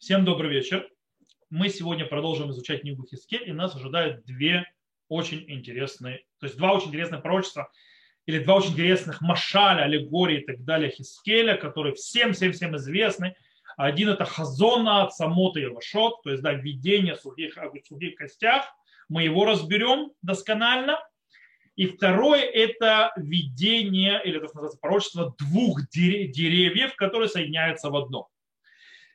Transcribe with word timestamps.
Всем 0.00 0.24
добрый 0.24 0.50
вечер. 0.50 0.88
Мы 1.50 1.68
сегодня 1.68 2.06
продолжим 2.06 2.50
изучать 2.52 2.80
книгу 2.80 3.04
Хискель, 3.04 3.46
и 3.46 3.52
нас 3.52 3.76
ожидают 3.76 4.24
две 4.24 4.64
очень 5.10 5.44
интересные, 5.46 6.24
то 6.38 6.46
есть 6.46 6.56
два 6.56 6.72
очень 6.72 6.88
интересных 6.88 7.20
пророчества, 7.20 7.70
или 8.24 8.38
два 8.38 8.54
очень 8.54 8.70
интересных 8.70 9.20
машаля, 9.20 9.82
аллегории 9.82 10.40
и 10.40 10.44
так 10.46 10.64
далее 10.64 10.90
Хискеля, 10.90 11.54
которые 11.58 11.94
всем-всем-всем 11.96 12.76
известны. 12.76 13.36
Один 13.76 14.08
это 14.08 14.24
Хазона 14.24 15.02
от 15.02 15.14
Самота 15.14 15.60
и 15.60 15.66
Вашот, 15.66 16.22
то 16.22 16.30
есть 16.30 16.42
да, 16.42 16.54
видение 16.54 17.14
в 17.14 17.20
сухих, 17.20 17.58
в 17.58 17.86
сухих 17.86 18.14
костях. 18.14 18.74
Мы 19.10 19.24
его 19.24 19.44
разберем 19.44 20.12
досконально. 20.22 20.98
И 21.76 21.84
второе– 21.84 22.40
это 22.42 23.12
видение, 23.18 24.18
или 24.24 24.38
это 24.38 24.46
называется 24.46 24.78
пророчество 24.80 25.34
двух 25.38 25.90
деревьев, 25.90 26.96
которые 26.96 27.28
соединяются 27.28 27.90
в 27.90 27.96
одно. 27.96 28.30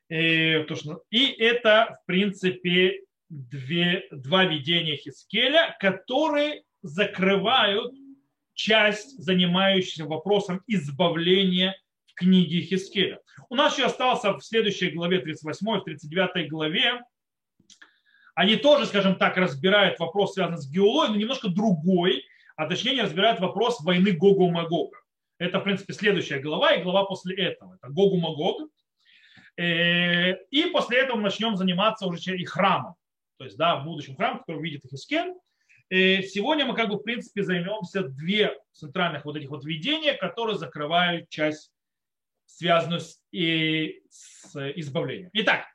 Э, 0.10 0.66
и 1.10 1.26
это, 1.40 2.00
в 2.02 2.06
принципе, 2.06 3.02
две, 3.30 4.08
два 4.12 4.46
видения 4.46 4.96
Хискеля, 4.96 5.76
которые 5.80 6.64
закрывают 6.82 7.94
часть, 8.54 9.18
занимающуюся 9.22 10.06
вопросом 10.06 10.62
избавления 10.68 11.76
в 12.06 12.14
книге 12.14 12.62
Хискеля. 12.62 13.20
У 13.50 13.56
нас 13.56 13.76
еще 13.76 13.88
остался 13.88 14.34
в 14.34 14.42
следующей 14.42 14.92
главе 14.92 15.20
38, 15.20 15.68
в 15.68 15.84
39 15.84 16.50
главе. 16.50 17.02
Они 18.36 18.58
тоже, 18.58 18.86
скажем 18.86 19.16
так, 19.16 19.38
разбирают 19.38 20.00
вопрос, 20.00 20.34
связанный 20.34 20.58
с 20.58 20.70
Геолой, 20.70 21.10
но 21.10 21.16
немножко 21.16 21.50
другой, 21.50 22.24
а 22.56 22.68
точнее 22.68 23.02
разбирают 23.02 23.40
вопрос 23.40 23.82
войны 23.82 24.12
Гогу 24.12 24.50
Магога. 24.50 24.98
Это, 25.38 25.60
в 25.60 25.64
принципе, 25.64 25.94
следующая 25.94 26.40
глава 26.40 26.74
и 26.74 26.84
глава 26.84 27.06
после 27.06 27.36
этого. 27.36 27.76
Это 27.76 27.92
Гогу 27.92 28.18
Магог. 28.18 28.62
Э, 28.62 28.66
и 29.58 30.70
после 30.72 31.00
этого 31.00 31.20
начнем 31.20 31.56
заниматься 31.56 32.08
уже 32.08 32.38
и 32.38 32.46
храмом. 32.46 32.96
То 33.38 33.46
есть, 33.46 33.58
да, 33.58 33.78
в 33.78 33.86
будущем 33.86 34.16
храм, 34.16 34.40
который 34.40 34.62
видит 34.62 34.84
Хискель. 34.90 35.34
Э, 35.90 36.22
сегодня 36.24 36.66
мы, 36.66 36.76
как 36.76 36.90
бы, 36.90 36.96
в 36.96 37.04
принципе, 37.04 37.44
займемся 37.44 38.04
две 38.04 38.58
центральных 38.72 39.26
вот 39.26 39.36
этих 39.36 39.50
вот 39.50 39.66
видения, 39.66 40.14
которые 40.14 40.58
закрывают 40.58 41.30
часть, 41.30 41.72
связанную 42.46 43.02
с, 43.02 43.22
и, 43.32 44.02
с 44.10 44.56
избавлением. 44.76 45.30
Итак, 45.34 45.66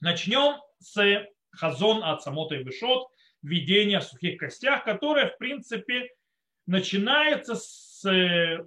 начнем 0.00 0.60
с 0.78 1.26
Хазон 1.52 2.02
от 2.02 2.22
Самота 2.22 2.56
и 2.56 2.62
Бешот, 2.62 3.08
видение 3.42 3.98
о 3.98 4.02
сухих 4.02 4.38
костях, 4.38 4.84
которое, 4.84 5.28
в 5.28 5.38
принципе, 5.38 6.10
начинается 6.66 7.54
с 7.54 8.04
э, 8.08 8.64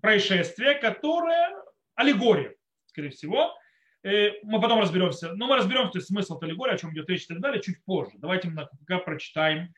происшествия, 0.00 0.74
которое 0.74 1.54
аллегория 1.94 2.57
скорее 2.98 3.10
всего. 3.10 3.54
Э, 4.02 4.30
мы 4.42 4.60
потом 4.60 4.80
разберемся. 4.80 5.32
Но 5.34 5.46
мы 5.46 5.56
разберемся, 5.56 5.92
то 5.92 5.98
есть 5.98 6.08
смысл 6.08 6.38
аллегории, 6.40 6.74
о 6.74 6.78
чем 6.78 6.92
идет 6.92 7.08
речь 7.08 7.24
и 7.24 7.28
так 7.28 7.40
далее, 7.40 7.62
чуть 7.62 7.84
позже. 7.84 8.12
Давайте 8.18 8.48
мы 8.48 8.66
пока 8.80 8.98
прочитаем 8.98 9.72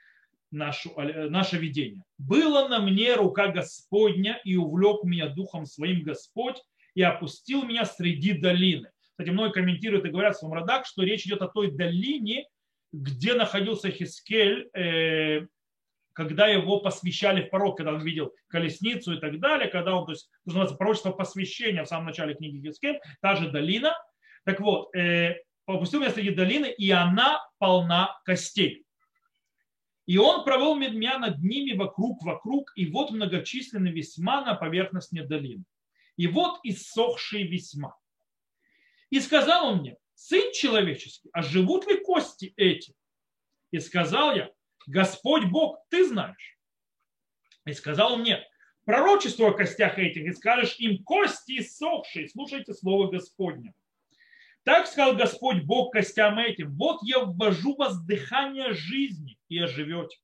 нашу, 0.50 0.90
э, 0.98 1.28
наше 1.28 1.58
видение. 1.58 2.02
«Было 2.16 2.68
на 2.68 2.80
мне 2.80 3.14
рука 3.14 3.48
Господня, 3.48 4.40
и 4.44 4.56
увлек 4.56 5.04
меня 5.04 5.28
духом 5.28 5.66
своим 5.66 6.02
Господь, 6.02 6.56
и 6.94 7.02
опустил 7.02 7.64
меня 7.64 7.84
среди 7.84 8.32
долины». 8.32 8.90
Кстати, 9.10 9.30
многие 9.30 9.52
комментируют 9.52 10.06
и 10.06 10.10
говорят 10.10 10.34
в 10.36 10.38
своем 10.38 10.55
родах, 10.55 10.86
что 10.86 11.02
речь 11.02 11.27
идет 11.27 11.42
о 11.42 11.48
той 11.48 11.70
долине, 11.70 12.46
где 12.92 13.34
находился 13.34 13.90
Хискель, 13.90 14.70
э, 14.72 15.46
когда 16.12 16.47
его 16.47 16.80
посвящали 16.80 17.42
в 17.42 17.50
порог, 17.50 17.77
когда 17.77 17.94
он 17.94 18.03
видел 18.03 18.34
колесницу 18.48 19.14
и 19.14 19.20
так 19.20 19.39
далее, 19.39 19.69
когда 19.69 19.94
он, 19.94 20.06
то 20.06 20.12
есть, 20.12 20.30
называется 20.44 20.77
пророчество 20.77 21.12
посвящения 21.12 21.84
в 21.84 21.89
самом 21.89 22.06
начале 22.06 22.34
книги 22.34 22.58
Гискель, 22.58 23.00
та 23.20 23.36
же 23.36 23.50
долина. 23.50 23.97
Так 24.44 24.61
вот, 24.61 24.94
э, 24.94 25.36
попустил 25.64 26.00
меня 26.00 26.11
среди 26.11 26.30
долины, 26.30 26.67
и 26.67 26.91
она 26.91 27.41
полна 27.58 28.20
костей. 28.25 28.84
И 30.06 30.19
он 30.19 30.44
провел 30.44 30.75
меня 30.75 31.19
над 31.19 31.39
ними 31.39 31.77
вокруг, 31.77 32.23
вокруг, 32.24 32.73
и 32.74 32.90
вот 32.90 33.13
многочисленны 33.13 33.89
весьма 33.89 34.45
на 34.45 34.55
поверхности 34.55 35.23
долины. 35.23 35.64
И 36.17 36.27
вот 36.27 36.58
иссохшие 36.64 37.46
весьма. 37.46 37.96
И 39.11 39.20
сказал 39.20 39.68
он 39.68 39.79
мне, 39.79 39.96
сын 40.14 40.52
человеческий, 40.52 41.30
а 41.33 41.42
живут 41.42 41.86
ли 41.86 41.96
кости 42.02 42.52
эти? 42.57 42.95
И 43.70 43.79
сказал 43.79 44.34
я, 44.34 44.51
Господь 44.86 45.45
Бог, 45.46 45.79
ты 45.89 46.07
знаешь. 46.07 46.58
И 47.67 47.73
сказал 47.73 48.17
мне, 48.17 48.42
пророчество 48.85 49.48
о 49.48 49.52
костях 49.52 49.98
этих, 49.98 50.24
и 50.24 50.33
скажешь 50.33 50.77
им, 50.79 51.02
кости 51.05 51.58
иссохшие, 51.58 52.29
слушайте 52.29 52.74
слово 52.74 53.11
Господне. 53.11 53.74
Так 54.64 54.86
сказал 54.86 55.17
Господь 55.17 55.63
Бог 55.63 55.92
костям 55.92 56.39
этим, 56.39 56.74
вот 56.77 57.01
я 57.02 57.20
ввожу 57.20 57.77
вас 57.77 58.02
дыхание 58.05 58.73
жизни, 58.73 59.39
и 59.48 59.58
оживете. 59.58 60.19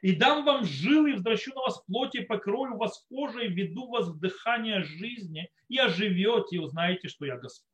И 0.00 0.14
дам 0.14 0.44
вам 0.44 0.64
жилы, 0.64 1.10
и 1.10 1.12
возвращу 1.14 1.52
на 1.54 1.62
вас 1.62 1.82
плоти, 1.86 2.20
покрою 2.20 2.76
вас 2.76 3.04
кожей, 3.08 3.48
веду 3.48 3.88
вас 3.88 4.08
в 4.08 4.18
дыхание 4.20 4.82
жизни, 4.82 5.50
и 5.68 5.78
оживете, 5.78 6.56
и 6.56 6.58
узнаете, 6.58 7.08
что 7.08 7.26
я 7.26 7.36
Господь. 7.36 7.67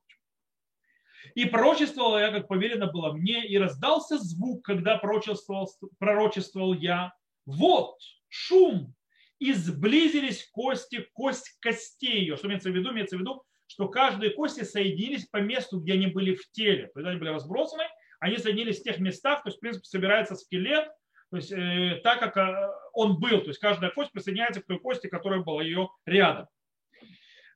И 1.34 1.44
пророчествовал 1.46 2.18
я, 2.18 2.30
как 2.30 2.48
повелено 2.48 2.86
было 2.86 3.12
мне, 3.12 3.46
и 3.46 3.58
раздался 3.58 4.18
звук, 4.18 4.64
когда 4.64 4.98
пророчествовал, 4.98 5.70
пророчествовал 5.98 6.74
я. 6.74 7.12
Вот 7.46 7.98
шум, 8.28 8.94
и 9.38 9.52
сблизились 9.52 10.48
кости, 10.52 11.06
кость 11.12 11.56
костей 11.60 12.20
ее. 12.20 12.36
Что 12.36 12.48
имеется 12.48 12.70
в 12.70 12.74
виду? 12.74 12.92
Имеется 12.92 13.16
в 13.16 13.20
виду, 13.20 13.42
что 13.66 13.88
каждые 13.88 14.30
кости 14.30 14.62
соединились 14.62 15.26
по 15.26 15.38
месту, 15.38 15.80
где 15.80 15.94
они 15.94 16.06
были 16.06 16.34
в 16.34 16.50
теле. 16.52 16.90
То 16.94 17.00
есть 17.00 17.08
они 17.08 17.18
были 17.18 17.30
разбросаны, 17.30 17.84
они 18.20 18.38
соединились 18.38 18.80
в 18.80 18.84
тех 18.84 18.98
местах, 19.00 19.42
то 19.42 19.48
есть, 19.48 19.58
в 19.58 19.60
принципе, 19.60 19.84
собирается 19.84 20.34
скелет, 20.34 20.88
то 21.30 21.36
есть, 21.36 21.52
э, 21.52 22.00
так 22.04 22.20
как 22.20 22.36
э, 22.36 22.70
он 22.92 23.18
был, 23.18 23.40
то 23.40 23.48
есть 23.48 23.58
каждая 23.58 23.90
кость 23.90 24.12
присоединяется 24.12 24.62
к 24.62 24.66
той 24.66 24.78
кости, 24.78 25.08
которая 25.08 25.40
была 25.40 25.62
ее 25.62 25.88
рядом. 26.06 26.46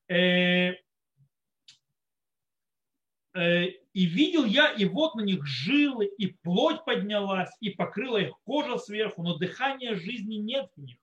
Э, 0.09 0.73
и 3.39 4.05
видел 4.07 4.45
я, 4.45 4.73
и 4.73 4.85
вот 4.85 5.15
на 5.15 5.23
них 5.23 5.45
жилы, 5.47 6.07
и 6.07 6.29
плоть 6.29 6.85
поднялась, 6.85 7.51
и 7.61 7.71
покрыла 7.71 8.19
их 8.19 8.33
кожа 8.45 8.79
сверху, 8.79 9.23
но 9.23 9.37
дыхания 9.37 9.95
жизни 9.95 10.37
нет 10.37 10.71
в 10.77 10.81
них. 10.81 10.99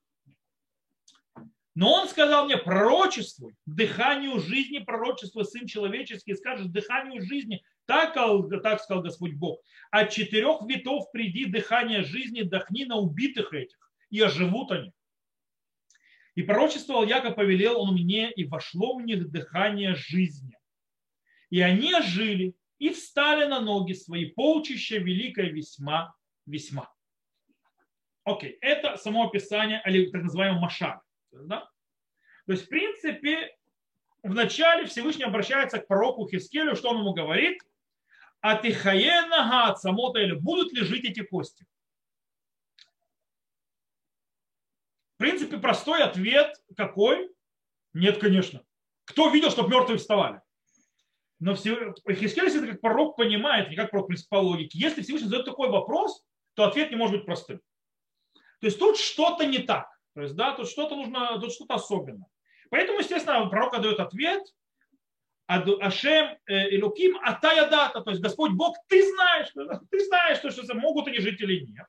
Но 1.75 1.91
он 1.91 2.07
сказал 2.07 2.45
мне, 2.45 2.57
пророчествуй, 2.57 3.55
дыханию 3.65 4.39
жизни 4.39 4.79
пророчество 4.79 5.43
сын 5.43 5.67
человеческий, 5.67 6.33
скажешь 6.35 6.67
дыханию 6.67 7.21
жизни, 7.21 7.61
так, 7.85 8.13
так 8.13 8.81
сказал 8.81 9.03
Господь 9.03 9.33
Бог. 9.33 9.59
От 9.91 10.09
четырех 10.11 10.61
витов 10.67 11.11
приди 11.11 11.45
дыхание 11.45 12.03
жизни, 12.03 12.43
дохни 12.43 12.85
на 12.85 12.95
убитых 12.95 13.53
этих, 13.53 13.77
и 14.09 14.21
оживут 14.21 14.71
они. 14.71 14.93
И 16.35 16.43
пророчествовал 16.43 17.05
я, 17.05 17.19
как 17.19 17.35
повелел 17.35 17.81
он 17.81 17.93
мне, 17.93 18.31
и 18.31 18.45
вошло 18.45 18.97
в 18.97 19.01
них 19.01 19.29
дыхание 19.29 19.95
жизни. 19.95 20.57
И 21.49 21.61
они 21.61 21.93
ожили 21.93 22.55
и 22.79 22.89
встали 22.89 23.45
на 23.45 23.59
ноги 23.59 23.93
свои, 23.93 24.25
полчища 24.25 24.97
великое 24.97 25.49
весьма, 25.49 26.15
весьма. 26.45 26.91
Окей, 28.23 28.57
это 28.61 28.97
само 28.97 29.27
описание, 29.27 29.81
или 29.85 30.09
так 30.09 30.23
называемый 30.23 30.59
машар. 30.59 31.01
Да? 31.31 31.69
То 32.45 32.51
есть, 32.51 32.65
в 32.65 32.69
принципе, 32.69 33.55
вначале 34.23 34.85
Всевышний 34.85 35.25
обращается 35.25 35.79
к 35.79 35.87
пророку 35.87 36.27
Хискелю, 36.27 36.75
что 36.75 36.89
он 36.89 36.99
ему 36.99 37.13
говорит? 37.13 37.61
А 38.41 38.55
ты 38.55 38.73
хаена 38.73 39.67
от 39.67 39.79
самота 39.79 40.19
или 40.19 40.33
будут 40.33 40.73
ли 40.73 40.83
жить 40.83 41.05
эти 41.05 41.23
кости? 41.23 41.65
В 45.15 45.17
принципе, 45.17 45.57
простой 45.57 46.03
ответ 46.03 46.61
какой? 46.75 47.31
Нет, 47.93 48.19
конечно. 48.19 48.63
Кто 49.05 49.29
видел, 49.29 49.49
чтобы 49.49 49.69
мертвые 49.69 49.97
вставали? 49.97 50.41
Но 51.39 51.55
Хискель, 51.55 52.47
это 52.47 52.67
как 52.67 52.81
пророк 52.81 53.17
понимает, 53.17 53.69
не 53.69 53.75
как 53.75 53.91
пророк 53.91 54.09
по 54.29 54.37
логике. 54.37 54.79
Если 54.79 55.01
Всевышний 55.01 55.27
задает 55.27 55.45
такой 55.45 55.69
вопрос, 55.69 56.23
то 56.53 56.63
ответ 56.63 56.91
не 56.91 56.95
может 56.95 57.17
быть 57.17 57.25
простым. 57.25 57.59
То 58.61 58.67
есть 58.67 58.79
тут 58.79 58.97
что-то 58.97 59.45
не 59.45 59.59
так. 59.59 59.87
То 60.13 60.21
есть, 60.21 60.35
да, 60.35 60.53
тут 60.53 60.69
что-то 60.69 60.95
нужно, 60.95 61.37
тут 61.39 61.51
что-то 61.51 61.75
особенное. 61.75 62.27
Поэтому, 62.69 62.99
естественно, 62.99 63.45
пророк 63.47 63.79
дает 63.81 63.99
ответ, 63.99 64.43
Ашем 65.47 66.37
Илуким 66.47 67.17
Атая 67.21 67.69
Дата, 67.69 68.01
то 68.01 68.09
есть 68.09 68.21
Господь 68.23 68.53
Бог, 68.53 68.75
ты 68.87 69.07
знаешь, 69.13 69.51
ты 69.91 70.05
знаешь, 70.05 70.39
что, 70.39 70.49
что 70.49 70.73
могут 70.73 71.07
они 71.07 71.19
жить 71.19 71.39
или 71.41 71.65
нет. 71.65 71.85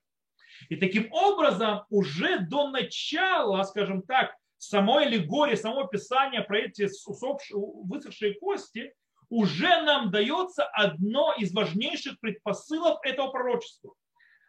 И 0.69 0.77
таким 0.77 1.11
образом 1.13 1.85
уже 1.89 2.41
до 2.41 2.69
начала, 2.69 3.63
скажем 3.63 4.03
так, 4.03 4.35
самой 4.59 5.07
аллегории, 5.07 5.55
самого 5.55 5.89
писания 5.89 6.43
про 6.43 6.59
эти 6.59 6.89
высохшие 7.07 8.35
кости, 8.35 8.93
уже 9.29 9.83
нам 9.83 10.11
дается 10.11 10.65
одно 10.65 11.35
из 11.37 11.53
важнейших 11.53 12.19
предпосылок 12.21 13.05
этого 13.05 13.29
пророчества. 13.29 13.95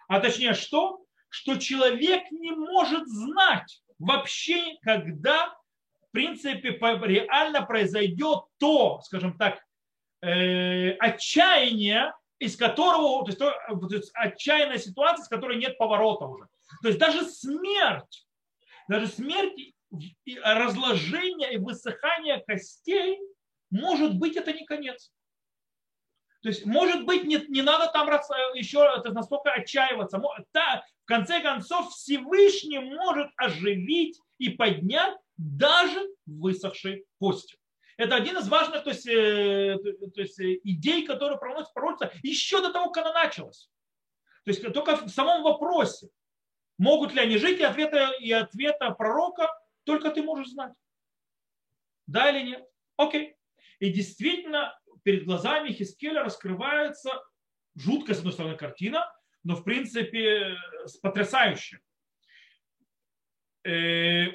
А 0.08 0.20
точнее 0.20 0.54
что? 0.54 1.02
Что 1.30 1.58
человек 1.58 2.30
не 2.32 2.52
может 2.52 3.08
знать 3.08 3.82
вообще, 4.00 4.78
когда 4.82 5.54
в 6.02 6.12
принципе 6.12 6.70
реально 6.70 7.64
произойдет 7.64 8.44
то, 8.60 9.02
скажем 9.04 9.38
так, 9.38 9.60
э, 10.22 10.92
отчаяние, 10.92 12.14
из 12.40 12.56
которого, 12.56 13.26
то 13.26 13.30
есть, 13.30 13.40
то, 13.40 13.52
то 13.88 13.96
есть 13.96 14.12
отчаянная 14.14 14.78
ситуация, 14.78 15.26
с 15.26 15.28
которой 15.28 15.58
нет 15.58 15.78
поворота 15.78 16.26
уже. 16.26 16.48
То 16.82 16.90
есть 16.90 17.00
даже 17.00 17.26
смерть, 17.26 18.28
даже 18.88 19.08
смерть, 19.08 19.74
разложение 20.44 21.54
и 21.54 21.58
высыхание 21.58 22.44
костей, 22.46 23.20
может 23.70 24.18
быть, 24.18 24.36
это 24.36 24.54
не 24.54 24.66
конец. 24.66 25.12
То 26.42 26.50
есть, 26.50 26.66
может 26.66 27.06
быть, 27.06 27.24
не, 27.26 27.44
не 27.50 27.62
надо 27.62 27.92
там 27.92 28.08
еще 28.54 28.80
настолько 29.10 29.52
отчаиваться. 29.52 30.22
Да, 30.54 30.86
в 31.04 31.06
конце 31.06 31.42
концов, 31.42 31.92
Всевышний 31.92 32.80
может 32.80 33.30
оживить 33.38 34.20
и 34.38 34.50
поднять 34.50 35.18
даже 35.38 36.00
высохшие 36.26 37.04
кости. 37.20 37.58
Это 37.98 38.16
один 38.16 38.38
из 38.38 38.48
важных 38.48 38.84
то 38.84 38.92
есть, 38.92 39.08
э, 39.08 39.76
то 40.14 40.22
есть, 40.22 40.40
э, 40.40 40.60
идей, 40.64 41.06
которые 41.06 41.40
проносят 41.40 41.74
пророчество 41.74 42.12
еще 42.22 42.62
до 42.62 42.72
того, 42.72 42.92
как 42.92 43.06
она 43.06 43.24
началась. 43.24 43.70
То 44.46 44.52
есть 44.52 44.62
только 44.74 44.96
в 44.98 45.10
самом 45.10 45.44
вопросе, 45.44 46.10
могут 46.78 47.14
ли 47.14 47.22
они 47.22 47.38
жить, 47.38 47.60
и 47.60 47.64
ответа, 47.64 48.12
и 48.20 48.32
ответа 48.32 48.92
пророка 48.92 49.50
только 49.84 50.12
ты 50.12 50.22
можешь 50.22 50.50
знать. 50.50 50.74
Да 52.06 52.30
или 52.30 52.50
нет? 52.50 52.66
Окей. 52.98 53.37
И 53.80 53.92
действительно, 53.92 54.78
перед 55.04 55.26
глазами 55.26 55.72
Хискеля 55.72 56.24
раскрывается 56.24 57.12
жуткая, 57.76 58.16
с 58.16 58.20
одной 58.20 58.34
стороны, 58.34 58.58
картина, 58.58 59.12
но, 59.44 59.56
в 59.56 59.64
принципе, 59.64 60.58
потрясающая. 61.02 61.80
Э, 63.64 64.28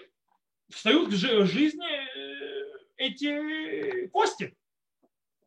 встают 0.69 1.11
к 1.11 1.12
жизни 1.12 2.97
эти 2.97 4.06
кости 4.09 4.56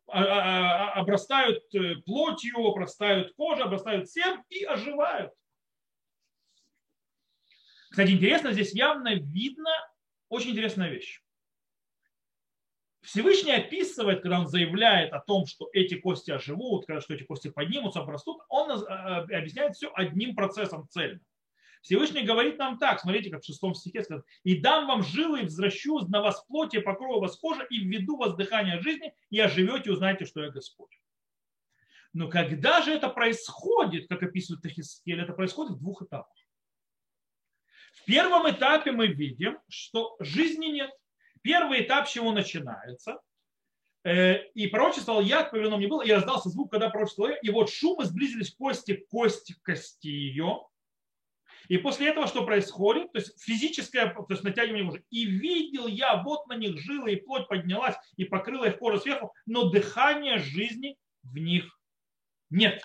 а, 0.07 0.21
а, 0.21 0.23
а, 0.23 0.93
обрастают 0.93 1.63
э, 1.73 1.95
плотью, 2.05 2.59
обрастают 2.59 3.33
кожей, 3.35 3.65
обрастают 3.65 4.07
всем 4.07 4.43
и 4.49 4.63
оживают. 4.63 5.33
Кстати, 7.89 8.11
интересно, 8.11 8.51
здесь 8.51 8.73
явно 8.73 9.15
видно 9.15 9.71
очень 10.29 10.51
интересная 10.51 10.89
вещь. 10.89 11.21
Всевышний 13.05 13.51
описывает, 13.51 14.21
когда 14.21 14.39
он 14.39 14.47
заявляет 14.47 15.13
о 15.13 15.19
том, 15.19 15.45
что 15.45 15.69
эти 15.73 15.95
кости 15.95 16.31
оживут, 16.31 16.85
что 16.99 17.13
эти 17.13 17.23
кости 17.23 17.49
поднимутся, 17.49 17.99
обрастут, 17.99 18.41
он 18.49 18.71
э, 18.71 19.37
объясняет 19.37 19.75
все 19.75 19.91
одним 19.93 20.35
процессом 20.35 20.87
цельным. 20.89 21.21
Всевышний 21.81 22.23
говорит 22.23 22.57
нам 22.57 22.79
так, 22.79 22.99
смотрите, 22.99 23.29
как 23.29 23.43
в 23.43 23.45
шестом 23.45 23.75
стихе 23.75 24.03
сказано, 24.03 24.25
«И 24.43 24.59
дам 24.59 24.87
вам 24.87 25.03
жилы, 25.03 25.41
и 25.41 25.43
возвращу 25.43 25.99
на 26.07 26.21
вас 26.21 26.43
плоти, 26.45 26.79
покрою 26.79 27.19
вас 27.19 27.37
кожа, 27.37 27.63
и 27.69 27.77
введу 27.77 28.17
вас 28.17 28.35
дыхание 28.35 28.79
жизни, 28.79 29.13
и 29.29 29.39
оживете, 29.39 29.89
и 29.89 29.93
узнаете, 29.93 30.25
что 30.25 30.43
я 30.43 30.49
Господь». 30.49 30.99
Но 32.13 32.27
когда 32.27 32.81
же 32.81 32.91
это 32.91 33.09
происходит, 33.09 34.07
как 34.07 34.23
описывает 34.23 34.63
Тахискель, 34.63 35.21
это 35.21 35.33
происходит 35.33 35.73
в 35.73 35.79
двух 35.79 36.01
этапах. 36.01 36.33
В 37.93 38.05
первом 38.05 38.49
этапе 38.49 38.91
мы 38.91 39.07
видим, 39.07 39.59
что 39.69 40.15
жизни 40.19 40.67
нет. 40.67 40.91
Первый 41.45 41.83
этап, 41.83 42.07
с 42.07 42.11
чего 42.11 42.31
начинается, 42.31 43.19
э, 44.03 44.47
и 44.55 44.65
пророчествовал 44.65 45.21
я, 45.21 45.43
повинному 45.43 45.79
не 45.79 45.85
было, 45.85 46.01
и 46.01 46.11
раздался 46.11 46.49
звук, 46.49 46.71
когда 46.71 46.89
пророчествовал 46.89 47.33
я, 47.33 47.37
и 47.37 47.51
вот 47.51 47.69
шумы 47.69 48.05
сблизились 48.05 48.55
кости, 48.55 49.05
кости 49.11 49.55
кости 49.63 50.07
ее, 50.07 50.65
и 51.67 51.77
после 51.77 52.09
этого 52.09 52.25
что 52.25 52.47
происходит? 52.47 53.11
То 53.11 53.19
есть 53.19 53.39
физическое 53.39 54.07
то 54.07 54.25
есть 54.27 54.43
натягивание 54.43 54.87
уже. 54.87 55.03
И 55.11 55.25
видел 55.25 55.85
я, 55.85 56.23
вот 56.23 56.47
на 56.47 56.55
них 56.55 56.79
жилы, 56.79 57.13
и 57.13 57.21
плоть 57.21 57.47
поднялась, 57.47 57.95
и 58.17 58.25
покрыла 58.25 58.65
их 58.65 58.79
кожу 58.79 58.99
сверху, 58.99 59.31
но 59.45 59.69
дыхания 59.69 60.39
жизни 60.39 60.97
в 61.21 61.37
них 61.37 61.79
нет. 62.49 62.83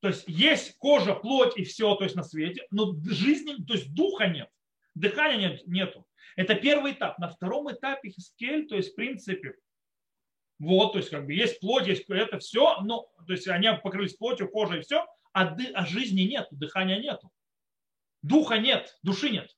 То 0.00 0.08
есть 0.08 0.24
есть 0.26 0.76
кожа, 0.78 1.14
плоть 1.14 1.56
и 1.56 1.62
все, 1.62 1.94
то 1.94 2.02
есть 2.02 2.16
на 2.16 2.24
свете, 2.24 2.66
но 2.72 2.96
жизни, 3.04 3.64
то 3.64 3.74
есть 3.74 3.94
духа 3.94 4.26
нет, 4.26 4.48
дыхания 4.94 5.50
нет, 5.50 5.66
нету. 5.66 6.06
Это 6.36 6.54
первый 6.54 6.92
этап. 6.92 7.18
На 7.18 7.28
втором 7.28 7.70
этапе 7.70 8.10
Хискель, 8.10 8.66
то 8.66 8.76
есть 8.76 8.92
в 8.92 8.94
принципе, 8.94 9.54
вот, 10.58 10.92
то 10.92 10.98
есть 10.98 11.10
как 11.10 11.26
бы 11.26 11.32
есть 11.32 11.60
плоть, 11.60 11.86
есть 11.86 12.08
это 12.08 12.38
все, 12.38 12.80
но 12.80 13.06
то 13.26 13.32
есть 13.32 13.48
они 13.48 13.68
покрылись 13.82 14.14
плотью, 14.14 14.48
кожей 14.48 14.80
все, 14.82 15.06
а, 15.32 15.46
ды, 15.46 15.66
а 15.74 15.84
жизни 15.84 16.22
нет, 16.22 16.46
дыхания 16.50 16.98
нет, 16.98 17.20
духа 18.22 18.58
нет, 18.58 18.96
души 19.02 19.30
нет. 19.30 19.50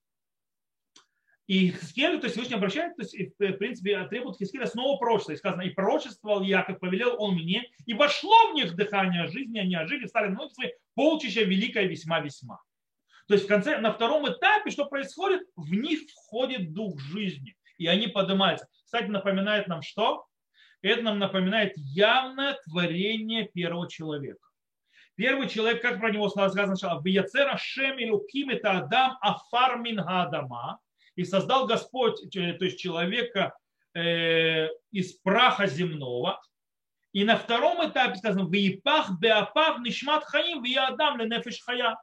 И 1.46 1.70
Хискель, 1.70 2.18
то 2.18 2.24
есть 2.24 2.32
Всевышний 2.32 2.56
обращает, 2.56 2.96
то 2.96 3.02
есть, 3.02 3.14
в 3.38 3.52
принципе, 3.58 4.04
требует 4.08 4.36
Хискеля 4.36 4.66
снова 4.66 4.98
пророчества. 4.98 5.32
И 5.32 5.36
сказано, 5.36 5.62
и 5.62 5.70
пророчествовал 5.70 6.42
я, 6.42 6.62
как 6.62 6.80
повелел 6.80 7.14
он 7.22 7.36
мне, 7.36 7.70
и 7.84 7.94
вошло 7.94 8.50
в 8.50 8.54
них 8.54 8.74
дыхание 8.74 9.28
жизни, 9.28 9.60
они 9.60 9.76
ожили, 9.76 10.06
стали 10.06 10.28
ноги 10.28 10.52
свои, 10.52 10.70
полчища 10.94 11.42
великое 11.42 11.84
весьма-весьма. 11.84 12.60
То 13.28 13.34
есть 13.34 13.46
в 13.46 13.48
конце, 13.48 13.78
на 13.78 13.92
втором 13.92 14.28
этапе, 14.28 14.70
что 14.70 14.86
происходит, 14.86 15.42
в 15.56 15.72
них 15.72 16.00
входит 16.10 16.72
дух 16.72 17.00
жизни, 17.00 17.56
и 17.76 17.86
они 17.86 18.06
поднимаются. 18.06 18.68
Кстати, 18.84 19.06
напоминает 19.06 19.66
нам 19.66 19.82
что? 19.82 20.26
Это 20.82 21.02
нам 21.02 21.18
напоминает 21.18 21.72
явное 21.76 22.56
творение 22.64 23.48
первого 23.48 23.88
человека. 23.90 24.46
Первый 25.16 25.48
человек, 25.48 25.82
как 25.82 25.98
про 25.98 26.10
него 26.10 26.28
сказано 26.28 26.76
сначала, 26.76 27.02
«Вияцера 27.02 27.56
шем 27.56 27.98
илуким 27.98 28.50
это 28.50 28.72
Адам 28.72 29.16
афар 29.20 29.78
мин 29.78 30.00
Адама». 30.00 30.78
И 31.16 31.24
создал 31.24 31.66
Господь, 31.66 32.22
э, 32.36 32.52
то 32.52 32.66
есть 32.66 32.78
человека 32.78 33.56
э, 33.94 34.68
из 34.92 35.14
праха 35.14 35.66
земного. 35.66 36.40
И 37.12 37.24
на 37.24 37.36
втором 37.36 37.88
этапе 37.88 38.16
сказано, 38.16 38.48
«Виепах 38.50 39.18
беапав 39.18 39.78
нишмат 39.78 40.24
хаим 40.24 40.62
Адам 40.78 41.18
ленефеш 41.18 41.62
хая». 41.62 41.96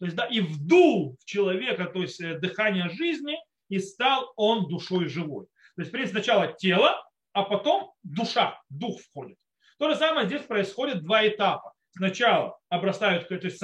То 0.00 0.06
есть, 0.06 0.16
да, 0.16 0.26
и 0.26 0.40
вдул 0.40 1.16
в 1.20 1.24
человека, 1.24 1.84
то 1.84 2.00
есть 2.00 2.20
э, 2.20 2.38
дыхание 2.38 2.88
жизни, 2.88 3.36
и 3.68 3.78
стал 3.78 4.32
он 4.36 4.66
душой 4.68 5.06
живой. 5.06 5.46
То 5.76 5.82
есть, 5.82 5.90
в 5.90 5.92
принципе, 5.92 6.20
сначала 6.20 6.52
тело, 6.52 6.96
а 7.32 7.44
потом 7.44 7.92
душа, 8.02 8.60
дух 8.68 9.00
входит. 9.00 9.36
То 9.78 9.88
же 9.88 9.96
самое 9.96 10.26
здесь 10.26 10.42
происходит 10.42 11.02
два 11.04 11.26
этапа 11.28 11.72
сначала 11.90 12.58
обрастают, 12.68 13.28
то 13.28 13.34
есть 13.34 13.62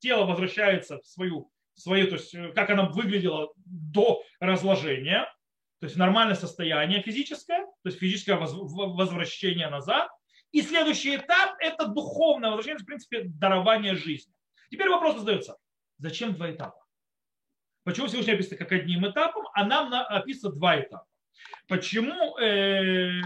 тело 0.00 0.24
возвращается 0.24 1.00
в 1.00 1.06
свою, 1.06 1.50
свою, 1.74 2.06
то 2.08 2.14
есть 2.14 2.34
э, 2.34 2.52
как 2.54 2.70
оно 2.70 2.90
выглядело 2.90 3.52
до 3.56 4.22
разложения, 4.40 5.26
то 5.80 5.86
есть 5.86 5.96
нормальное 5.96 6.36
состояние 6.36 7.02
физическое, 7.02 7.64
то 7.64 7.86
есть 7.86 7.98
физическое 7.98 8.36
возвращение 8.36 9.68
назад. 9.68 10.08
И 10.52 10.62
следующий 10.62 11.16
этап– 11.16 11.56
это 11.60 11.86
духовное 11.86 12.50
возвращение, 12.50 12.82
в 12.82 12.86
принципе, 12.86 13.22
дарование 13.24 13.96
жизни. 13.96 14.32
Теперь 14.70 14.88
вопрос 14.88 15.18
задается, 15.18 15.56
зачем 16.02 16.34
два 16.34 16.50
этапа? 16.50 16.78
Почему 17.84 18.06
Всевышний 18.06 18.34
описано 18.34 18.58
как 18.58 18.72
одним 18.72 19.08
этапом, 19.08 19.46
а 19.54 19.64
нам 19.64 19.92
описано 19.92 20.52
два 20.52 20.80
этапа? 20.80 21.06
Почему 21.66 22.38
э, 22.38 23.22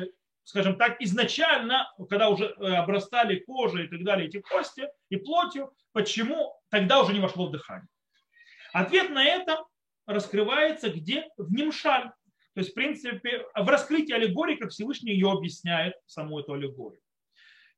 скажем 0.47 0.77
так, 0.77 1.01
изначально, 1.01 1.93
когда 2.09 2.29
уже 2.29 2.45
э, 2.45 2.75
обрастали 2.77 3.41
кожей 3.41 3.87
и 3.87 3.89
так 3.89 4.05
далее, 4.05 4.29
эти 4.29 4.41
кости 4.41 4.89
и 5.09 5.17
плотью, 5.17 5.75
почему 5.93 6.55
тогда 6.71 7.03
уже 7.03 7.13
не 7.13 7.19
вошло 7.19 7.49
в 7.49 7.51
дыхание? 7.51 7.89
Ответ 8.73 9.11
на 9.11 9.25
это 9.25 9.65
раскрывается 10.07 10.89
где? 10.89 11.29
В 11.37 11.53
Нимшаль. 11.53 12.13
То 12.55 12.61
есть, 12.61 12.71
в 12.71 12.75
принципе, 12.75 13.45
в 13.57 13.69
раскрытии 13.69 14.13
аллегории, 14.13 14.55
как 14.55 14.71
Всевышний 14.71 15.13
ее 15.13 15.33
объясняет, 15.33 15.95
саму 16.07 16.39
эту 16.39 16.53
аллегорию. 16.53 17.03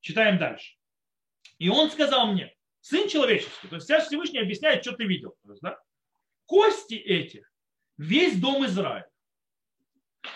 Читаем 0.00 0.38
дальше. 0.38 0.76
И 1.56 1.70
он 1.70 1.90
сказал 1.90 2.32
мне, 2.32 2.54
сын 2.88 3.08
человеческий, 3.08 3.68
то 3.68 3.76
есть 3.76 3.86
сейчас 3.86 4.06
Всевышний 4.06 4.40
объясняет, 4.40 4.82
что 4.82 4.92
ты 4.92 5.04
видел. 5.04 5.34
Есть, 5.44 5.60
да? 5.60 5.78
Кости 6.46 6.94
эти, 6.94 7.46
весь 7.98 8.40
дом 8.40 8.64
Израиля. 8.64 9.08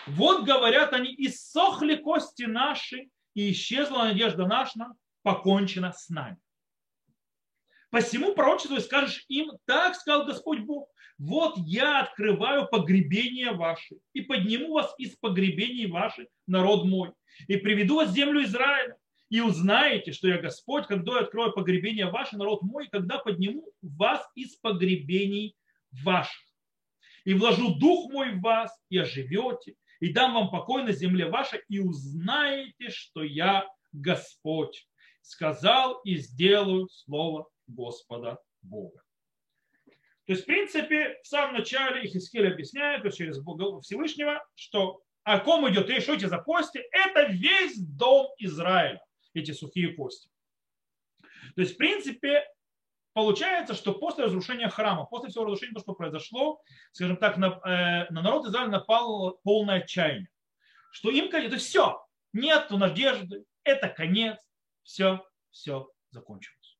Вот, 0.05 0.45
говорят 0.45 0.93
они, 0.93 1.13
иссохли 1.17 1.95
кости 1.95 2.43
наши, 2.43 3.09
и 3.33 3.51
исчезла 3.51 4.03
надежда 4.03 4.45
наша, 4.45 4.87
покончена 5.23 5.91
с 5.91 6.09
нами. 6.09 6.37
Посему 7.89 8.35
пророчествуй, 8.35 8.81
скажешь 8.81 9.25
им, 9.27 9.51
так 9.65 9.95
сказал 9.95 10.25
Господь 10.25 10.59
Бог, 10.59 10.89
вот 11.17 11.57
я 11.57 12.01
открываю 12.01 12.67
погребение 12.67 13.51
ваше 13.51 13.95
и 14.13 14.21
подниму 14.21 14.73
вас 14.73 14.93
из 14.97 15.15
погребений 15.17 15.87
ваших, 15.87 16.27
народ 16.47 16.85
мой, 16.85 17.13
и 17.47 17.57
приведу 17.57 17.95
вас 17.95 18.09
в 18.09 18.13
землю 18.13 18.43
Израиля, 18.43 18.97
и 19.29 19.41
узнаете, 19.41 20.11
что 20.11 20.27
я 20.27 20.37
Господь, 20.37 20.87
когда 20.87 21.13
я 21.13 21.19
открою 21.21 21.53
погребение 21.53 22.07
ваше, 22.07 22.37
народ 22.37 22.61
мой, 22.61 22.87
когда 22.89 23.17
подниму 23.17 23.71
вас 23.81 24.25
из 24.35 24.55
погребений 24.57 25.55
ваших. 26.03 26.41
И 27.25 27.33
вложу 27.33 27.75
дух 27.75 28.11
мой 28.11 28.33
в 28.33 28.41
вас, 28.41 28.71
и 28.89 28.97
оживете, 28.97 29.75
и 29.99 30.11
дам 30.11 30.33
вам 30.33 30.49
покой 30.49 30.83
на 30.83 30.91
земле 30.91 31.29
вашей, 31.29 31.61
и 31.69 31.79
узнаете, 31.79 32.89
что 32.89 33.23
я 33.23 33.67
Господь. 33.91 34.87
Сказал 35.21 36.01
и 36.01 36.17
сделаю 36.17 36.89
слово 36.89 37.47
Господа 37.67 38.39
Бога. 38.61 39.01
То 40.25 40.33
есть, 40.33 40.43
в 40.43 40.45
принципе, 40.45 41.17
в 41.23 41.27
самом 41.27 41.55
начале 41.55 42.05
Ихискель 42.05 42.47
объясняет 42.47 43.13
через 43.13 43.41
Бога 43.41 43.79
Всевышнего, 43.81 44.45
что 44.55 45.01
о 45.23 45.39
ком 45.39 45.69
идет 45.69 45.89
речь, 45.89 46.03
что 46.03 46.13
эти 46.13 46.25
за 46.25 46.37
кости? 46.37 46.81
Это 46.91 47.31
весь 47.31 47.77
дом 47.77 48.27
Израиля, 48.37 49.01
эти 49.33 49.51
сухие 49.51 49.93
кости. 49.93 50.29
То 51.55 51.61
есть, 51.61 51.75
в 51.75 51.77
принципе, 51.77 52.45
получается, 53.13 53.73
что 53.73 53.93
после 53.93 54.25
разрушения 54.25 54.69
храма, 54.69 55.05
после 55.05 55.29
всего 55.29 55.45
разрушения, 55.45 55.73
то, 55.73 55.81
что 55.81 55.93
произошло, 55.93 56.61
скажем 56.91 57.17
так, 57.17 57.37
на, 57.37 57.59
э, 57.65 58.11
на 58.11 58.21
народ 58.21 58.47
Израиля 58.47 58.69
напало 58.69 59.37
полное 59.43 59.81
отчаяние. 59.81 60.29
Что 60.91 61.09
им 61.09 61.29
конец, 61.29 61.49
то 61.49 61.55
есть 61.55 61.67
все, 61.67 62.05
нет 62.33 62.69
надежды, 62.69 63.45
это 63.63 63.87
конец, 63.87 64.37
все, 64.83 65.25
все 65.49 65.89
закончилось. 66.11 66.77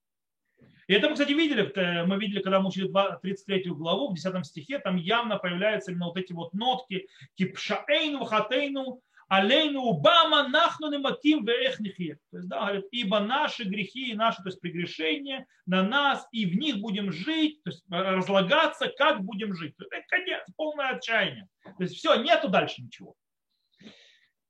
И 0.87 0.93
это 0.93 1.07
мы, 1.07 1.13
кстати, 1.13 1.31
видели, 1.31 1.71
э, 1.75 2.05
мы 2.05 2.17
видели, 2.17 2.41
когда 2.41 2.59
мы 2.59 2.67
учили 2.67 2.91
33 3.21 3.71
главу, 3.71 4.09
в 4.09 4.15
10 4.15 4.45
стихе, 4.45 4.79
там 4.79 4.97
явно 4.97 5.37
появляются 5.37 5.91
именно 5.91 6.07
вот 6.07 6.17
эти 6.17 6.33
вот 6.33 6.53
нотки, 6.53 7.07
кипшаэйну, 7.35 8.25
хатейну, 8.25 9.01
алейну, 9.35 9.81
убама, 9.81 10.47
нахну, 10.47 10.91
нематим, 10.91 11.45
веэхнихи. 11.45 12.17
То 12.31 12.37
есть, 12.37 12.49
да, 12.49 12.65
говорит, 12.65 12.85
ибо 12.91 13.19
наши 13.19 13.63
грехи 13.63 14.11
и 14.11 14.15
наши, 14.15 14.41
то 14.43 14.49
есть 14.49 14.59
прегрешения 14.59 15.45
на 15.65 15.83
нас, 15.83 16.27
и 16.31 16.45
в 16.45 16.55
них 16.55 16.79
будем 16.79 17.11
жить, 17.11 17.61
то 17.63 17.71
есть 17.71 17.83
разлагаться, 17.89 18.91
как 18.97 19.23
будем 19.23 19.53
жить. 19.55 19.75
То 19.77 19.83
есть, 19.83 19.93
это 19.93 20.05
конец, 20.07 20.43
полное 20.55 20.95
отчаяние. 20.95 21.47
То 21.63 21.83
есть 21.83 21.95
все, 21.95 22.15
нету 22.21 22.49
дальше 22.49 22.81
ничего. 22.81 23.15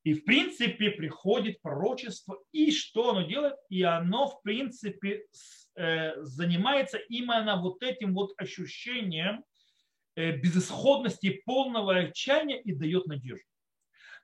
И 0.04 0.14
в 0.16 0.26
принципе 0.26 0.90
приходит 0.90 1.62
пророчество, 1.62 2.38
и 2.52 2.72
что 2.72 3.12
оно 3.12 3.22
делает? 3.22 3.56
И 3.70 3.84
оно 3.84 4.28
в 4.28 4.42
принципе 4.42 5.24
Э, 5.76 6.22
занимается 6.22 7.00
именно 7.10 7.60
вот 7.60 7.82
этим 7.82 8.14
вот 8.14 8.34
ощущением 8.38 9.44
э, 10.16 10.38
безысходности 10.38 11.42
полного 11.46 11.96
отчаяния 11.96 12.62
и 12.62 12.74
дает 12.74 13.08
надежду. 13.08 13.48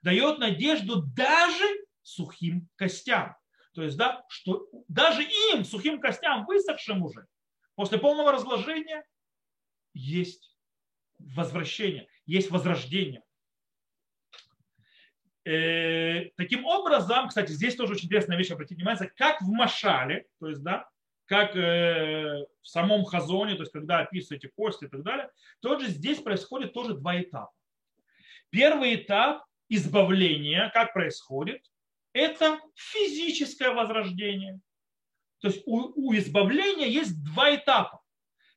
Дает 0.02 0.40
надежду 0.40 1.04
даже 1.16 1.66
сухим 2.02 2.70
костям. 2.76 3.36
То 3.74 3.84
есть, 3.84 3.98
да, 3.98 4.24
что 4.30 4.68
даже 4.88 5.24
им, 5.24 5.64
сухим 5.64 6.00
костям, 6.00 6.46
высохшим 6.46 7.04
уже, 7.04 7.28
после 7.76 7.98
полного 7.98 8.32
разложения, 8.32 9.06
есть 9.94 10.58
возвращение, 11.18 12.08
есть 12.26 12.50
возрождение. 12.52 13.24
Э, 15.46 16.30
таким 16.36 16.66
образом, 16.66 17.28
кстати, 17.28 17.52
здесь 17.52 17.76
тоже 17.76 17.94
очень 17.94 18.06
интересная 18.06 18.38
вещь, 18.38 18.52
обратите 18.52 18.76
внимание, 18.76 19.12
как 19.16 19.42
в 19.42 19.50
Машале, 19.50 20.28
то 20.40 20.50
есть, 20.50 20.62
да, 20.62 20.90
как 21.26 21.56
э, 21.56 22.46
в 22.62 22.68
самом 22.68 23.06
Хазоне, 23.06 23.56
то 23.56 23.62
есть 23.62 23.72
когда 23.72 24.00
описываете 24.00 24.50
кости 24.50 24.86
и 24.86 24.88
так 24.88 25.04
далее, 25.04 25.30
тоже 25.60 25.88
здесь 25.88 26.20
происходит 26.20 26.74
тоже 26.74 26.96
два 26.96 27.22
этапа. 27.22 27.54
Первый 28.50 28.96
этап 28.96 29.44
избавления, 29.70 30.70
как 30.74 30.94
происходит, 30.94 31.62
это 32.14 32.60
физическое 32.76 33.72
возрождение. 33.72 34.60
То 35.42 35.48
есть 35.48 35.62
у, 35.66 36.08
у 36.08 36.14
избавления 36.16 36.88
есть 36.88 37.24
два 37.24 37.56
этапа. 37.56 38.02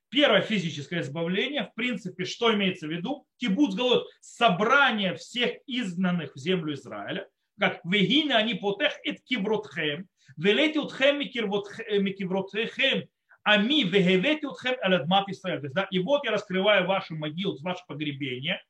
Первое 0.09 0.41
физическое 0.41 1.01
избавление, 1.01 1.63
в 1.63 1.73
принципе, 1.73 2.25
что 2.25 2.53
имеется 2.53 2.87
в 2.87 2.91
виду? 2.91 3.25
Кибуц 3.37 3.73
голод, 3.73 4.05
собрание 4.19 5.15
всех 5.15 5.55
изгнанных 5.65 6.35
в 6.35 6.39
землю 6.39 6.73
Израиля, 6.73 7.27
как 7.59 7.79
вегина 7.83 8.37
они 8.37 8.55
потех 8.55 8.93
et 9.07 9.17
кивротхем, 9.23 10.07
велети 10.37 10.77
утхем 10.77 11.19
микивротхем, 11.19 13.07
ами 13.43 13.83
вегевети 13.83 14.45
утхем 14.45 14.75
аладмат 14.81 15.29
Исраэль. 15.29 15.71
И 15.89 15.99
вот 15.99 16.25
я 16.25 16.31
раскрываю 16.31 16.85
ваши 16.85 17.15
могилы, 17.15 17.57
ваше 17.61 17.83
погребение, 17.87 18.61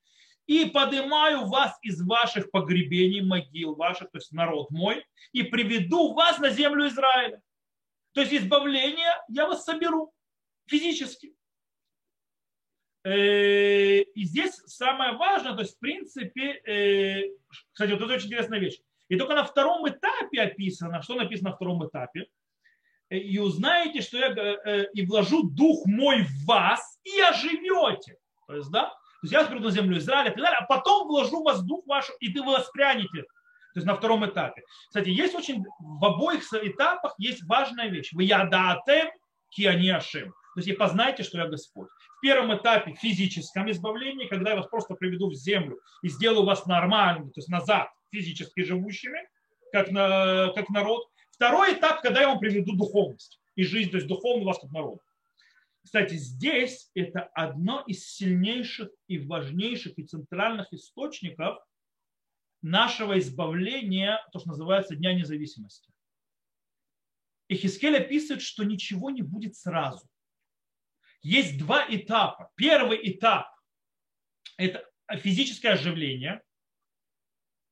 и 0.45 0.65
поднимаю 0.65 1.45
вас 1.45 1.77
из 1.81 2.01
ваших 2.01 2.51
погребений, 2.51 3.21
могил 3.21 3.75
ваших, 3.75 4.11
то 4.11 4.17
есть 4.17 4.31
народ 4.31 4.69
мой, 4.71 5.05
и 5.31 5.43
приведу 5.43 6.13
вас 6.13 6.39
на 6.39 6.49
землю 6.49 6.87
Израиля. 6.87 7.41
То 8.13 8.21
есть 8.21 8.33
избавление 8.33 9.11
я 9.29 9.47
вас 9.47 9.63
соберу 9.63 10.13
физически. 10.67 11.33
Э, 13.05 14.01
и 14.01 14.23
здесь 14.23 14.53
самое 14.65 15.13
важное, 15.13 15.53
то 15.53 15.61
есть 15.61 15.75
в 15.75 15.79
принципе, 15.79 16.53
э, 16.65 17.31
кстати, 17.71 17.91
вот 17.91 18.01
это 18.01 18.13
очень 18.13 18.27
интересная 18.27 18.59
вещь. 18.59 18.79
И 19.09 19.17
только 19.17 19.35
на 19.35 19.43
втором 19.43 19.87
этапе 19.87 20.41
описано, 20.41 21.01
что 21.01 21.15
написано 21.15 21.49
на 21.49 21.55
втором 21.55 21.85
этапе. 21.85 22.27
«Э, 23.09 23.17
и 23.17 23.37
узнаете, 23.39 24.01
что 24.01 24.17
я 24.17 24.85
и 24.93 25.05
вложу 25.05 25.43
дух 25.43 25.85
мой 25.85 26.23
в 26.23 26.45
вас, 26.45 26.99
и 27.03 27.19
оживете. 27.19 28.17
То 28.47 28.55
есть, 28.55 28.71
да, 28.71 28.93
есть 29.23 29.33
я 29.33 29.39
вас 29.39 29.49
приду 29.49 29.65
на 29.65 29.71
землю 29.71 29.97
Израиля, 29.97 30.29
и 30.29 30.33
так 30.33 30.43
далее, 30.43 30.57
а 30.59 30.65
потом 30.65 31.07
вложу 31.07 31.43
в 31.43 31.65
дух 31.65 31.85
ваш, 31.85 32.09
и 32.19 32.33
ты 32.33 32.41
воспрянете. 32.41 33.23
То 33.73 33.79
есть 33.79 33.87
на 33.87 33.95
втором 33.95 34.25
этапе. 34.25 34.63
Кстати, 34.87 35.09
есть 35.09 35.33
очень, 35.33 35.63
в 35.79 36.05
обоих 36.05 36.43
этапах 36.53 37.15
есть 37.17 37.43
важная 37.45 37.87
вещь. 37.87 38.11
Вы 38.13 38.25
ядатем 38.25 39.09
кианиашим. 39.49 40.31
То 40.53 40.59
есть 40.59 40.67
и 40.67 40.73
познайте, 40.73 41.23
что 41.23 41.39
я 41.39 41.47
Господь. 41.47 41.89
В 42.17 42.21
первом 42.21 42.55
этапе 42.55 42.93
физическом 42.93 43.71
избавлении, 43.71 44.27
когда 44.27 44.51
я 44.51 44.57
вас 44.57 44.67
просто 44.67 44.93
приведу 44.93 45.29
в 45.29 45.33
землю 45.33 45.79
и 46.03 46.09
сделаю 46.09 46.45
вас 46.45 46.67
нормальным, 46.67 47.31
то 47.31 47.39
есть 47.39 47.49
назад, 47.49 47.89
физически 48.11 48.61
живущими, 48.61 49.19
как, 49.71 49.89
на, 49.89 50.51
как 50.53 50.69
народ. 50.69 51.07
Второй 51.31 51.73
этап, 51.73 52.01
когда 52.01 52.21
я 52.21 52.27
вам 52.27 52.39
приведу 52.39 52.75
духовность 52.75 53.39
и 53.55 53.63
жизнь, 53.63 53.89
то 53.89 53.97
есть 53.97 54.07
духовную 54.07 54.45
вас 54.45 54.59
как 54.59 54.71
народ. 54.71 54.99
Кстати, 55.83 56.15
здесь 56.15 56.89
это 56.93 57.23
одно 57.33 57.83
из 57.85 58.07
сильнейших 58.07 58.89
и 59.07 59.19
важнейших 59.19 59.97
и 59.99 60.03
центральных 60.03 60.71
источников 60.73 61.59
нашего 62.61 63.19
избавления, 63.19 64.19
то, 64.31 64.39
что 64.39 64.49
называется 64.49 64.95
Дня 64.95 65.13
независимости. 65.13 65.91
И 67.49 67.55
Хискель 67.55 67.97
описывает, 67.97 68.41
что 68.41 68.63
ничего 68.63 69.09
не 69.09 69.21
будет 69.21 69.55
сразу 69.55 70.07
есть 71.23 71.57
два 71.57 71.85
этапа. 71.89 72.51
Первый 72.55 72.99
этап– 73.11 73.47
это 74.57 74.85
физическое 75.17 75.69
оживление. 75.69 76.43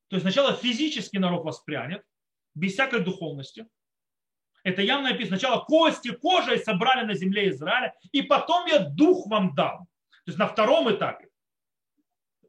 То 0.07 0.15
есть 0.15 0.23
сначала 0.23 0.55
физически 0.55 1.17
народ 1.17 1.43
воспрянет, 1.43 2.03
без 2.55 2.73
всякой 2.73 3.03
духовности. 3.03 3.67
Это 4.63 4.81
явно 4.81 5.09
написано. 5.09 5.37
Сначала 5.37 5.63
кости, 5.63 6.11
кожей 6.11 6.59
собрали 6.59 7.05
на 7.05 7.13
земле 7.13 7.49
Израиля, 7.49 7.95
и 8.11 8.21
потом 8.21 8.67
я 8.67 8.79
дух 8.79 9.27
вам 9.27 9.55
дам. 9.55 9.87
То 10.25 10.27
есть 10.27 10.39
на 10.39 10.47
втором 10.47 10.91
этапе. 10.93 11.27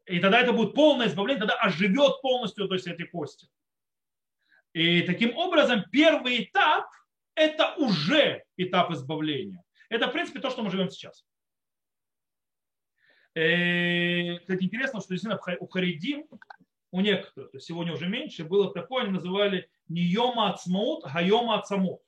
И 0.07 0.19
тогда 0.21 0.41
это 0.41 0.53
будет 0.53 0.75
полное 0.75 1.07
избавление, 1.07 1.41
тогда 1.41 1.55
оживет 1.57 2.21
полностью 2.21 2.69
то 2.69 2.75
есть 2.75 2.87
эти 2.87 3.05
кости. 3.05 3.49
И 4.73 5.03
таким 5.03 5.37
образом 5.37 5.85
первый 5.91 6.45
этап– 6.45 6.87
это 7.35 7.75
уже 7.77 8.45
этап 8.57 8.91
избавления. 8.91 9.63
Это, 9.89 10.09
в 10.09 10.13
принципе, 10.13 10.41
то, 10.41 10.51
что 10.51 10.63
мы 10.63 10.71
живем 10.71 10.91
сейчас. 10.91 11.25
Э, 13.35 14.39
кстати, 14.39 14.65
интересно, 14.65 15.01
что 15.01 15.11
действительно 15.11 15.41
у 15.61 15.67
Харидим, 15.67 16.27
у 16.91 17.01
некоторых, 17.01 17.51
то 17.51 17.57
есть 17.57 17.67
сегодня 17.67 17.93
уже 17.93 18.09
меньше, 18.09 18.45
было 18.45 18.73
такое, 18.73 19.05
они 19.05 19.13
называли 19.13 19.71
не 19.89 20.03
Йома 20.03 20.53
Ацмаут, 20.53 21.05
а 21.05 21.23
Йома 21.23 21.59
Ацамут. 21.59 22.01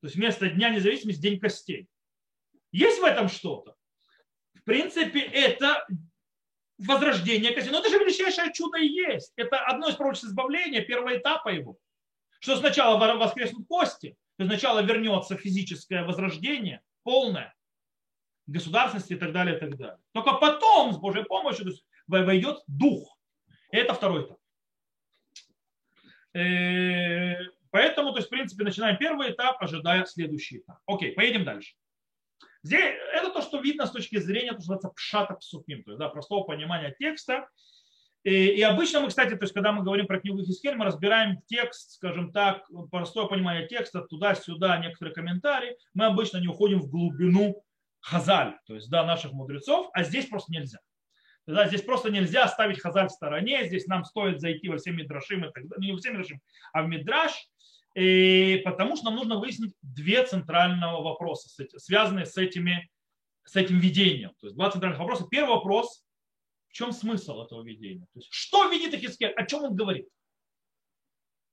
То 0.00 0.06
есть 0.06 0.16
вместо 0.16 0.48
Дня 0.48 0.70
независимости 0.70 1.20
День 1.20 1.40
костей. 1.40 1.88
Есть 2.72 3.00
в 3.00 3.04
этом 3.04 3.28
что-то? 3.28 3.74
В 4.54 4.62
принципе, 4.64 5.20
это 5.20 5.86
возрождение 6.78 7.52
костей. 7.52 7.72
Но 7.72 7.80
это 7.80 7.88
же 7.88 7.98
величайшее 7.98 8.52
чудо 8.52 8.78
и 8.78 8.86
есть. 8.86 9.32
Это 9.36 9.58
одно 9.58 9.88
из 9.88 9.96
пророчеств 9.96 10.28
избавления, 10.28 10.82
первого 10.82 11.16
этапа 11.16 11.48
его. 11.48 11.78
Что 12.40 12.56
сначала 12.56 12.98
воскреснут 13.16 13.66
кости, 13.66 14.16
то 14.36 14.44
сначала 14.44 14.82
вернется 14.82 15.36
физическое 15.36 16.04
возрождение, 16.04 16.82
полное, 17.02 17.54
государственности 18.46 19.14
и 19.14 19.16
так 19.16 19.32
далее, 19.32 19.56
и 19.56 19.60
так 19.60 19.76
далее. 19.76 19.98
Только 20.12 20.34
потом, 20.34 20.92
с 20.92 20.98
Божьей 20.98 21.24
помощью, 21.24 21.72
войдет 22.06 22.62
дух. 22.66 23.18
И 23.70 23.76
это 23.76 23.94
второй 23.94 24.26
этап. 24.26 24.38
Э, 26.34 27.36
поэтому, 27.70 28.12
то 28.12 28.18
есть, 28.18 28.28
в 28.28 28.30
принципе, 28.30 28.64
начинаем 28.64 28.96
первый 28.96 29.30
этап, 29.30 29.62
ожидая 29.62 30.04
следующий 30.04 30.58
этап. 30.58 30.78
Окей, 30.86 31.12
поедем 31.12 31.44
дальше. 31.44 31.74
Здесь 32.62 32.96
это 33.12 33.30
то, 33.30 33.42
что 33.42 33.60
видно 33.60 33.86
с 33.86 33.90
точки 33.90 34.16
зрения, 34.16 34.52
то, 34.52 34.60
что 34.60 34.72
называется 34.72 34.88
пшата 34.88 35.34
псуким, 35.34 35.84
то 35.84 35.90
есть 35.90 35.98
да, 35.98 36.08
простого 36.08 36.44
понимания 36.44 36.94
текста. 36.98 37.48
И, 38.22 38.32
и 38.32 38.62
обычно 38.62 39.00
мы, 39.00 39.08
кстати, 39.08 39.36
то 39.36 39.44
есть 39.44 39.52
когда 39.52 39.70
мы 39.70 39.84
говорим 39.84 40.06
про 40.06 40.18
книгу 40.18 40.42
Хискель, 40.42 40.74
мы 40.74 40.86
разбираем 40.86 41.42
текст, 41.46 41.92
скажем 41.92 42.32
так, 42.32 42.66
простое 42.90 43.26
понимание 43.26 43.68
текста, 43.68 44.00
туда-сюда, 44.00 44.78
некоторые 44.78 45.14
комментарии. 45.14 45.76
Мы 45.92 46.06
обычно 46.06 46.38
не 46.38 46.48
уходим 46.48 46.80
в 46.80 46.88
глубину 46.88 47.62
хазаль, 48.00 48.56
то 48.66 48.74
есть 48.74 48.90
да, 48.90 49.04
наших 49.04 49.32
мудрецов, 49.32 49.90
а 49.92 50.02
здесь 50.02 50.26
просто 50.26 50.52
нельзя. 50.52 50.78
Да, 51.46 51.68
здесь 51.68 51.82
просто 51.82 52.10
нельзя 52.10 52.44
оставить 52.44 52.80
хазаль 52.80 53.08
в 53.08 53.12
стороне, 53.12 53.66
здесь 53.66 53.86
нам 53.86 54.04
стоит 54.04 54.40
зайти 54.40 54.68
во 54.68 54.78
все 54.78 54.92
мидрашим, 54.92 55.44
и 55.44 55.52
так 55.52 55.68
далее, 55.68 55.86
не 55.86 55.92
во 55.92 55.98
все 55.98 56.10
мидрашим, 56.10 56.40
а 56.72 56.82
в 56.82 56.88
мидраш, 56.88 57.32
и 57.94 58.62
потому 58.64 58.96
что 58.96 59.06
нам 59.06 59.16
нужно 59.16 59.38
выяснить 59.38 59.74
две 59.82 60.24
центрального 60.24 61.02
вопроса, 61.02 61.48
связанные 61.76 62.24
с, 62.24 62.36
этими, 62.38 62.90
с 63.44 63.56
этим 63.56 63.78
видением. 63.78 64.30
То 64.40 64.46
есть 64.46 64.56
два 64.56 64.70
центральных 64.70 64.98
вопроса. 64.98 65.26
Первый 65.30 65.50
вопрос, 65.50 66.02
чем 66.70 66.92
смысл 66.92 67.42
этого 67.42 67.62
видения? 67.62 68.06
То 68.14 68.18
есть, 68.18 68.28
что 68.32 68.68
видит 68.68 68.94
Ихискель? 68.94 69.32
О 69.32 69.46
чем 69.46 69.64
он 69.64 69.76
говорит? 69.76 70.08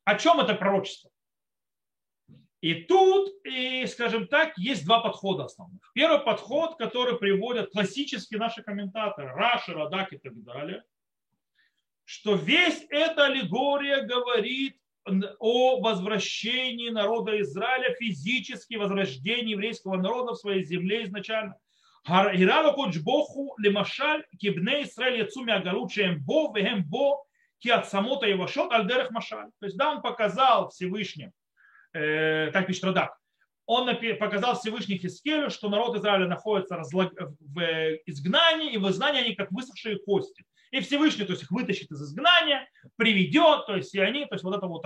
О 0.03 0.15
чем 0.15 0.39
это 0.39 0.55
пророчество? 0.55 1.11
И 2.61 2.75
тут, 2.75 3.33
и, 3.43 3.85
скажем 3.87 4.27
так, 4.27 4.55
есть 4.57 4.85
два 4.85 5.01
подхода 5.01 5.45
основных. 5.45 5.81
Первый 5.95 6.19
подход, 6.19 6.77
который 6.77 7.17
приводят 7.17 7.71
классические 7.71 8.39
наши 8.39 8.61
комментаторы, 8.61 9.29
Раши, 9.29 9.73
Радак 9.73 10.13
и 10.13 10.17
так 10.17 10.33
далее, 10.43 10.83
что 12.05 12.35
весь 12.35 12.85
эта 12.89 13.25
аллегория 13.25 14.01
говорит 14.01 14.77
о 15.39 15.79
возвращении 15.79 16.89
народа 16.89 17.39
Израиля, 17.41 17.95
физически 17.99 18.75
возрождении 18.75 19.53
еврейского 19.53 19.97
народа 19.97 20.33
в 20.33 20.37
своей 20.37 20.63
земле 20.63 21.05
изначально. 21.05 21.55
Ирава 22.05 22.73
Коджбоху 22.73 23.55
Лемашаль 23.57 24.23
Кибне 24.39 24.83
Израиль 24.83 25.21
Яцуми 25.21 25.51
Агалут 25.51 25.91
Шем 25.91 26.23
Бо 26.23 26.53
Вехем 26.55 26.83
Бо 26.83 27.23
Ки 27.59 27.69
от 27.69 27.87
самота 27.89 28.27
шот 28.47 28.71
Альдерех 28.71 29.11
Машаль. 29.11 29.49
То 29.59 29.65
есть, 29.65 29.77
да, 29.77 29.91
он 29.91 30.01
показал 30.01 30.69
Всевышним, 30.69 31.31
так 31.93 32.67
пишет 32.67 32.83
Радак, 32.83 33.17
он 33.65 33.89
показал 34.19 34.55
Всевышний 34.55 34.97
Хискелю, 34.97 35.49
что 35.49 35.69
народ 35.69 35.95
Израиля 35.97 36.27
находится 36.27 36.77
в 36.77 37.11
изгнании, 38.05 38.73
и 38.73 38.77
в 38.77 38.89
изгнании 38.89 39.21
они 39.21 39.35
как 39.35 39.51
высохшие 39.51 39.99
кости. 39.99 40.43
И 40.71 40.79
Всевышний, 40.79 41.25
то 41.25 41.33
есть 41.33 41.43
их 41.43 41.51
вытащит 41.51 41.91
из 41.91 42.01
изгнания, 42.01 42.67
приведет, 42.95 43.65
то 43.65 43.75
есть 43.75 43.93
и 43.93 43.99
они, 43.99 44.25
то 44.25 44.35
есть 44.35 44.43
вот 44.43 44.55
это 44.55 44.67
вот 44.67 44.85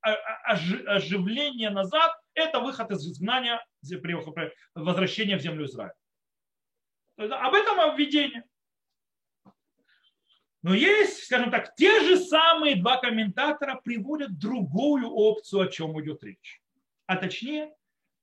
оживление 0.00 1.68
назад, 1.70 2.12
это 2.34 2.60
выход 2.60 2.90
из 2.90 3.06
изгнания, 3.06 3.62
возвращение 4.74 5.36
в 5.36 5.42
землю 5.42 5.66
Израиля. 5.66 5.94
Об 7.18 7.52
этом 7.52 7.96
введение. 7.96 8.44
Но 10.62 10.74
есть, 10.74 11.24
скажем 11.24 11.50
так, 11.50 11.74
те 11.74 12.00
же 12.02 12.18
самые 12.18 12.76
два 12.76 12.98
комментатора 12.98 13.80
приводят 13.82 14.38
другую 14.38 15.08
опцию, 15.08 15.62
о 15.62 15.68
чем 15.68 15.98
идет 16.02 16.22
речь. 16.22 16.60
А 17.06 17.16
точнее, 17.16 17.72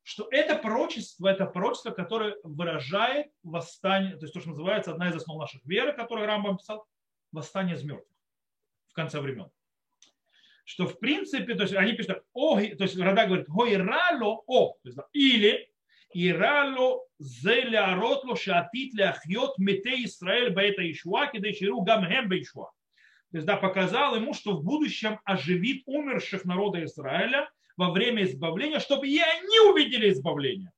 что 0.03 0.27
это 0.31 0.55
пророчество, 0.55 1.27
это 1.27 1.45
пророчество, 1.45 1.91
которое 1.91 2.37
выражает 2.43 3.27
восстание, 3.43 4.15
то 4.15 4.23
есть 4.23 4.33
то, 4.33 4.39
что 4.39 4.51
называется 4.51 4.91
одна 4.91 5.09
из 5.09 5.15
основ 5.15 5.39
наших 5.39 5.65
веры, 5.65 5.93
которую 5.93 6.27
Рамбам 6.27 6.57
писал, 6.57 6.87
восстание 7.31 7.75
из 7.75 7.83
мертвых 7.83 8.07
в 8.87 8.93
конце 8.93 9.19
времен. 9.19 9.49
Что 10.63 10.85
в 10.85 10.99
принципе, 10.99 11.55
то 11.55 11.63
есть 11.63 11.73
они 11.73 11.93
пишут, 11.93 12.23
о, 12.33 12.55
то 12.57 12.83
есть 12.83 12.97
Рада 12.97 13.25
говорит, 13.25 13.47
ой 13.49 13.77
рало 13.77 14.43
о, 14.45 14.73
то 14.73 14.89
есть, 14.89 14.97
или 15.11 15.71
ирало 16.25 17.03
зеля 17.19 17.95
ротло 17.95 18.35
шатит 18.35 18.93
ляхьот 18.95 19.57
мете 19.59 20.03
Израиль 20.05 20.51
баэта 20.51 20.81
Ишуа, 20.91 21.27
кида 21.27 21.51
иширу 21.51 21.81
гамхем 21.81 22.27
баишуа. 22.27 22.71
То 23.31 23.37
есть, 23.37 23.45
да, 23.45 23.57
показал 23.57 24.15
ему, 24.15 24.33
что 24.33 24.53
в 24.53 24.63
будущем 24.63 25.19
оживит 25.25 25.83
умерших 25.85 26.45
народа 26.45 26.83
Израиля 26.85 27.49
во 27.75 27.91
время 27.91 28.23
избавления, 28.23 28.79
чтобы 28.79 29.07
и 29.07 29.19
они 29.19 29.59
увидели 29.71 30.09
избавление. 30.09 30.71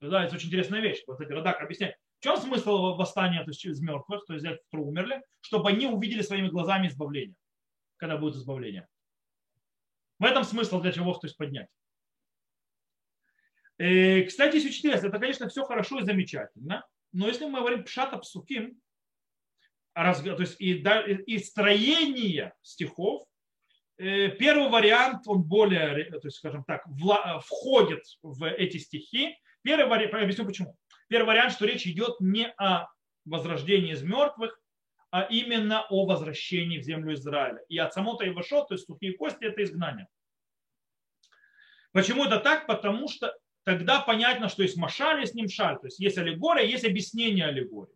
Да, 0.00 0.24
это 0.24 0.36
очень 0.36 0.48
интересная 0.48 0.80
вещь. 0.80 1.02
Вот 1.06 1.20
эти 1.20 1.32
Радак 1.32 1.60
объясняет. 1.60 1.96
В 2.20 2.22
чем 2.22 2.36
смысл 2.36 2.94
восстания 2.94 3.42
то 3.42 3.50
есть, 3.50 3.64
из 3.66 3.80
мертвых, 3.80 4.24
то 4.24 4.34
есть, 4.34 4.46
которые 4.46 4.86
умерли, 4.86 5.22
чтобы 5.40 5.68
они 5.68 5.86
увидели 5.86 6.22
своими 6.22 6.48
глазами 6.48 6.86
избавление, 6.86 7.36
когда 7.96 8.16
будет 8.16 8.36
избавление. 8.36 8.88
В 10.18 10.24
этом 10.24 10.44
смысл 10.44 10.80
для 10.80 10.92
чего 10.92 11.12
то 11.12 11.26
есть, 11.26 11.36
поднять. 11.36 11.68
Э, 13.78 14.22
кстати, 14.22 14.56
если 14.56 14.68
учитывать, 14.68 15.02
это, 15.02 15.18
конечно, 15.18 15.48
все 15.48 15.64
хорошо 15.64 16.00
и 16.00 16.04
замечательно, 16.04 16.86
но 17.12 17.28
если 17.28 17.46
мы 17.46 17.60
говорим 17.60 17.84
пшата 17.84 18.18
псуким, 18.18 18.80
то 19.94 20.36
есть 20.40 20.60
и, 20.60 20.72
и 21.26 21.38
строение 21.38 22.54
стихов, 22.62 23.26
э, 23.98 24.28
первый 24.30 24.68
вариант, 24.68 25.26
он 25.26 25.42
более, 25.42 26.10
то 26.10 26.26
есть, 26.26 26.38
скажем 26.38 26.64
так, 26.64 26.84
входит 27.44 28.02
в 28.22 28.44
эти 28.48 28.78
стихи. 28.78 29.36
Первый 29.62 29.86
вариант, 29.86 30.14
объясню 30.14 30.44
почему. 30.44 30.76
Первый 31.08 31.28
вариант, 31.28 31.52
что 31.52 31.64
речь 31.64 31.86
идет 31.86 32.18
не 32.20 32.48
о 32.58 32.88
возрождении 33.24 33.92
из 33.92 34.02
мертвых, 34.02 34.60
а 35.10 35.22
именно 35.30 35.86
о 35.90 36.06
возвращении 36.06 36.78
в 36.78 36.82
землю 36.82 37.14
Израиля. 37.14 37.62
И 37.68 37.78
от 37.78 37.94
самого-то 37.94 38.26
Ивашо, 38.28 38.64
то 38.64 38.74
есть 38.74 38.86
сухие 38.86 39.16
кости, 39.16 39.44
это 39.44 39.62
изгнание. 39.62 40.08
Почему 41.92 42.24
это 42.24 42.40
так? 42.40 42.66
Потому 42.66 43.08
что 43.08 43.32
тогда 43.64 44.00
понятно, 44.00 44.48
что 44.48 44.62
есть 44.62 44.76
машаль, 44.76 45.20
есть 45.20 45.34
нимшаль. 45.34 45.78
То 45.80 45.86
есть 45.86 45.98
есть 45.98 46.18
аллегория, 46.18 46.64
есть 46.64 46.84
объяснение 46.84 47.46
аллегории. 47.46 47.94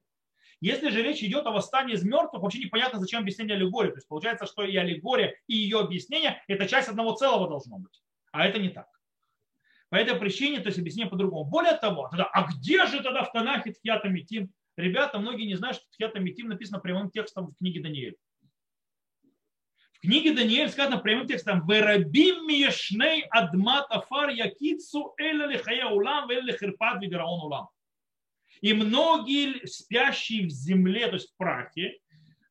Если 0.60 0.90
же 0.90 1.02
речь 1.02 1.22
идет 1.22 1.46
о 1.46 1.52
восстании 1.52 1.94
из 1.94 2.02
мертвых, 2.02 2.42
вообще 2.42 2.58
непонятно, 2.58 2.98
зачем 2.98 3.20
объяснение 3.20 3.54
аллегории. 3.54 3.90
То 3.90 3.98
есть 3.98 4.08
получается, 4.08 4.46
что 4.46 4.64
и 4.64 4.76
аллегория, 4.76 5.36
и 5.46 5.54
ее 5.54 5.78
объяснение– 5.78 6.42
это 6.48 6.66
часть 6.66 6.88
одного 6.88 7.14
целого 7.14 7.48
должно 7.48 7.78
быть. 7.78 8.02
А 8.32 8.44
это 8.44 8.58
не 8.58 8.68
так. 8.70 8.86
По 9.88 9.96
этой 9.96 10.18
причине, 10.18 10.60
то 10.60 10.66
есть 10.66 10.78
объяснение 10.78 11.10
по-другому. 11.10 11.44
Более 11.48 11.76
того, 11.76 12.08
тогда, 12.08 12.24
а 12.24 12.46
где 12.46 12.84
же 12.86 13.02
тогда 13.02 13.22
в 13.22 13.32
Танахе 13.32 13.72
Тхьята 13.72 14.08
Митим? 14.08 14.52
Ребята, 14.76 15.18
многие 15.18 15.46
не 15.46 15.54
знают, 15.54 15.76
что 15.76 15.86
Тхьята 15.92 16.18
Митим 16.18 16.48
написано 16.48 16.80
прямым 16.80 17.10
текстом 17.10 17.48
в 17.48 17.54
книге 17.54 17.80
Даниэль. 17.80 18.16
В 19.98 20.02
книге 20.02 20.32
Даниэль 20.32 20.70
сказано 20.70 20.98
прямым 20.98 21.26
текстом 21.26 21.66
«Верабим 21.66 22.46
миешней 22.46 23.22
адмат 23.30 23.86
афар 23.90 24.30
якицу 24.30 25.14
эля 25.18 25.46
лихая 25.46 25.86
улам 25.86 26.30
эля 26.30 26.42
лихирпад 26.42 27.02
вигараон 27.02 27.40
улам». 27.40 27.68
И 28.60 28.72
многие 28.74 29.66
спящие 29.66 30.46
в 30.46 30.50
земле, 30.50 31.08
то 31.08 31.14
есть 31.14 31.32
в 31.32 31.36
прахе, 31.36 31.98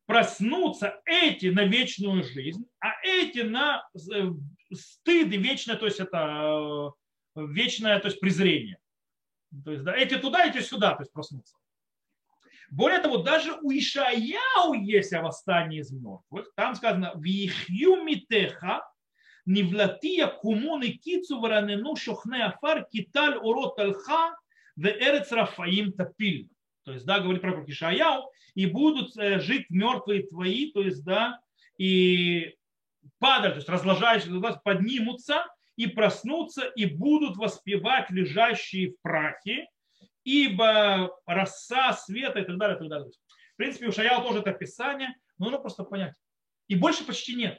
проснутся 0.05 0.99
эти 1.05 1.47
на 1.47 1.63
вечную 1.63 2.23
жизнь, 2.23 2.65
а 2.79 2.93
эти 3.03 3.39
на 3.39 3.87
э, 3.93 4.29
стыд 4.73 5.31
и 5.31 5.37
вечное, 5.37 5.77
то 5.77 5.85
есть 5.85 6.01
это 6.01 6.93
э, 7.35 7.45
вечное, 7.45 7.99
то 7.99 8.07
есть 8.07 8.19
презрение. 8.19 8.77
То 9.63 9.71
есть, 9.71 9.83
да, 9.85 9.95
эти 9.95 10.17
туда, 10.17 10.45
эти 10.45 10.59
сюда, 10.59 10.95
то 10.95 11.03
есть 11.03 11.13
проснутся. 11.13 11.55
Более 12.69 12.99
того, 12.99 13.17
даже 13.17 13.53
у 13.61 13.71
Ишаяу 13.71 14.73
есть 14.73 15.13
о 15.13 15.21
восстании 15.21 15.79
из 15.79 15.91
мертвых. 15.91 16.51
Там 16.55 16.75
сказано, 16.75 17.13
«Вихью 17.15 18.03
митеха, 18.03 18.83
нивлатия 19.45 20.27
кумуны 20.27 20.89
кицу 20.89 21.39
варанену 21.39 21.95
шохне 21.95 22.43
афар 22.43 22.85
киталь 22.91 23.37
урот 23.37 23.79
алха 23.79 24.35
в 24.75 24.85
эрец 24.85 25.31
рафаим 25.31 25.93
тапиль». 25.93 26.49
То 26.83 26.93
есть, 26.93 27.05
да, 27.05 27.19
говорит 27.19 27.41
про 27.41 27.63
Ишаяу, 27.65 28.31
и 28.53 28.65
будут 28.65 29.17
э, 29.17 29.39
жить 29.39 29.65
мертвые 29.69 30.23
твои, 30.23 30.71
то 30.71 30.81
есть, 30.81 31.03
да, 31.03 31.39
и 31.77 32.55
падали, 33.19 33.51
то 33.51 33.57
есть 33.57 33.69
разложающие, 33.69 34.41
поднимутся 34.63 35.45
и 35.75 35.87
проснутся, 35.87 36.65
и 36.65 36.85
будут 36.85 37.37
воспевать 37.37 38.09
лежащие 38.09 38.91
в 38.91 39.01
прахе, 39.01 39.67
ибо 40.27 41.09
роса 41.25 41.93
света 41.93 42.39
и 42.39 42.43
так 42.43 42.57
далее, 42.57 42.75
и 42.75 42.79
так 42.79 42.89
далее. 42.89 43.09
В 43.53 43.55
принципе, 43.55 43.87
у 43.87 43.93
Шаял 43.93 44.21
тоже 44.21 44.39
это 44.39 44.49
описание, 44.49 45.15
но 45.37 45.45
нужно 45.45 45.59
просто 45.59 45.83
понять. 45.85 46.15
И 46.67 46.75
больше 46.75 47.05
почти 47.05 47.33
нет. 47.33 47.57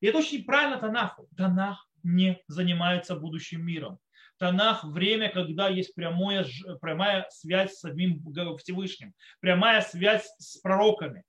И 0.00 0.06
это 0.06 0.18
очень 0.18 0.42
правильно 0.44 0.78
Танаху. 0.78 1.28
Танах 1.36 1.86
не 2.02 2.40
занимается 2.48 3.16
будущим 3.16 3.66
миром. 3.66 3.98
Танах– 4.38 4.82
время, 4.84 5.30
когда 5.30 5.68
есть 5.68 5.94
прямая, 5.94 6.46
прямая 6.80 7.26
связь 7.28 7.74
с 7.74 7.80
самим 7.80 8.22
Всевышним, 8.56 9.12
прямая 9.40 9.82
связь 9.82 10.26
с 10.38 10.56
пророками. 10.62 11.22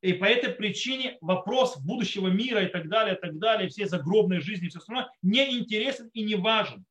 И 0.00 0.14
по 0.14 0.24
этой 0.24 0.54
причине 0.54 1.18
вопрос 1.20 1.78
будущего 1.78 2.28
мира 2.28 2.62
и 2.62 2.68
так 2.68 2.88
далее, 2.88 3.14
и 3.14 3.20
так 3.20 3.38
далее, 3.38 3.68
все 3.68 3.86
загробные 3.86 4.40
жизни, 4.40 4.68
все 4.68 4.78
остальное 4.78 5.08
не 5.20 5.58
интересен 5.58 6.08
и 6.14 6.22
не 6.22 6.36
важен. 6.36 6.86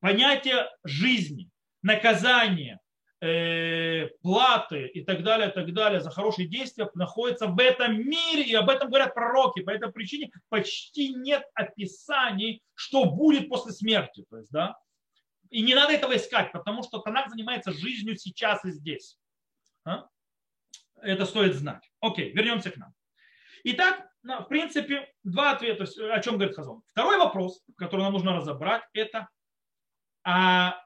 Понятие 0.00 0.66
жизни, 0.82 1.50
наказание, 1.82 2.80
э, 3.20 4.08
платы 4.22 4.86
и 4.86 5.04
так 5.04 5.22
далее, 5.22 5.48
так 5.48 5.72
далее 5.72 6.00
за 6.00 6.10
хорошие 6.10 6.48
действия 6.48 6.88
находятся 6.94 7.46
в 7.46 7.58
этом 7.58 7.96
мире, 7.98 8.42
и 8.44 8.54
об 8.54 8.70
этом 8.70 8.88
говорят 8.88 9.14
пророки. 9.14 9.62
По 9.62 9.70
этой 9.70 9.90
причине 9.90 10.30
почти 10.48 11.14
нет 11.14 11.42
описаний, 11.54 12.62
что 12.74 13.06
будет 13.06 13.48
после 13.48 13.72
смерти. 13.72 14.24
То 14.30 14.38
есть, 14.38 14.50
да? 14.50 14.76
И 15.50 15.62
не 15.62 15.74
надо 15.74 15.92
этого 15.92 16.16
искать, 16.16 16.52
потому 16.52 16.82
что 16.82 16.98
Танак 16.98 17.30
занимается 17.30 17.72
жизнью 17.72 18.16
сейчас 18.16 18.64
и 18.64 18.70
здесь. 18.70 19.18
А? 19.84 20.06
Это 21.00 21.24
стоит 21.24 21.54
знать. 21.54 21.90
Окей, 22.00 22.32
вернемся 22.32 22.70
к 22.70 22.76
нам. 22.76 22.92
Итак, 23.64 24.06
в 24.22 24.44
принципе, 24.44 25.10
два 25.24 25.52
ответа, 25.52 25.84
о 26.12 26.20
чем 26.20 26.34
говорит 26.34 26.54
Хазон. 26.54 26.82
Второй 26.92 27.18
вопрос, 27.18 27.62
который 27.76 28.02
нам 28.02 28.12
нужно 28.12 28.36
разобрать, 28.36 28.82
это 28.92 29.28
а 30.24 30.82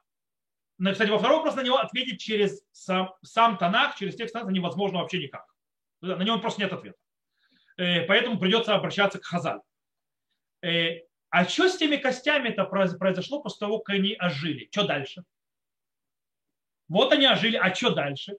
кстати, 0.91 1.09
во 1.09 1.19
второй 1.19 1.37
вопрос 1.37 1.55
на 1.55 1.63
него 1.63 1.77
ответить 1.77 2.19
через 2.19 2.63
сам, 2.71 3.13
сам 3.21 3.57
Танах, 3.57 3.95
через 3.95 4.15
текст 4.15 4.33
Танаха 4.33 4.51
невозможно 4.51 4.99
вообще 4.99 5.19
никак. 5.19 5.45
На 6.01 6.21
него 6.23 6.39
просто 6.39 6.61
нет 6.61 6.73
ответа. 6.73 6.97
Э, 7.77 8.05
поэтому 8.05 8.39
придется 8.39 8.75
обращаться 8.75 9.19
к 9.19 9.23
Хазаль. 9.23 9.61
Э, 10.61 11.01
а 11.29 11.45
что 11.45 11.67
с 11.67 11.77
теми 11.77 11.95
костями 11.95 12.49
это 12.49 12.65
произошло 12.65 13.41
после 13.41 13.59
того, 13.59 13.79
как 13.79 13.95
они 13.95 14.15
ожили? 14.19 14.67
Что 14.71 14.85
дальше? 14.85 15.23
Вот 16.87 17.11
они 17.13 17.25
ожили, 17.27 17.55
а 17.55 17.73
что 17.73 17.91
дальше? 17.95 18.37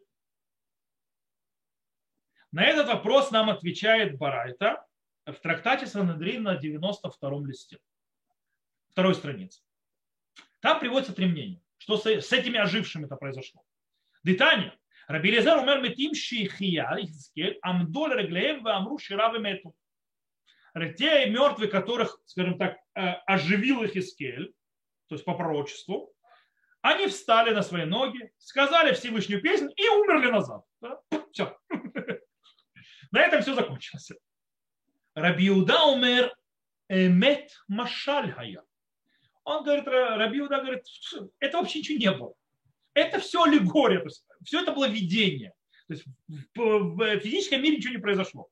На 2.52 2.64
этот 2.64 2.86
вопрос 2.86 3.32
нам 3.32 3.50
отвечает 3.50 4.16
Барайта 4.16 4.86
в 5.26 5.34
трактате 5.34 5.86
Санедрин 5.86 6.44
на 6.44 6.56
92 6.56 7.40
листе, 7.46 7.80
второй 8.90 9.14
странице. 9.16 9.60
Там 10.60 10.78
приводится 10.78 11.12
три 11.12 11.26
мнения, 11.26 11.60
что 11.84 11.98
с 11.98 12.32
этими 12.32 12.58
ожившими 12.58 13.04
это 13.04 13.16
произошло. 13.16 13.62
Детание. 14.22 14.74
Раби 15.06 15.30
Лезер 15.30 15.58
умер 15.58 15.82
метим 15.82 16.14
шихия, 16.14 16.88
амдоль 17.60 18.18
реглеем 18.18 18.66
амру 18.66 18.98
шира 18.98 19.38
мету. 19.38 19.74
Те 20.96 21.26
мертвые, 21.28 21.68
которых, 21.68 22.18
скажем 22.24 22.56
так, 22.56 22.78
э, 22.94 23.00
оживил 23.26 23.82
их 23.82 23.96
Искель, 23.96 24.54
то 25.08 25.14
есть 25.14 25.26
по 25.26 25.34
пророчеству, 25.34 26.14
они 26.80 27.06
встали 27.06 27.50
на 27.50 27.60
свои 27.62 27.84
ноги, 27.84 28.32
сказали 28.38 28.94
Всевышнюю 28.94 29.42
песню 29.42 29.68
и 29.76 29.86
умерли 29.86 30.30
назад. 30.30 30.64
Все. 31.32 31.58
На 33.12 33.20
этом 33.20 33.42
все 33.42 33.54
закончилось. 33.54 34.10
Рабиуда 35.14 35.82
умер 35.84 36.34
эмет 36.88 37.52
машаль 37.68 38.32
Он 39.44 39.62
говорит, 39.62 39.86
Рабиуда 39.86 40.60
говорит, 40.60 40.84
это 41.38 41.58
вообще 41.58 41.80
ничего 41.80 41.98
не 41.98 42.10
было. 42.10 42.34
Это 42.94 43.18
все 43.18 43.42
аллегория, 43.42 43.98
то 43.98 44.06
есть 44.06 44.24
все 44.44 44.62
это 44.62 44.72
было 44.72 44.88
видение. 44.88 45.52
То 45.86 45.94
есть 45.94 46.04
в 46.54 47.20
физическом 47.20 47.62
мире 47.62 47.76
ничего 47.76 47.94
не 47.94 48.00
произошло. 48.00 48.48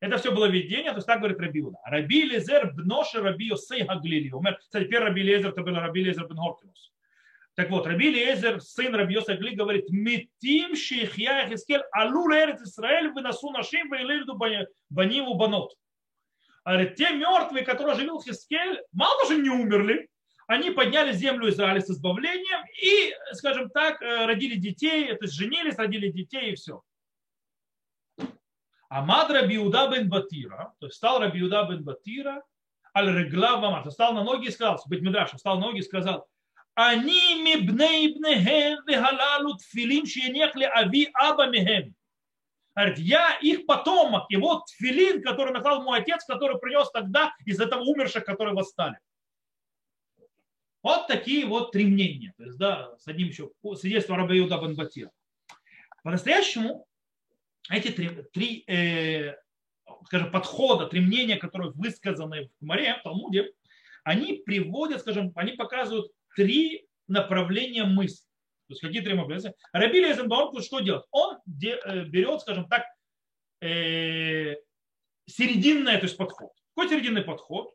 Это 0.00 0.18
все 0.18 0.32
было 0.32 0.46
видение, 0.46 0.90
то 0.90 0.96
есть 0.96 1.06
так 1.06 1.18
говорит 1.18 1.38
Рабиуда. 1.38 1.78
Раби 1.84 2.24
Лезер 2.24 2.72
бноши 2.72 3.20
Раби 3.20 3.46
Йосей 3.46 3.86
Хаглили. 3.86 4.32
Кстати, 4.58 4.84
первый 4.84 5.08
Раби 5.08 5.22
Лезер 5.22 5.50
это 5.50 5.62
был 5.62 5.74
Раби 5.74 6.02
Лезер 6.02 6.26
бен 6.26 6.36
Хоркинус. 6.36 6.92
Так 7.54 7.70
вот, 7.70 7.86
Раби 7.86 8.10
Лезер, 8.10 8.60
сын 8.60 8.94
Раби 8.94 9.14
Йосей 9.14 9.36
Гли, 9.36 9.54
говорит, 9.54 9.88
Метим 9.88 10.74
шейхья 10.74 11.48
Хискель 11.48 11.82
алу 11.92 12.28
лерец 12.28 12.60
Исраэль 12.62 13.10
выносу 13.12 13.50
нашим 13.50 13.90
вейлельду 13.92 14.38
баниву 14.90 15.34
банот. 15.34 15.72
А 16.64 16.84
те 16.84 17.10
мертвые, 17.10 17.64
которые 17.64 17.94
оживил 17.94 18.20
Хискель, 18.20 18.82
мало 18.92 19.24
что 19.24 19.34
не 19.36 19.50
умерли, 19.50 20.08
они 20.46 20.70
подняли 20.70 21.12
землю 21.12 21.48
Израиля 21.48 21.80
с 21.80 21.90
избавлением 21.90 22.60
и, 22.82 23.14
скажем 23.34 23.70
так, 23.70 24.02
э, 24.02 24.26
родили 24.26 24.56
детей, 24.56 25.08
то 25.14 25.24
есть 25.24 25.34
женились, 25.34 25.76
родили 25.76 26.08
детей 26.08 26.52
и 26.52 26.54
все. 26.54 26.82
Амад 28.88 29.30
Рабиуда 29.30 29.88
бен 29.90 30.08
Батира, 30.08 30.74
то 30.78 30.86
есть 30.86 30.96
стал 30.96 31.18
Рабиуда 31.20 31.64
бен 31.64 31.82
Батира, 31.82 32.42
аль 32.96 33.10
регла 33.10 33.56
вамар, 33.56 33.90
стал 33.90 34.12
на 34.12 34.22
ноги 34.22 34.46
и 34.46 34.50
сказал, 34.50 34.80
быть 34.86 35.00
Медрашем, 35.00 35.38
встал 35.38 35.58
на 35.58 35.66
ноги 35.66 35.78
и 35.78 35.82
сказал, 35.82 36.28
они 36.74 37.42
мибней 37.42 38.14
бнехем 38.14 38.84
вехалалу 38.86 39.56
тфилим 39.56 40.06
шиенех 40.06 40.54
ли 40.56 40.64
ави 40.64 41.08
аба 41.14 41.46
мехем. 41.46 41.94
Говорит, 42.74 42.98
я 42.98 43.38
их 43.40 43.66
потомок, 43.66 44.26
и 44.28 44.36
вот 44.36 44.66
тфилин, 44.66 45.22
который 45.22 45.52
наклал 45.52 45.82
мой 45.82 46.00
отец, 46.00 46.24
который 46.24 46.58
принес 46.58 46.90
тогда 46.90 47.32
из 47.46 47.60
этого 47.60 47.82
умерших, 47.82 48.24
которые 48.24 48.54
восстали. 48.54 48.98
Вот 50.84 51.06
такие 51.06 51.46
вот 51.46 51.72
три 51.72 51.86
мнения. 51.86 52.34
То 52.36 52.44
есть, 52.44 52.58
да, 52.58 52.94
с 52.98 53.08
одним 53.08 53.28
еще 53.28 53.50
свидетельство 53.76 54.16
Раби 54.16 54.36
Юда 54.36 54.58
бен 54.58 54.76
Батира. 54.76 55.10
По-настоящему 56.02 56.86
эти 57.70 57.88
три, 57.88 58.10
три 58.34 58.64
э, 58.68 59.34
скажем, 60.04 60.30
подхода, 60.30 60.86
три 60.86 61.00
мнения, 61.00 61.36
которые 61.36 61.72
высказаны 61.72 62.50
в 62.60 62.64
Море, 62.66 62.96
в 63.00 63.02
Талмуде, 63.02 63.50
они 64.04 64.42
приводят, 64.44 65.00
скажем, 65.00 65.32
они 65.36 65.52
показывают 65.52 66.12
три 66.36 66.86
направления 67.08 67.84
мысли. 67.84 68.26
То 68.66 68.72
есть 68.74 68.82
какие 68.82 69.00
три 69.00 69.14
направления? 69.14 69.54
Раби 69.72 70.00
Лезенбаум 70.00 70.60
что 70.60 70.80
делает? 70.80 71.06
Он 71.10 71.38
э, 71.62 72.04
берет, 72.04 72.42
скажем 72.42 72.68
так, 72.68 72.84
э, 73.62 74.56
серединный 75.24 75.96
то 75.96 76.04
есть 76.04 76.18
подход. 76.18 76.52
Какой 76.74 76.90
серединный 76.90 77.22
подход? 77.22 77.72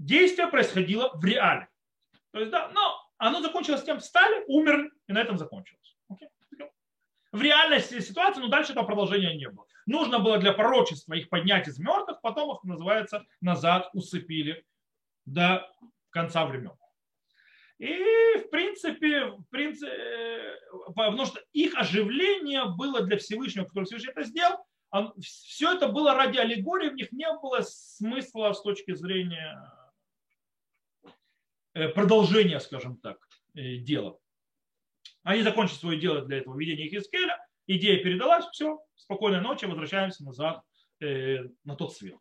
Действие 0.00 0.48
происходило 0.48 1.10
в 1.12 1.22
реале. 1.22 1.68
То 2.32 2.38
есть, 2.40 2.50
да, 2.50 2.70
но 2.70 3.06
оно 3.18 3.42
закончилось 3.42 3.84
тем, 3.84 4.00
встали, 4.00 4.44
умерли, 4.46 4.90
и 5.06 5.12
на 5.12 5.18
этом 5.18 5.36
закончилось. 5.36 5.94
Okay? 6.10 6.28
В 7.32 7.42
реальности 7.42 8.00
ситуации, 8.00 8.40
но 8.40 8.48
дальше 8.48 8.72
этого 8.72 8.86
продолжения 8.86 9.36
не 9.36 9.50
было. 9.50 9.66
Нужно 9.84 10.18
было 10.18 10.38
для 10.38 10.54
пророчества 10.54 11.12
их 11.12 11.28
поднять 11.28 11.68
из 11.68 11.78
мертвых, 11.78 12.22
потом 12.22 12.56
их, 12.56 12.64
называется, 12.64 13.26
назад 13.42 13.90
усыпили 13.92 14.64
до 15.26 15.70
конца 16.08 16.46
времен. 16.46 16.72
И 17.76 18.38
в 18.38 18.48
принципе, 18.50 19.26
в 19.26 19.44
принципе, 19.50 19.92
э, 19.92 20.56
потому 20.96 21.26
что 21.26 21.42
их 21.52 21.76
оживление 21.76 22.64
было 22.74 23.02
для 23.02 23.18
Всевышнего, 23.18 23.66
который 23.66 23.84
Всевышний 23.84 24.12
это 24.12 24.22
сделал, 24.22 24.64
все 25.20 25.74
это 25.74 25.88
было 25.88 26.14
ради 26.14 26.38
аллегории, 26.38 26.88
в 26.88 26.94
них 26.94 27.12
не 27.12 27.30
было 27.34 27.60
смысла 27.60 28.54
с 28.54 28.62
точки 28.62 28.94
зрения 28.94 29.60
э, 31.74 31.88
продолжения, 31.88 32.60
скажем 32.60 32.96
так, 32.98 33.18
э, 33.54 33.76
дела. 33.76 34.18
Они 35.22 35.42
закончили 35.42 35.76
свое 35.76 36.00
дело 36.00 36.22
для 36.22 36.38
этого 36.38 36.58
видения 36.58 36.88
Хискеля, 36.88 37.38
идея 37.66 38.02
передалась, 38.02 38.46
все, 38.52 38.78
спокойной 38.96 39.40
ночи, 39.40 39.64
возвращаемся 39.64 40.24
назад 40.24 40.62
на 41.00 41.76
тот 41.76 41.94
свет. 41.94 42.18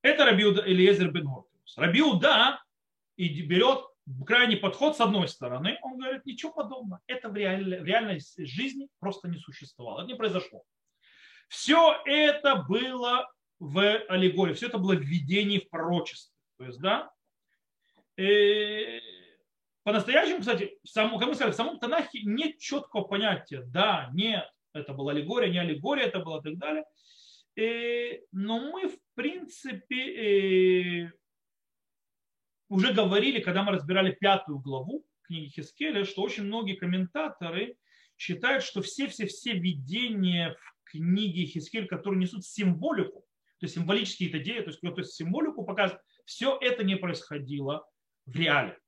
Это 0.00 0.24
Рабиуда 0.24 0.62
Элиезер 0.66 1.10
бен 1.10 1.26
Гортиус. 1.26 1.76
Рабиуда 1.76 2.62
берет 3.18 3.84
крайний 4.26 4.56
подход 4.56 4.96
с 4.96 5.00
одной 5.00 5.28
стороны, 5.28 5.78
он 5.82 5.98
говорит, 5.98 6.24
ничего 6.24 6.52
подобного, 6.52 7.00
это 7.06 7.28
в, 7.28 7.36
реаль, 7.36 7.80
в 7.80 7.84
реальной 7.84 8.20
жизни 8.38 8.88
просто 9.00 9.28
не 9.28 9.38
существовало, 9.38 10.00
это 10.00 10.08
не 10.08 10.16
произошло. 10.16 10.62
Все 11.48 12.00
это 12.04 12.64
было 12.68 13.30
в 13.58 13.98
аллегории, 14.08 14.54
все 14.54 14.66
это 14.66 14.78
было 14.78 14.94
в 14.94 15.00
видении 15.00 15.58
в 15.58 15.68
пророчестве. 15.68 16.32
То 16.58 16.64
есть, 16.64 16.80
да, 16.80 17.04
э, 17.04 17.17
по-настоящему, 19.84 20.40
кстати, 20.40 20.76
в 20.82 20.88
самом, 20.88 21.18
как 21.18 21.28
мы 21.28 21.34
сказали, 21.34 21.52
в 21.52 21.56
самом 21.56 21.78
Танахе 21.78 22.20
нет 22.24 22.58
четкого 22.58 23.04
понятия, 23.04 23.62
да, 23.66 24.10
нет, 24.12 24.44
это 24.72 24.92
была 24.92 25.12
аллегория, 25.12 25.50
не 25.50 25.58
аллегория, 25.58 26.06
это 26.06 26.18
было 26.18 26.40
и 26.40 26.42
так 26.42 26.58
далее. 26.58 26.84
Э, 27.56 28.20
но 28.32 28.70
мы, 28.70 28.88
в 28.88 28.98
принципе, 29.14 31.06
э, 31.06 31.12
уже 32.68 32.92
говорили, 32.92 33.40
когда 33.40 33.62
мы 33.62 33.72
разбирали 33.72 34.12
пятую 34.12 34.58
главу 34.58 35.04
книги 35.22 35.48
Хискеля, 35.48 36.04
что 36.04 36.22
очень 36.22 36.44
многие 36.44 36.74
комментаторы 36.74 37.76
считают, 38.16 38.64
что 38.64 38.82
все-все-все 38.82 39.52
видения 39.52 40.56
в 40.58 40.90
книге 40.90 41.46
Хискель, 41.46 41.86
которые 41.86 42.20
несут 42.20 42.44
символику, 42.44 43.20
то 43.58 43.64
есть 43.64 43.74
символические 43.74 44.30
идеи, 44.42 44.60
то 44.60 44.70
есть, 44.70 44.80
то 44.80 44.94
есть 44.96 45.14
символику 45.14 45.64
показывают, 45.64 46.02
все 46.24 46.58
это 46.60 46.84
не 46.84 46.96
происходило 46.96 47.86
в 48.28 48.36
реале. 48.36 48.78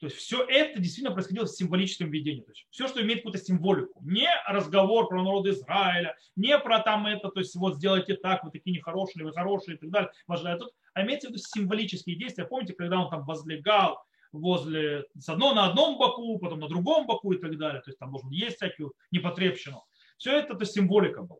То 0.00 0.06
есть 0.06 0.18
все 0.18 0.44
это 0.44 0.80
действительно 0.80 1.14
происходило 1.14 1.46
в 1.46 1.50
символическом 1.50 2.10
видении. 2.10 2.40
То 2.40 2.50
есть 2.50 2.66
все, 2.70 2.88
что 2.88 3.00
имеет 3.00 3.20
какую-то 3.20 3.38
символику. 3.38 4.00
Не 4.02 4.28
разговор 4.48 5.06
про 5.06 5.22
народ 5.22 5.46
Израиля, 5.46 6.16
не 6.34 6.58
про 6.58 6.80
там 6.80 7.06
это, 7.06 7.28
то 7.28 7.38
есть 7.38 7.54
вот 7.54 7.76
сделайте 7.76 8.16
так, 8.16 8.42
вы 8.42 8.50
такие 8.50 8.76
нехорошие, 8.76 9.24
вы 9.24 9.32
хорошие 9.32 9.76
и 9.76 9.78
так 9.78 9.90
далее. 9.90 10.10
Важно. 10.26 10.58
Тут, 10.58 10.72
а 10.94 11.02
имеется 11.02 11.28
в 11.28 11.30
виду 11.30 11.40
символические 11.40 12.16
действия. 12.16 12.44
Помните, 12.44 12.74
когда 12.74 12.98
он 12.98 13.10
там 13.10 13.24
возлегал 13.24 14.02
возле, 14.32 15.04
с 15.16 15.28
одно 15.28 15.54
на 15.54 15.66
одном 15.66 15.98
боку, 15.98 16.36
потом 16.40 16.58
на 16.58 16.68
другом 16.68 17.06
боку 17.06 17.32
и 17.32 17.38
так 17.38 17.56
далее. 17.56 17.80
То 17.82 17.90
есть 17.90 17.98
там 18.00 18.10
должен 18.10 18.30
есть 18.30 18.56
всякую 18.56 18.94
непотребщину. 19.12 19.84
Все 20.16 20.36
это, 20.36 20.54
то 20.54 20.62
есть 20.62 20.72
символика 20.72 21.22
была. 21.22 21.38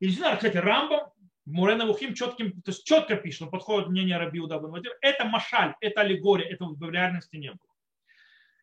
И 0.00 0.06
действительно, 0.06 0.36
кстати, 0.36 0.56
Рамбам 0.56 1.10
Мурена 1.44 1.86
Вухим 1.86 2.14
четким, 2.14 2.62
то 2.62 2.70
есть 2.70 2.84
четко 2.84 3.16
пишет, 3.16 3.42
он 3.42 3.50
подходит 3.50 3.88
мнение 3.88 4.16
Раби 4.16 4.40
Удабан 4.40 4.82
Это 5.00 5.24
машаль, 5.24 5.74
это 5.80 6.02
аллегория, 6.02 6.48
это 6.48 6.64
в 6.66 6.90
реальности 6.90 7.36
не 7.36 7.50
было. 7.50 7.72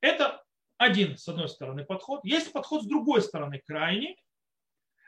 Это 0.01 0.43
один, 0.77 1.17
с 1.17 1.27
одной 1.27 1.49
стороны, 1.49 1.83
подход. 1.83 2.21
Есть 2.23 2.53
подход 2.53 2.83
с 2.83 2.87
другой 2.87 3.21
стороны, 3.21 3.61
крайний, 3.65 4.17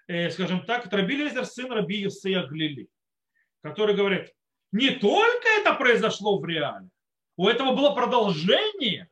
э, 0.08 0.30
скажем 0.32 0.66
так, 0.66 0.92
Раби 0.92 1.16
Лезер, 1.16 1.46
сын 1.46 1.72
Раби 1.72 2.02
Юсея 2.02 2.46
Глили, 2.46 2.90
который 3.62 3.96
говорит, 3.96 4.34
не 4.74 4.90
только 4.90 5.48
это 5.60 5.74
произошло 5.74 6.40
в 6.40 6.46
реале, 6.46 6.90
у 7.38 7.48
этого 7.48 7.74
было 7.74 7.96
продолжение. 7.96 9.10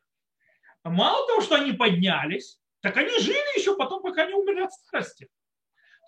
Мало 0.84 1.26
того, 1.28 1.42
что 1.42 1.56
они 1.56 1.72
поднялись, 1.72 2.60
так 2.82 2.98
они 2.98 3.18
жили 3.20 3.58
еще 3.58 3.76
потом, 3.78 4.02
пока 4.02 4.26
не 4.26 4.34
умерли 4.34 4.62
от 4.62 4.74
старости. 4.74 5.30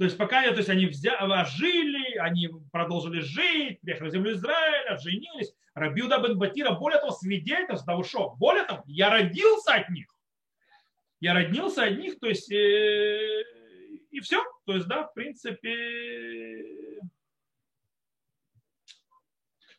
То 0.01 0.05
есть 0.05 0.17
пока 0.17 0.41
то 0.49 0.57
есть 0.57 0.67
они 0.67 0.87
взяли, 0.87 1.45
жили, 1.57 2.17
они 2.17 2.49
продолжили 2.71 3.19
жить, 3.19 3.81
приехали 3.81 4.09
в 4.09 4.11
землю 4.11 4.33
Израиля, 4.33 4.97
женились. 4.97 5.53
Рабиуда 5.75 6.17
бен 6.17 6.39
Батира, 6.39 6.71
более 6.71 6.99
того, 6.99 7.11
свидетельство 7.11 7.85
того, 7.85 8.03
что, 8.03 8.31
более 8.39 8.63
того, 8.63 8.81
я 8.87 9.11
родился 9.11 9.75
от 9.75 9.91
них. 9.91 10.07
Я 11.19 11.35
родился 11.35 11.83
от 11.83 11.99
них, 11.99 12.19
то 12.19 12.25
есть, 12.25 12.51
э, 12.51 13.43
и 14.09 14.21
все. 14.21 14.43
То 14.65 14.73
есть, 14.73 14.87
да, 14.87 15.03
в 15.03 15.13
принципе, 15.13 16.65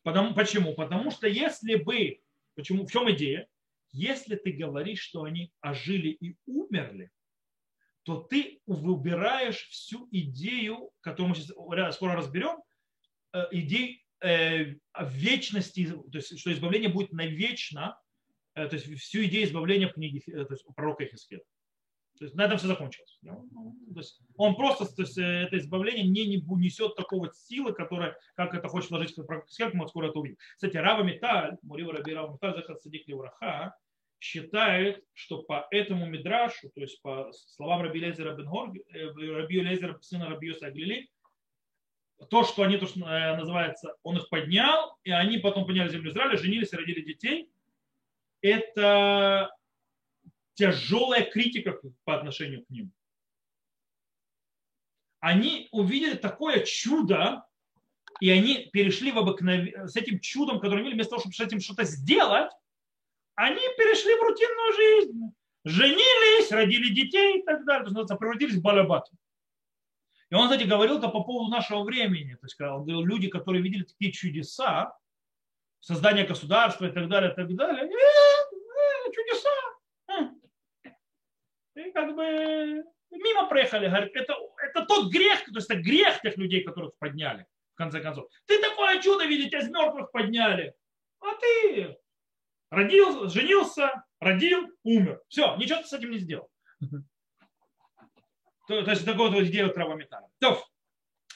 Потому, 0.05 0.35
почему? 0.35 0.73
Потому 0.75 1.11
что 1.11 1.27
если 1.27 1.75
бы, 1.75 2.21
почему, 2.55 2.87
в 2.87 2.93
чем 2.93 3.11
идея? 3.11 3.49
Если 3.91 4.37
ты 4.37 4.53
говоришь, 4.53 5.01
что 5.01 5.25
они 5.25 5.53
ожили 5.61 6.11
и 6.11 6.37
умерли, 6.47 7.11
то 8.05 8.23
ты 8.23 8.61
выбираешь 8.67 9.69
всю 9.69 10.09
идею, 10.11 10.91
которую 11.01 11.31
мы 11.31 11.35
сейчас 11.37 11.95
скоро 11.95 12.17
разберем, 12.17 12.59
э, 13.33 13.45
идею 13.53 13.99
э, 14.21 14.75
вечности, 15.01 15.87
то 15.87 16.19
есть 16.19 16.39
что 16.39 16.53
избавление 16.53 16.89
будет 16.89 17.13
навечно, 17.13 17.99
э, 18.55 18.67
то 18.67 18.77
есть 18.77 18.93
всю 19.01 19.25
идею 19.25 19.47
избавления 19.47 19.89
в 19.89 19.95
книге 19.95 20.21
то 20.21 20.53
есть, 20.53 20.65
пророка 20.75 21.07
Хискеля. 21.07 21.43
То 22.19 22.27
есть 22.27 22.37
на 22.37 22.45
этом 22.45 22.59
все 22.59 22.67
закончилось. 22.69 23.19
То 23.25 23.97
есть 23.97 24.21
он 24.37 24.55
просто, 24.55 24.85
то 24.85 25.03
есть 25.03 25.17
это 25.17 25.59
избавление 25.59 26.07
не, 26.07 26.27
не 26.27 26.37
несет 26.37 26.95
такого 26.95 27.33
силы, 27.33 27.73
которая, 27.73 28.17
как 28.37 28.55
это 28.55 28.69
хочет 28.69 28.91
вложить 28.91 29.15
пророк 29.15 29.49
Хискель, 29.49 29.71
мы 29.75 29.89
скоро 29.89 30.09
это 30.09 30.19
увидим. 30.19 30.37
Кстати, 30.55 30.77
Рава 30.77 31.03
Металь, 31.03 31.57
Мурива 31.63 31.95
Раби 31.95 32.13
Рава 32.13 32.33
Металь, 32.33 32.55
Захар 32.55 32.77
Садик 32.77 33.09
Левраха, 33.09 33.75
считает, 34.23 35.05
что 35.15 35.43
по 35.43 35.67
этому 35.73 36.07
мидрашу, 36.07 36.71
то 36.71 36.81
есть 36.81 37.03
по 37.03 37.33
словам 37.33 37.83
Раби 37.83 37.99
Лезера 37.99 38.37
Бенгор, 38.37 38.71
э, 38.71 39.09
Раби 39.33 39.61
Лезера, 39.61 39.99
сына 40.01 40.29
Раби 40.29 40.47
Юса 40.47 40.67
Аглили, 40.67 41.11
то, 42.31 42.45
что 42.45 42.63
они, 42.63 42.79
то, 42.79 42.87
что 42.87 43.01
э, 43.01 43.37
называется, 43.37 43.97
он 44.05 44.19
их 44.19 44.29
поднял, 44.29 44.97
и 45.03 45.11
они 45.11 45.39
потом 45.39 45.67
подняли 45.67 45.89
землю 45.89 46.13
Израиля, 46.13 46.37
женились, 46.37 46.73
родили 46.73 47.01
детей, 47.01 47.51
это 48.43 49.51
тяжелая 50.55 51.25
критика 51.29 51.81
по 52.05 52.17
отношению 52.17 52.65
к 52.65 52.71
ним. 52.71 52.93
Они 55.19 55.69
увидели 55.73 56.15
такое 56.15 56.65
чудо, 56.65 57.45
и 58.21 58.31
они 58.31 58.71
перешли 58.73 59.11
в 59.11 59.19
обыкновение, 59.19 59.89
с 59.89 59.97
этим 59.97 60.21
чудом, 60.21 60.61
которое 60.61 60.83
имели, 60.83 60.95
вместо 60.95 61.11
того, 61.11 61.23
чтобы 61.23 61.35
с 61.35 61.41
этим 61.41 61.59
что-то 61.59 61.83
сделать, 61.83 62.53
они 63.35 63.61
перешли 63.77 64.15
в 64.15 64.23
рутинную 64.23 64.73
жизнь. 64.73 65.35
Женились, 65.65 66.51
родили 66.51 66.93
детей 66.93 67.39
и 67.39 67.43
так 67.43 67.65
далее. 67.65 67.93
То 67.93 68.01
есть, 68.01 68.19
превратились 68.19 68.57
в 68.57 68.63
балабату. 68.63 69.13
И 70.31 70.35
он, 70.35 70.49
кстати, 70.49 70.65
говорил 70.67 70.99
это 70.99 71.09
по 71.09 71.23
поводу 71.23 71.51
нашего 71.51 71.85
времени. 71.85 72.35
То 72.35 72.47
есть, 72.47 72.57
люди, 72.59 73.29
которые 73.29 73.63
видели 73.63 73.85
такие 73.85 74.13
чудеса, 74.13 74.97
создание 75.81 76.27
государства 76.27 76.87
и 76.87 76.93
так 76.93 77.09
далее, 77.09 77.33
и 77.33 77.35
так 77.35 77.55
далее, 77.55 77.85
э, 77.85 77.89
э, 77.89 79.13
чудеса. 79.13 79.51
И 81.75 81.91
как 81.93 82.15
бы 82.15 82.85
мимо 83.11 83.47
проехали. 83.49 83.89
Говорит, 83.89 84.15
это, 84.15 84.35
это 84.63 84.85
тот 84.87 85.11
грех, 85.11 85.45
то 85.45 85.53
есть 85.55 85.71
это 85.71 85.81
грех 85.81 86.21
тех 86.23 86.37
людей, 86.37 86.63
которых 86.63 86.97
подняли, 86.99 87.47
в 87.75 87.77
конце 87.77 88.01
концов. 88.01 88.29
Ты 88.47 88.61
такое 88.61 89.01
чудо 89.01 89.25
видишь, 89.27 89.49
тебя 89.49 89.61
из 89.61 89.69
мертвых 89.69 90.11
подняли. 90.11 90.75
А 91.21 91.35
ты 91.37 91.97
Родил, 92.73 93.29
женился, 93.29 94.03
родил, 94.19 94.67
умер. 94.83 95.21
Все, 95.29 95.55
ничего 95.57 95.83
ты 95.83 95.89
с 95.89 95.93
этим 95.93 96.11
не 96.11 96.19
сделал. 96.19 96.49
То, 98.67 98.83
то 98.83 98.91
есть 98.91 99.05
такой 99.05 99.31
вот 99.31 99.43
идея 99.43 99.69
травометана. 99.69 100.27
То, 100.39 100.65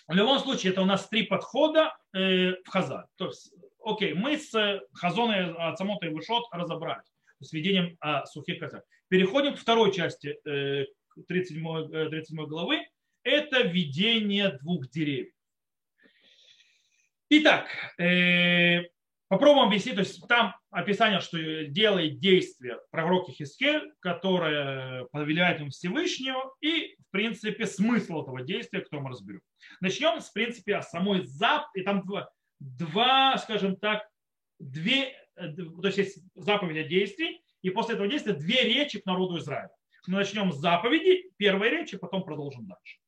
в 0.09 0.15
любом 0.15 0.39
случае, 0.39 0.73
это 0.73 0.81
у 0.81 0.87
нас 0.87 1.07
три 1.11 1.25
подхода 1.25 1.95
э, 2.15 2.53
в 2.63 2.69
Хазар. 2.69 3.07
То 3.17 3.27
есть, 3.27 3.53
окей, 3.85 4.15
мы 4.15 4.39
с 4.39 4.81
Хазоной 4.95 5.53
от 5.53 5.77
Самота 5.77 6.07
и 6.07 6.09
Вышот 6.09 6.47
разобрались 6.53 7.13
с 7.41 7.53
введением 7.53 7.99
а, 8.01 8.25
сухих 8.25 8.59
косяк. 8.59 8.85
Переходим 9.09 9.57
к 9.57 9.59
второй 9.59 9.93
части 9.93 10.39
э, 10.49 10.87
37, 11.29 12.09
37 12.09 12.41
э, 12.41 12.47
главы. 12.47 12.89
Это 13.25 13.61
введение 13.61 14.57
двух 14.63 14.89
деревьев. 14.89 15.35
Итак, 17.29 17.69
э, 17.99 18.85
Попробуем 19.29 19.67
объяснить, 19.67 19.97
то 19.97 20.03
есть 20.03 20.25
там 20.29 20.55
описание, 20.71 21.19
что 21.19 21.65
делает 21.65 22.21
действие 22.21 22.79
пророки 22.91 23.33
Хискель, 23.33 23.93
которое 23.99 25.07
повелевает 25.07 25.61
им 25.61 25.71
Всевышнего, 25.71 26.55
и, 26.61 26.95
в 27.09 27.11
принципе, 27.11 27.67
смысл 27.67 28.23
этого 28.23 28.43
действия, 28.43 28.83
который 28.83 29.01
мы 29.01 29.11
разберем. 29.11 29.41
Начнем, 29.81 30.21
с 30.21 30.31
принципе, 30.31 30.77
о 30.77 30.83
самой 30.83 31.27
зап, 31.27 31.67
и 31.75 31.83
там 31.83 32.07
два, 32.07 32.31
два 32.61 33.37
скажем 33.39 33.77
так, 33.77 34.09
две, 34.61 35.13
то 35.35 35.87
есть 35.87 35.99
есть 35.99 36.19
заповедь 36.37 36.85
о 36.85 36.89
действии, 36.89 37.43
и 37.63 37.71
после 37.71 37.95
этого 37.95 38.09
действия 38.09 38.33
две 38.33 38.63
речи 38.63 39.01
к 39.01 39.07
народу 39.07 39.39
Израиля. 39.39 39.71
Мы 40.07 40.19
начнем 40.19 40.53
с 40.53 40.57
заповеди, 40.57 41.33
первой 41.37 41.71
речи, 41.71 41.99
потом 41.99 42.23
продолжим 42.23 42.67
дальше. 42.67 42.99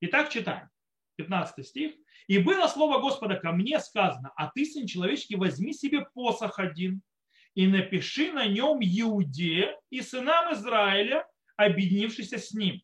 Итак, 0.00 0.30
читаем. 0.30 0.70
15 1.16 1.66
стих. 1.66 1.94
И 2.26 2.38
было 2.38 2.66
слово 2.68 3.00
Господа 3.00 3.36
ко 3.36 3.52
мне 3.52 3.78
сказано, 3.80 4.32
а 4.36 4.50
ты, 4.54 4.64
сын 4.64 4.86
человеческий, 4.86 5.36
возьми 5.36 5.72
себе 5.72 6.06
посох 6.14 6.58
один 6.58 7.02
и 7.54 7.66
напиши 7.66 8.32
на 8.32 8.46
нем 8.46 8.78
Иуде 8.80 9.76
и 9.90 10.02
сынам 10.02 10.52
Израиля, 10.54 11.26
объединившийся 11.56 12.38
с 12.38 12.52
ним. 12.52 12.82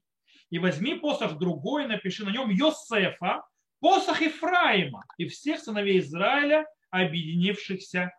И 0.51 0.59
возьми 0.59 0.95
посох 0.95 1.39
другой, 1.39 1.87
напиши 1.87 2.25
на 2.25 2.31
нем 2.31 2.51
Йосефа, 2.51 3.43
посох 3.81 4.21
Ефраима 4.21 5.05
и 5.19 5.27
всех 5.27 5.61
сыновей 5.61 5.99
Израиля, 5.99 6.67
объединившихся 6.91 8.13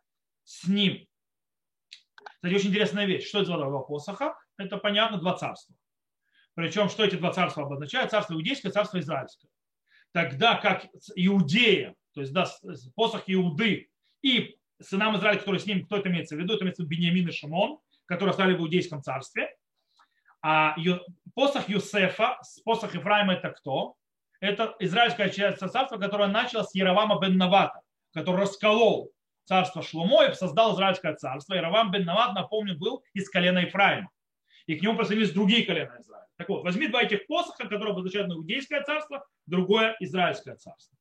с 0.43 0.67
ним. 0.67 1.07
Кстати, 2.35 2.53
очень 2.53 2.69
интересная 2.69 3.05
вещь. 3.05 3.27
Что 3.27 3.39
это 3.39 3.51
за 3.51 3.57
два 3.57 3.79
посоха? 3.79 4.35
Это, 4.57 4.77
понятно, 4.77 5.17
два 5.17 5.37
царства. 5.37 5.75
Причем, 6.55 6.89
что 6.89 7.03
эти 7.03 7.15
два 7.15 7.31
царства 7.31 7.63
обозначают? 7.63 8.11
Царство 8.11 8.33
иудейское, 8.33 8.71
царство 8.71 8.99
израильское 8.99 9.47
тогда 10.13 10.55
как 10.55 10.85
Иудея, 11.15 11.95
то 12.13 12.21
есть 12.21 12.31
да, 12.33 12.47
посох 12.95 13.23
Иуды 13.27 13.89
и 14.21 14.55
сынам 14.81 15.17
Израиля, 15.17 15.39
которые 15.39 15.59
с 15.59 15.65
ним, 15.65 15.85
кто 15.85 15.97
это 15.97 16.09
имеется 16.09 16.35
в 16.35 16.39
виду, 16.39 16.53
это 16.53 16.63
имеется 16.63 16.83
в 16.83 16.85
виду 16.85 16.95
Бениамин 16.95 17.27
и 17.27 17.31
Шимон, 17.31 17.79
которые 18.05 18.33
стали 18.33 18.55
в 18.55 18.61
Иудейском 18.61 19.01
царстве. 19.01 19.55
А 20.41 20.75
посох 21.33 21.67
Юсефа, 21.67 22.39
посох 22.63 22.93
Ефраима 22.93 23.33
это 23.33 23.49
кто? 23.49 23.95
Это 24.39 24.75
израильское 24.79 25.29
царство, 25.29 25.97
которое 25.97 26.27
начало 26.27 26.63
с 26.63 26.75
Яровама 26.75 27.19
бен 27.19 27.37
Навата, 27.37 27.81
который 28.13 28.41
расколол 28.41 29.11
царство 29.45 29.81
Шломо 29.81 30.25
и 30.25 30.33
создал 30.33 30.75
израильское 30.75 31.15
царство. 31.15 31.53
Яровам 31.53 31.91
бен 31.91 32.05
Нават, 32.05 32.33
напомню, 32.33 32.77
был 32.77 33.03
из 33.13 33.29
колена 33.29 33.59
Ефраима. 33.59 34.09
И 34.67 34.75
к 34.75 34.81
нему 34.81 34.97
присоединились 34.97 35.33
другие 35.33 35.65
колена 35.65 35.97
Израиля. 35.99 36.22
Так 36.43 36.49
вот, 36.49 36.63
возьми 36.65 36.89
два 36.89 37.03
этих 37.03 37.25
посоха, 37.25 37.69
которые 37.69 37.93
обозначают 37.93 38.29
иудейское 38.29 38.83
царство, 38.83 39.25
другое 39.45 39.95
израильское 40.01 40.57
царство. 40.57 40.97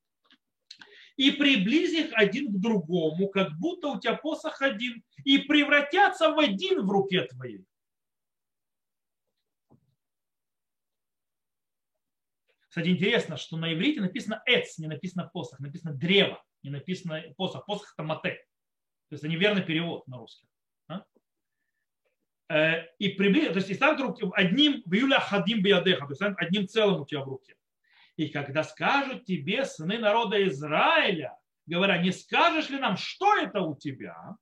И 1.17 1.31
приблизь 1.31 1.91
их 1.91 2.11
один 2.13 2.47
к 2.47 2.61
другому, 2.61 3.27
как 3.27 3.51
будто 3.59 3.89
у 3.89 3.99
тебя 3.99 4.15
посох 4.15 4.61
один, 4.61 5.03
и 5.25 5.39
превратятся 5.39 6.29
в 6.29 6.39
один 6.39 6.85
в 6.85 6.89
руке 6.89 7.23
твоей. 7.23 7.65
Кстати, 12.69 12.87
интересно, 12.87 13.35
что 13.35 13.57
на 13.57 13.73
иврите 13.73 13.99
написано 13.99 14.41
эц, 14.45 14.77
не 14.77 14.87
написано 14.87 15.27
посох, 15.27 15.59
написано 15.59 15.93
древо, 15.93 16.41
не 16.61 16.69
написано 16.69 17.21
посох. 17.35 17.65
Посох 17.65 17.93
это 17.97 18.03
мате. 18.03 18.35
То 19.09 19.15
есть 19.15 19.25
это 19.25 19.27
неверный 19.29 19.61
перевод 19.61 20.07
на 20.07 20.19
русский. 20.19 20.47
Э, 22.53 22.85
и 22.99 23.09
приблизил, 23.09 23.51
то 23.51 23.57
есть 23.57 23.71
и 23.71 23.73
станет 23.73 23.99
руки 23.99 24.23
одним 24.33 24.83
в 24.85 24.93
июля 24.93 25.19
хадим 25.19 25.63
биадеха, 25.63 26.05
то 26.05 26.11
есть 26.11 26.21
одним 26.37 26.67
целым 26.67 27.01
у 27.01 27.05
тебя 27.05 27.21
в 27.21 27.27
руке. 27.27 27.55
И 28.15 28.29
когда 28.29 28.63
скажут 28.63 29.25
тебе 29.25 29.65
сыны 29.65 29.97
народа 29.97 30.47
Израиля, 30.47 31.35
говоря, 31.65 31.97
не 31.97 32.11
скажешь 32.11 32.69
ли 32.69 32.77
нам, 32.77 32.95
что 32.95 33.35
это 33.37 33.61
у 33.61 33.75
тебя, 33.75 34.37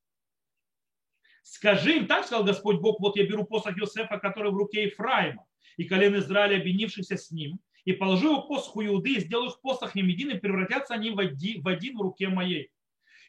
скажи 1.41 1.99
им, 1.99 2.07
так 2.07 2.25
сказал 2.25 2.43
Господь 2.43 2.81
Бог, 2.81 2.99
вот 2.99 3.15
я 3.15 3.25
беру 3.25 3.45
посох 3.45 3.77
Иосифа, 3.77 4.19
который 4.19 4.51
в 4.51 4.57
руке 4.57 4.87
Ефраима, 4.87 5.45
и 5.77 5.85
колен 5.85 6.17
Израиля, 6.17 6.59
объединившихся 6.59 7.15
с 7.15 7.31
ним, 7.31 7.61
и 7.85 7.93
положу 7.93 8.33
его 8.33 8.41
посоху 8.41 8.83
Иуды, 8.87 9.13
и 9.13 9.19
сделаю 9.21 9.51
их 9.51 9.61
посохом 9.61 10.05
единым, 10.05 10.35
и 10.35 10.41
превратятся 10.41 10.95
они 10.95 11.11
в 11.11 11.19
один, 11.19 11.61
в 11.61 11.67
один 11.69 11.97
в 11.97 12.01
руке 12.01 12.27
моей. 12.27 12.71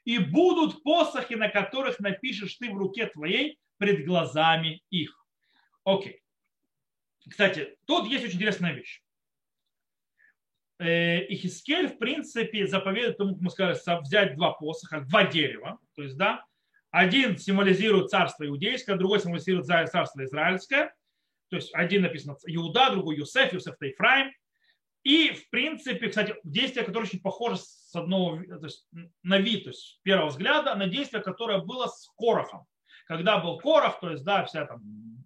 И 0.05 0.19
будут 0.19 0.83
посохи, 0.83 1.35
на 1.35 1.49
которых 1.49 2.01
напишешь 2.01 2.57
ты 2.57 2.69
в 2.69 2.77
руке 2.77 3.07
твоей, 3.07 3.61
пред 3.83 4.07
глазами 4.07 4.81
их. 4.91 5.27
Окей. 5.83 6.23
Кстати, 7.29 7.77
тут 7.85 8.07
есть 8.07 8.25
очень 8.25 8.37
интересная 8.37 8.75
вещь. 8.75 9.03
Э, 10.79 11.25
Ихискель, 11.27 11.89
в 11.89 11.99
принципе, 11.99 12.69
заповедует 12.69 13.17
как 13.17 13.41
мы 13.41 13.51
сказали, 13.51 14.01
взять 14.03 14.37
два 14.37 14.53
посоха, 14.53 15.01
два 15.01 15.25
дерева. 15.25 15.81
То 15.97 16.05
есть, 16.05 16.17
да, 16.17 16.45
один 16.93 17.37
символизирует 17.37 18.11
царство 18.11 18.47
иудейское, 18.47 18.97
другой 18.97 19.19
символизирует 19.19 19.67
царство 19.67 20.25
израильское. 20.27 20.95
То 21.51 21.57
есть 21.57 21.75
один 21.75 22.03
написано 22.03 22.37
Иуда, 22.47 22.91
другой 22.91 23.17
Юсеф, 23.17 23.53
Юсеф 23.53 23.75
это. 23.81 24.33
И, 25.03 25.33
в 25.33 25.51
принципе, 25.51 26.07
кстати, 26.07 26.37
действие, 26.45 26.85
которое 26.85 27.07
очень 27.07 27.21
похоже 27.21 27.57
с 27.57 27.93
одного, 27.97 28.41
то 28.45 28.65
есть, 28.65 28.87
на 29.25 29.39
вид, 29.39 29.65
то 29.65 29.71
есть 29.71 29.81
с 29.81 30.01
первого 30.03 30.29
взгляда, 30.29 30.77
на 30.77 30.87
действие, 30.87 31.21
которое 31.21 31.59
было 31.59 31.89
с 31.89 32.09
Корохом 32.17 32.69
когда 33.13 33.39
был 33.39 33.59
Корах, 33.59 34.01
то 34.01 34.11
есть, 34.11 34.25
да, 34.25 34.45
вся 34.45 34.65
там 34.65 34.81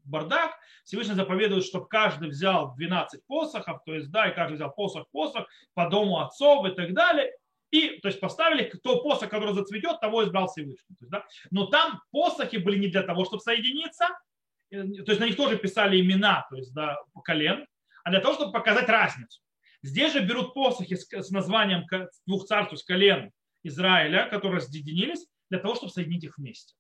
бардак, 0.05 0.59
Всевышний 0.85 1.15
заповедует, 1.15 1.65
чтобы 1.65 1.87
каждый 1.87 2.31
взял 2.31 2.75
12 2.75 3.25
посохов, 3.27 3.83
то 3.85 3.95
есть, 3.95 4.11
да, 4.11 4.29
и 4.29 4.35
каждый 4.35 4.55
взял 4.55 4.73
посох, 4.73 5.09
посох 5.11 5.49
по 5.75 5.89
дому 5.89 6.19
отцов 6.19 6.67
и 6.67 6.75
так 6.75 6.93
далее, 6.95 7.33
и, 7.71 8.01
то 8.01 8.09
есть, 8.09 8.19
поставили, 8.19 8.65
кто 8.65 9.03
посох, 9.03 9.31
который 9.31 9.55
зацветет, 9.55 10.01
того 10.01 10.25
избрал 10.25 10.49
Всевышний. 10.49 10.97
То 10.97 11.05
есть, 11.05 11.11
да, 11.13 11.25
но 11.53 11.67
там 11.67 12.03
посохи 12.11 12.57
были 12.57 12.79
не 12.79 12.89
для 12.89 13.03
того, 13.03 13.25
чтобы 13.25 13.41
соединиться, 13.41 14.09
э, 14.71 14.83
то 14.83 15.13
есть, 15.13 15.21
на 15.21 15.27
них 15.27 15.37
тоже 15.37 15.57
писали 15.57 16.01
имена, 16.01 16.45
то 16.51 16.57
есть, 16.57 16.75
да, 16.75 16.99
колен, 17.25 17.67
а 18.03 18.11
для 18.11 18.21
того, 18.21 18.35
чтобы 18.35 18.53
показать 18.53 18.89
разницу. 18.89 19.41
Здесь 19.83 20.13
же 20.13 20.27
берут 20.27 20.55
посохи 20.55 20.97
с 20.97 21.31
названием 21.31 21.87
двух 22.27 22.47
царств, 22.47 22.73
есть 22.73 22.85
колен 22.85 23.31
Израиля, 23.63 24.29
которые 24.29 24.59
разъединились, 24.59 25.25
для 25.51 25.61
того, 25.61 25.77
чтобы 25.77 25.93
соединить 25.93 26.25
их 26.25 26.39
вместе. 26.39 26.75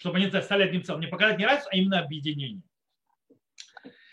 Чтобы 0.00 0.16
они 0.16 0.30
стали 0.30 0.62
одним 0.62 0.82
целым. 0.82 1.02
Не 1.02 1.08
показать 1.08 1.38
не 1.38 1.44
разницу, 1.44 1.68
а 1.70 1.76
именно 1.76 2.00
объединение. 2.00 2.62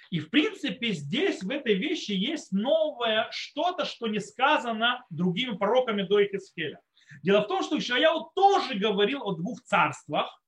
И 0.10 0.20
в 0.20 0.30
принципе 0.30 0.92
здесь 0.92 1.42
в 1.42 1.50
этой 1.50 1.76
вещи 1.76 2.12
есть 2.12 2.52
новое 2.52 3.28
что-то, 3.32 3.86
что 3.86 4.08
не 4.08 4.20
сказано 4.20 5.06
другими 5.10 5.56
пророками 5.56 6.04
до 6.04 6.24
Ихискеля. 6.24 6.82
Дело 7.24 7.42
в 7.42 7.48
том, 7.48 7.64
что 7.64 7.78
Ишаяу 7.78 8.32
тоже 8.36 8.76
говорил 8.76 9.24
о 9.24 9.36
двух 9.36 9.64
царствах, 9.64 10.42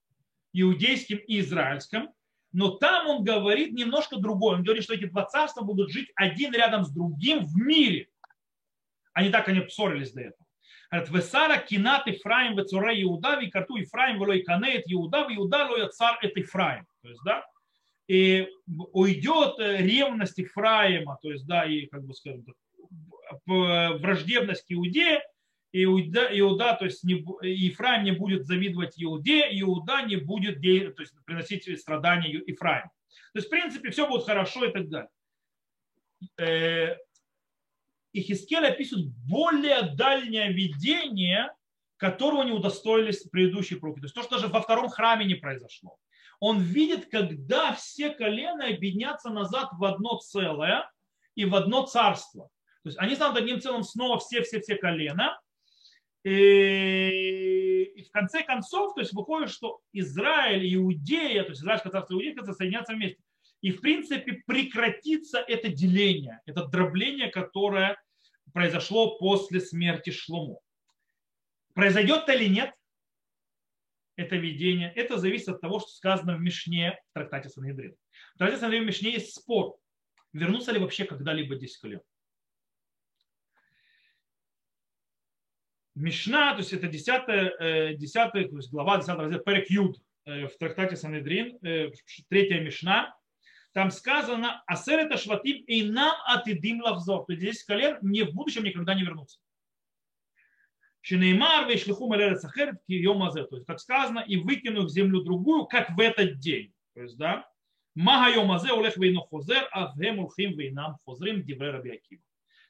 иудейском 0.52 1.18
и 1.20 1.40
израильском, 1.40 2.10
но 2.52 2.72
там 2.72 3.08
он 3.08 3.24
говорит 3.24 3.72
немножко 3.74 4.18
другое. 4.18 4.58
Он 4.58 4.64
говорит, 4.64 4.84
что 4.84 4.94
эти 4.94 5.06
два 5.06 5.26
царства 5.26 5.62
будут 5.62 5.92
жить 5.92 6.12
один 6.16 6.54
рядом 6.54 6.84
с 6.84 6.92
другим 6.92 7.46
в 7.46 7.56
мире. 7.56 8.10
Они 9.14 9.30
так 9.30 9.48
они 9.48 9.66
ссорились 9.70 10.12
до 10.12 10.22
этого. 10.22 10.46
Весара 10.92 11.58
кинат 11.58 12.08
Ифраим 12.08 12.58
вецуре 12.58 13.02
Иуда, 13.04 13.40
викарту 13.40 13.80
Ифраим 13.80 14.20
велой 14.20 14.42
канеет 14.42 14.84
Иуда, 14.88 15.28
Иуда 15.30 15.68
лоя 15.68 15.88
цар 15.90 16.18
это 16.22 16.42
Ифраим. 16.42 16.86
То 17.02 17.10
есть, 17.10 17.22
да, 17.24 17.46
и 18.08 18.48
уйдет 18.94 19.60
ревность 19.60 20.40
Ифраима, 20.40 21.20
то 21.22 21.30
есть, 21.30 21.46
да, 21.46 21.66
и, 21.66 21.86
как 21.86 22.04
бы 22.04 22.14
скажем 22.16 22.44
так, 22.44 22.56
враждебность 23.46 24.66
к 24.66 24.72
Иудее, 24.72 25.22
Иуда, 25.72 26.28
Иуда, 26.40 26.74
то 26.74 26.86
есть 26.86 27.04
не, 27.04 27.24
Ифраим 27.44 28.04
не 28.04 28.12
будет 28.12 28.48
завидовать 28.48 28.96
Иуде, 28.98 29.48
Иуда 29.62 30.02
не 30.02 30.16
будет 30.16 30.60
то 30.60 31.02
есть, 31.02 31.14
приносить 31.24 31.80
страдания 31.80 32.42
Ифраиму. 32.48 32.90
То 33.34 33.40
есть, 33.40 33.48
в 33.48 33.52
принципе, 33.52 33.92
все 33.92 34.08
будет 34.08 34.26
хорошо 34.26 34.66
и 34.66 34.72
так 34.72 34.90
далее. 34.90 35.10
И 38.14 38.22
Хискель 38.22 38.66
описывает 38.66 39.08
более 39.28 39.94
дальнее 39.96 40.52
видение, 40.52 41.54
которого 41.98 42.44
не 42.44 42.52
удостоились 42.52 43.24
предыдущие 43.24 43.80
пророки. 43.80 44.00
То 44.00 44.06
есть 44.06 44.16
то, 44.16 44.24
что 44.24 44.36
даже 44.36 44.48
во 44.48 44.62
втором 44.62 44.90
храме 44.90 45.26
не 45.26 45.36
произошло. 45.36 45.98
Он 46.40 46.60
видит, 46.60 47.10
когда 47.10 47.74
все 47.74 48.10
колена 48.12 48.68
объединятся 48.68 49.30
назад 49.30 49.70
в 49.74 49.84
одно 49.84 50.18
целое 50.20 50.90
и 51.36 51.46
в 51.46 51.54
одно 51.54 51.86
царство. 51.86 52.50
То 52.84 52.90
есть 52.90 52.98
они 52.98 53.16
станут 53.16 53.38
одним 53.38 53.60
целым 53.60 53.84
снова 53.84 54.20
все-все-все 54.20 54.76
колена. 54.76 55.40
И, 56.24 57.92
и 57.96 58.04
в 58.04 58.12
конце 58.12 58.44
концов, 58.44 58.94
то 58.94 59.02
есть 59.02 59.14
выходит, 59.14 59.50
что 59.50 59.80
Израиль 59.94 60.66
и 60.66 60.76
Иудея, 60.76 61.44
то 61.44 61.50
есть 61.50 61.62
Израильское 61.62 61.92
царство 61.92 62.14
и 62.14 62.30
Иудея 62.30 62.54
соединятся 62.54 62.94
вместе. 62.94 63.22
И 63.62 63.72
в 63.72 63.82
принципе 63.82 64.42
прекратится 64.46 65.40
это 65.40 65.70
деление, 65.70 66.40
это 66.46 66.66
дробление, 66.66 67.30
которое 67.30 68.02
произошло 68.54 69.18
после 69.18 69.60
смерти 69.60 70.12
Шлому. 70.12 70.62
Произойдет 71.74 72.28
или 72.30 72.48
нет, 72.48 72.74
это 74.16 74.36
видение, 74.36 74.92
это 74.96 75.18
зависит 75.18 75.50
от 75.50 75.62
того, 75.62 75.80
что 75.80 75.90
сказано 75.90 76.36
в 76.36 76.42
Мишне 76.42 77.00
в 77.10 77.14
трактате 77.14 77.50
Санхедрин. 77.50 77.96
В 78.36 78.38
трактате 78.38 78.62
Санхедрин 78.62 78.84
в 78.84 78.88
Мишне 78.88 79.12
есть 79.12 79.36
спор, 79.36 79.78
вернутся 80.34 80.72
ли 80.72 80.80
вообще 80.80 81.06
когда-либо 81.06 81.56
10 81.56 81.78
колен. 81.78 82.02
Мишна, 85.96 86.54
то 86.54 86.60
есть 86.60 86.72
это 86.72 86.88
10, 86.88 87.98
10 87.98 88.14
то 88.32 88.38
есть 88.38 88.72
глава 88.72 88.98
10 88.98 89.10
раздел 89.10 89.40
Перек 89.40 89.70
Юд 89.70 90.02
э, 90.26 90.48
в 90.48 90.58
трактате 90.58 90.96
Санедрин, 90.96 91.58
э, 91.62 91.92
третья 92.30 92.62
Мишна, 92.62 93.19
там 93.80 93.92
сказано 93.92 94.62
«Асерета 94.68 95.18
шватим 95.18 95.64
и 95.64 95.84
нам 95.84 96.14
атидим 96.26 96.82
лавзор». 96.82 97.26
То 97.26 97.32
есть 97.32 97.42
10 97.42 97.64
колен 97.64 97.98
не 98.02 98.24
в 98.24 98.34
будущем 98.34 98.66
никогда 98.66 98.94
не 98.94 99.04
вернутся. 99.04 99.40
Шинеймар 101.00 101.66
вейшлиху 101.66 102.10
малерец 102.10 102.44
ахер 102.44 102.78
йомазе. 102.88 103.46
То 103.46 103.56
есть, 103.56 103.66
как 103.66 103.80
сказано, 103.80 104.20
и 104.20 104.36
выкину 104.36 104.84
в 104.84 104.90
землю 104.90 105.22
другую, 105.22 105.66
как 105.66 105.92
в 105.92 106.00
этот 106.02 106.40
день. 106.40 106.74
То 106.94 107.04
есть, 107.04 107.18
да, 107.18 107.50
Мага 107.96 108.36
йомазе 108.36 108.74
улех 108.74 108.98
вейно 108.98 109.22
хозер, 109.22 109.70
а 109.72 109.94
вем 109.96 110.20
улхим 110.20 110.58
вейнам 110.58 110.98
хозрим 111.06 111.46
дивре 111.46 111.72
раби 111.72 112.02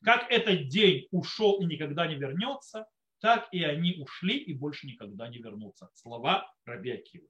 Как 0.03 0.29
этот 0.29 0.67
день 0.67 1.07
ушел 1.09 1.59
и 1.59 1.65
никогда 1.65 2.05
не 2.05 2.17
вернется, 2.17 2.85
так 3.19 3.47
и 3.51 3.63
они 3.63 3.95
ушли 3.99 4.37
и 4.37 4.53
больше 4.53 4.85
никогда 4.85 5.27
не 5.27 5.39
вернутся. 5.39 5.89
Слова 5.95 6.53
Раби 6.65 6.91
Акива. 6.91 7.25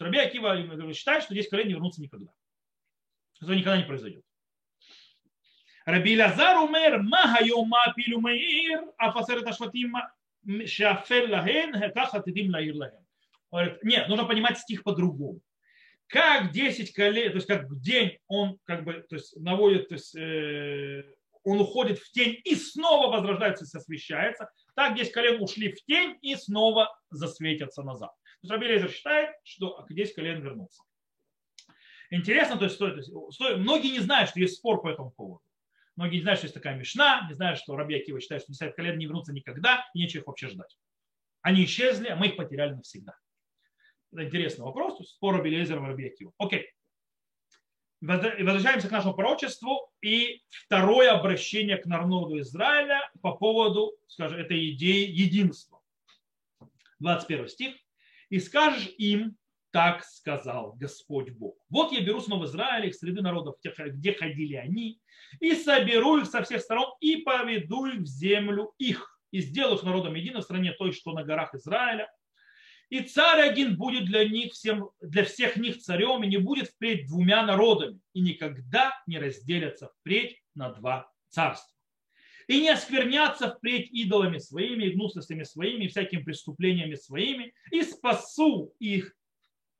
Раби 0.00 0.18
Акива 0.18 0.92
считает, 0.92 1.22
что 1.22 1.34
здесь 1.34 1.48
колен 1.48 1.68
не 1.68 1.74
вернутся 1.74 2.02
никогда. 2.02 2.32
Это 3.40 3.54
никогда 3.54 3.78
не 3.78 3.84
произойдет. 3.84 4.24
Раби 5.86 6.16
Лазар 6.16 6.58
умер, 6.58 7.02
махайома 7.02 7.92
пилю 7.96 8.20
маир, 8.20 8.84
а 8.98 9.12
фасерет 9.12 9.46
ашватим 9.46 9.96
шафер 10.66 11.30
лахен, 11.30 11.92
каха 11.92 12.22
тидим 12.22 12.52
лаир 12.52 12.74
лахен. 12.74 13.06
Говорит, 13.50 13.82
нет, 13.82 14.08
нужно 14.08 14.24
понимать 14.26 14.58
стих 14.58 14.84
по-другому. 14.84 15.40
Как 16.06 16.50
10 16.50 16.92
колен, 16.92 17.30
то 17.30 17.36
есть 17.36 17.46
как 17.46 17.80
день 17.80 18.18
он 18.26 18.58
как 18.64 18.84
бы, 18.84 19.04
то 19.08 19.16
есть 19.16 19.36
наводит, 19.36 19.88
то 19.88 19.94
есть 19.94 20.14
э, 20.16 21.04
он 21.44 21.60
уходит 21.60 21.98
в 21.98 22.10
тень 22.10 22.40
и 22.44 22.56
снова 22.56 23.16
возрождается 23.16 23.64
и 23.64 23.78
освещается, 23.78 24.50
так 24.74 24.96
10 24.96 25.12
колен 25.12 25.40
ушли 25.40 25.72
в 25.72 25.84
тень 25.84 26.18
и 26.20 26.34
снова 26.34 26.96
засветятся 27.10 27.82
назад. 27.82 28.10
То 28.10 28.38
есть 28.42 28.50
Раби 28.50 28.66
Лезер 28.66 28.90
считает, 28.90 29.30
что 29.44 29.84
10 29.88 30.14
колен 30.14 30.42
вернутся. 30.42 30.82
Интересно, 32.10 32.56
то 32.56 32.64
есть, 32.64 32.78
то 32.78 32.88
есть, 32.88 33.10
то 33.10 33.56
многие 33.56 33.92
не 33.92 34.00
знают, 34.00 34.30
что 34.30 34.40
есть 34.40 34.56
спор 34.56 34.82
по 34.82 34.88
этому 34.88 35.12
поводу. 35.12 35.42
Многие 35.94 36.16
не 36.16 36.22
знают, 36.22 36.38
что 36.38 36.46
есть 36.46 36.54
такая 36.54 36.76
мешна, 36.76 37.26
не 37.28 37.34
знают, 37.34 37.58
что 37.58 37.76
Раби 37.76 37.94
Акива 37.94 38.20
считает, 38.20 38.42
что 38.42 38.52
10 38.52 38.74
колен 38.74 38.98
не 38.98 39.06
вернутся 39.06 39.32
никогда, 39.32 39.84
и 39.94 39.98
нечего 39.98 40.22
их 40.22 40.26
вообще 40.26 40.48
ждать. 40.48 40.76
Они 41.42 41.64
исчезли, 41.64 42.08
а 42.08 42.16
мы 42.16 42.28
их 42.28 42.36
потеряли 42.36 42.74
навсегда. 42.74 43.16
Это 44.12 44.24
интересный 44.24 44.64
вопрос, 44.64 44.96
то 44.96 45.02
есть 45.02 45.12
спор 45.12 45.36
Раби 45.36 45.50
Лезера 45.50 45.82
и 45.84 45.86
Раби 45.86 46.06
Акива. 46.08 46.32
Окей. 46.38 46.66
Возвращаемся 48.00 48.88
к 48.88 48.92
нашему 48.92 49.14
пророчеству 49.14 49.92
и 50.00 50.42
второе 50.48 51.12
обращение 51.12 51.76
к 51.76 51.86
народу 51.86 52.40
Израиля 52.40 53.10
по 53.20 53.36
поводу, 53.36 53.94
скажем, 54.06 54.38
этой 54.38 54.70
идеи 54.70 55.06
единства. 55.06 55.80
21 57.00 57.48
стих. 57.48 57.76
«И 58.30 58.38
скажешь 58.38 58.88
им, 58.96 59.36
так 59.72 60.04
сказал 60.04 60.72
Господь 60.72 61.30
Бог. 61.30 61.56
Вот 61.68 61.92
я 61.92 62.00
беру 62.00 62.20
снова 62.20 62.44
Израиль, 62.44 62.86
их 62.86 62.94
среды 62.94 63.22
народов, 63.22 63.56
где 63.62 64.12
ходили 64.12 64.56
они, 64.56 65.00
и 65.38 65.54
соберу 65.54 66.18
их 66.18 66.26
со 66.26 66.42
всех 66.42 66.60
сторон, 66.60 66.92
и 67.00 67.16
поведу 67.16 67.86
их 67.86 68.00
в 68.00 68.06
землю 68.06 68.74
их, 68.78 69.20
и 69.30 69.40
сделаю 69.40 69.76
их 69.76 69.82
народом 69.84 70.14
единым 70.14 70.40
в 70.40 70.44
стране 70.44 70.72
той, 70.72 70.92
что 70.92 71.12
на 71.12 71.22
горах 71.22 71.54
Израиля, 71.54 72.10
и 72.88 73.00
царь 73.02 73.48
один 73.48 73.76
будет 73.76 74.06
для 74.06 74.28
них 74.28 74.52
всем, 74.52 74.90
для 75.00 75.24
всех 75.24 75.56
них 75.56 75.78
царем, 75.78 76.24
и 76.24 76.26
не 76.26 76.38
будет 76.38 76.68
впредь 76.68 77.06
двумя 77.06 77.46
народами, 77.46 78.00
и 78.14 78.20
никогда 78.20 78.92
не 79.06 79.18
разделятся 79.18 79.90
впредь 80.00 80.42
на 80.56 80.70
два 80.70 81.08
царства. 81.28 81.76
И 82.48 82.60
не 82.60 82.70
осквернятся 82.70 83.54
впредь 83.54 83.92
идолами 83.92 84.38
своими, 84.38 84.86
и 84.86 84.90
гнусностями 84.90 85.44
своими, 85.44 85.84
и 85.84 85.88
всякими 85.88 86.24
преступлениями 86.24 86.96
своими, 86.96 87.54
и 87.70 87.82
спасу 87.82 88.74
их 88.80 89.14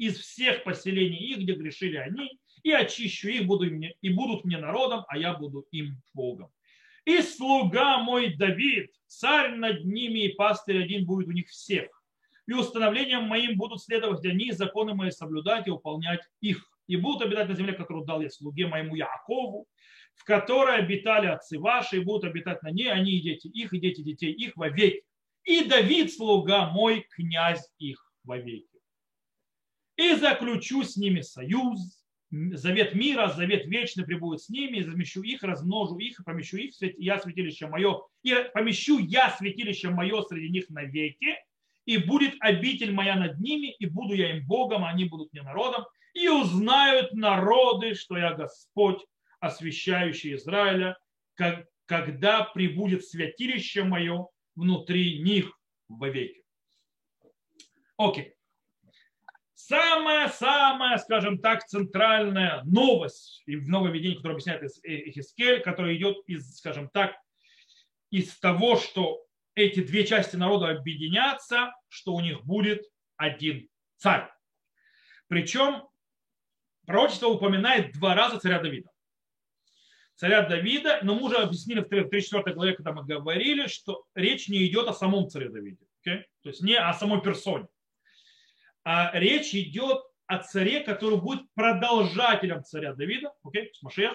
из 0.01 0.19
всех 0.19 0.65
поселений 0.65 1.19
их, 1.19 1.39
где 1.39 1.53
грешили 1.55 1.97
они, 1.97 2.39
и 2.63 2.73
очищу 2.73 3.29
их, 3.29 3.47
буду 3.47 3.67
мне, 3.67 3.95
и 4.01 4.11
будут 4.11 4.45
мне 4.45 4.59
народом, 4.59 5.05
а 5.09 5.17
я 5.17 5.35
буду 5.35 5.67
им 5.71 5.97
Богом. 6.15 6.51
И 7.05 7.23
слуга 7.23 7.99
мой 7.99 8.35
Давид, 8.35 8.91
царь 9.07 9.55
над 9.57 9.85
ними, 9.85 10.21
и 10.21 10.35
пастырь 10.35 10.83
один 10.83 11.07
будет 11.07 11.29
у 11.29 11.33
них 11.33 11.49
всех 11.49 12.01
и 12.51 12.53
установлением 12.53 13.29
моим 13.29 13.57
будут 13.57 13.81
следовать 13.81 14.25
они, 14.25 14.51
законы 14.51 14.93
мои 14.93 15.11
соблюдать 15.11 15.69
и 15.69 15.71
выполнять 15.71 16.21
их. 16.41 16.69
И 16.89 16.97
будут 16.97 17.23
обитать 17.23 17.49
на 17.49 17.55
земле, 17.55 17.75
которую 17.75 18.05
дал 18.05 18.21
я 18.21 18.29
слуге 18.29 18.67
моему 18.67 18.97
Якову, 18.97 19.69
в 20.17 20.25
которой 20.25 20.79
обитали 20.79 21.29
отцы 21.29 21.61
ваши, 21.61 21.99
и 21.99 22.05
будут 22.05 22.25
обитать 22.25 22.61
на 22.65 22.73
ней, 22.73 22.91
они 22.91 23.13
и 23.13 23.21
дети 23.21 23.47
их, 23.47 23.73
и 23.73 23.79
дети 23.79 24.03
детей 24.03 24.33
их 24.33 24.57
вовеки. 24.57 25.05
И 25.45 25.65
Давид, 25.65 26.13
слуга 26.13 26.69
мой, 26.71 27.07
князь 27.11 27.73
их 27.79 28.13
вовеки. 28.25 28.70
И 30.01 30.15
заключу 30.15 30.83
с 30.83 30.97
ними 30.97 31.21
союз, 31.21 32.03
завет 32.31 32.95
мира, 32.95 33.29
завет 33.29 33.67
вечный 33.67 34.07
прибудет 34.07 34.41
с 34.41 34.49
ними, 34.49 34.79
и 34.79 34.83
замещу 34.83 35.21
их, 35.21 35.43
размножу 35.43 35.99
их, 35.99 36.19
и 36.19 36.23
помещу 36.23 36.57
их, 36.57 36.73
я 36.97 37.19
святилище 37.19 37.67
мое, 37.67 38.01
и 38.23 38.35
помещу 38.55 38.99
я 38.99 39.29
святилище 39.37 39.91
мое 39.91 40.23
среди 40.23 40.49
них 40.49 40.71
навеки, 40.71 41.37
и 41.85 41.99
будет 41.99 42.35
обитель 42.41 42.95
моя 42.95 43.15
над 43.15 43.41
ними, 43.41 43.75
и 43.79 43.85
буду 43.85 44.15
я 44.15 44.39
им 44.39 44.47
Богом, 44.47 44.87
а 44.87 44.89
они 44.89 45.05
будут 45.05 45.35
мне 45.35 45.43
народом, 45.43 45.85
и 46.15 46.29
узнают 46.29 47.13
народы, 47.13 47.95
что 47.95 48.17
я 48.17 48.33
Господь, 48.33 49.05
освящающий 49.39 50.35
Израиля, 50.37 50.97
как, 51.35 51.67
когда 51.85 52.45
прибудет 52.45 53.05
святилище 53.05 53.85
мое 53.85 54.29
внутри 54.57 55.21
них 55.23 55.53
вовеки. 55.91 56.43
Окей. 57.99 58.35
Самая-самая, 59.71 60.99
скажем 60.99 61.39
так, 61.39 61.65
центральная 61.65 62.63
новость 62.65 63.45
и 63.47 63.55
в 63.55 63.69
нововведении, 63.69 64.17
которое 64.17 64.35
объясняет 64.35 64.63
Ихискель, 64.83 65.61
которая 65.61 65.95
идет 65.95 66.17
из, 66.27 66.57
скажем 66.57 66.91
так, 66.93 67.15
из 68.11 68.37
того, 68.41 68.77
что 68.77 69.25
эти 69.55 69.81
две 69.81 70.05
части 70.05 70.35
народа 70.35 70.71
объединятся, 70.71 71.73
что 71.89 72.15
у 72.15 72.21
них 72.21 72.45
будет 72.45 72.83
один 73.17 73.69
царь. 73.97 74.29
Причем 75.29 75.85
пророчество 76.85 77.29
упоминает 77.29 77.93
два 77.93 78.17
раза 78.17 78.41
царя 78.41 78.59
Давида. 78.59 78.91
Царя 80.17 80.43
Давида, 80.43 80.99
но 81.03 81.15
мы 81.15 81.27
уже 81.27 81.37
объяснили 81.37 81.81
в 81.81 81.89
34 81.89 82.57
главе, 82.57 82.75
когда 82.75 82.93
мы 82.93 83.05
говорили, 83.05 83.69
что 83.69 84.05
речь 84.17 84.49
не 84.49 84.67
идет 84.67 84.89
о 84.89 84.93
самом 84.95 85.29
царе 85.29 85.49
Давиде. 85.49 85.85
Okay? 86.05 86.25
То 86.43 86.49
есть 86.49 86.61
не 86.61 86.75
о 86.75 86.93
самой 86.93 87.23
персоне. 87.23 87.69
А 88.85 89.11
речь 89.19 89.55
идет 89.55 90.03
о 90.27 90.39
царе, 90.39 90.81
который 90.81 91.21
будет 91.21 91.53
продолжателем 91.55 92.65
царя 92.65 92.95
Давида. 92.95 93.33
Окей? 93.43 93.73
Машех. 93.83 94.13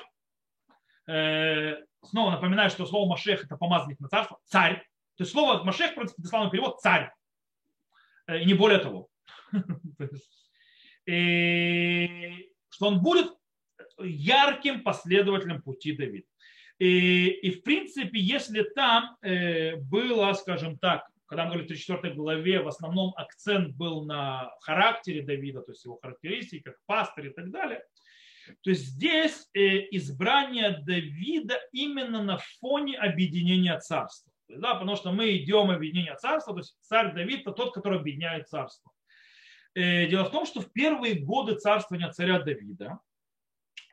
Э, 1.07 1.76
снова 2.03 2.32
напоминаю, 2.32 2.70
что 2.70 2.86
слово 2.86 3.09
Машех 3.09 3.43
это 3.45 3.57
помазанник 3.57 3.99
на 3.99 4.07
царство. 4.07 4.39
Царь. 4.45 4.78
То 5.18 5.24
есть 5.24 5.32
слово 5.32 5.63
Машех, 5.63 5.91
в 5.91 5.95
принципе, 5.95 6.22
дословный 6.24 6.51
перевод 6.51 6.80
царь. 6.82 7.11
Э, 8.28 8.39
и 8.39 8.45
не 8.45 8.53
более 8.53 8.80
того. 8.80 9.09
И 11.05 12.49
что 12.70 12.88
он 12.88 13.01
будет 13.01 13.32
ярким 13.99 14.82
последователем 14.82 15.61
пути 15.61 15.91
Давида. 15.91 16.28
И, 16.80 17.28
и 17.28 17.51
в 17.51 17.63
принципе, 17.63 18.20
если 18.20 18.63
там 18.63 19.16
э, 19.22 19.76
было, 19.76 20.34
скажем 20.34 20.78
так, 20.78 21.07
когда 21.28 21.44
мы 21.44 21.50
говорили 21.52 21.66
в 21.66 21.70
34 21.70 22.14
главе, 22.14 22.62
в 22.62 22.68
основном 22.68 23.14
акцент 23.16 23.76
был 23.76 24.06
на 24.06 24.52
характере 24.62 25.24
Давида, 25.24 25.62
то 25.62 25.72
есть 25.72 25.84
его 25.86 25.98
характеристики, 26.02 26.64
как 26.64 26.76
пастырь 26.86 27.28
и 27.28 27.30
так 27.32 27.52
далее, 27.52 27.84
то 28.62 28.70
есть 28.70 28.86
здесь 28.86 29.50
э, 29.54 29.88
избрание 29.92 30.78
Давида 30.86 31.60
именно 31.72 32.24
на 32.24 32.38
фоне 32.60 32.98
объединения 32.98 33.80
царства. 33.80 34.32
Да, 34.48 34.76
потому 34.76 34.96
что 34.96 35.12
мы 35.12 35.36
идем 35.38 35.72
объединение 35.72 36.16
царства, 36.16 36.54
то 36.54 36.60
есть 36.60 36.78
царь 36.82 37.16
Давид 37.16 37.42
это 37.42 37.52
тот, 37.52 37.74
который 37.74 38.00
объединяет 38.00 38.48
царство. 38.48 38.92
Э, 39.74 40.06
дело 40.08 40.26
в 40.26 40.32
том, 40.32 40.46
что 40.46 40.62
в 40.62 40.72
первые 40.72 41.16
годы 41.16 41.56
царствования 41.56 42.12
царя 42.12 42.40
Давида 42.40 43.00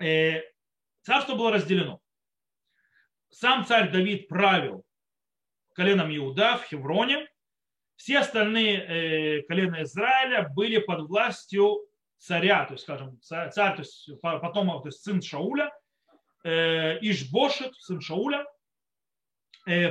э, 0.00 0.42
царство 1.02 1.34
было 1.34 1.52
разделено. 1.52 2.00
Сам 3.30 3.64
царь 3.64 3.90
Давид 3.90 4.28
правил 4.28 4.84
коленом 5.74 6.14
Иуда 6.16 6.58
в 6.58 6.64
Хевроне. 6.64 7.28
Все 7.96 8.18
остальные 8.18 8.78
э, 8.78 9.42
колена 9.42 9.82
Израиля 9.82 10.48
были 10.54 10.78
под 10.78 11.08
властью 11.08 11.80
царя, 12.18 12.64
то 12.64 12.74
есть, 12.74 12.84
скажем, 12.84 13.20
царь, 13.20 13.50
то 13.52 13.78
есть 13.78 14.10
потом, 14.20 14.68
то 14.82 14.88
есть 14.88 15.02
сын 15.02 15.20
Шауля, 15.20 15.72
Ишбошет, 16.44 17.74
сын 17.76 18.00
Шауля. 18.00 18.46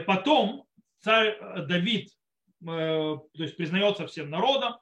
Потом 0.06 0.66
царь 1.00 1.38
Давид, 1.68 2.10
то 2.64 3.30
есть 3.34 3.58
признается 3.58 4.08
всем 4.08 4.30
народом, 4.30 4.76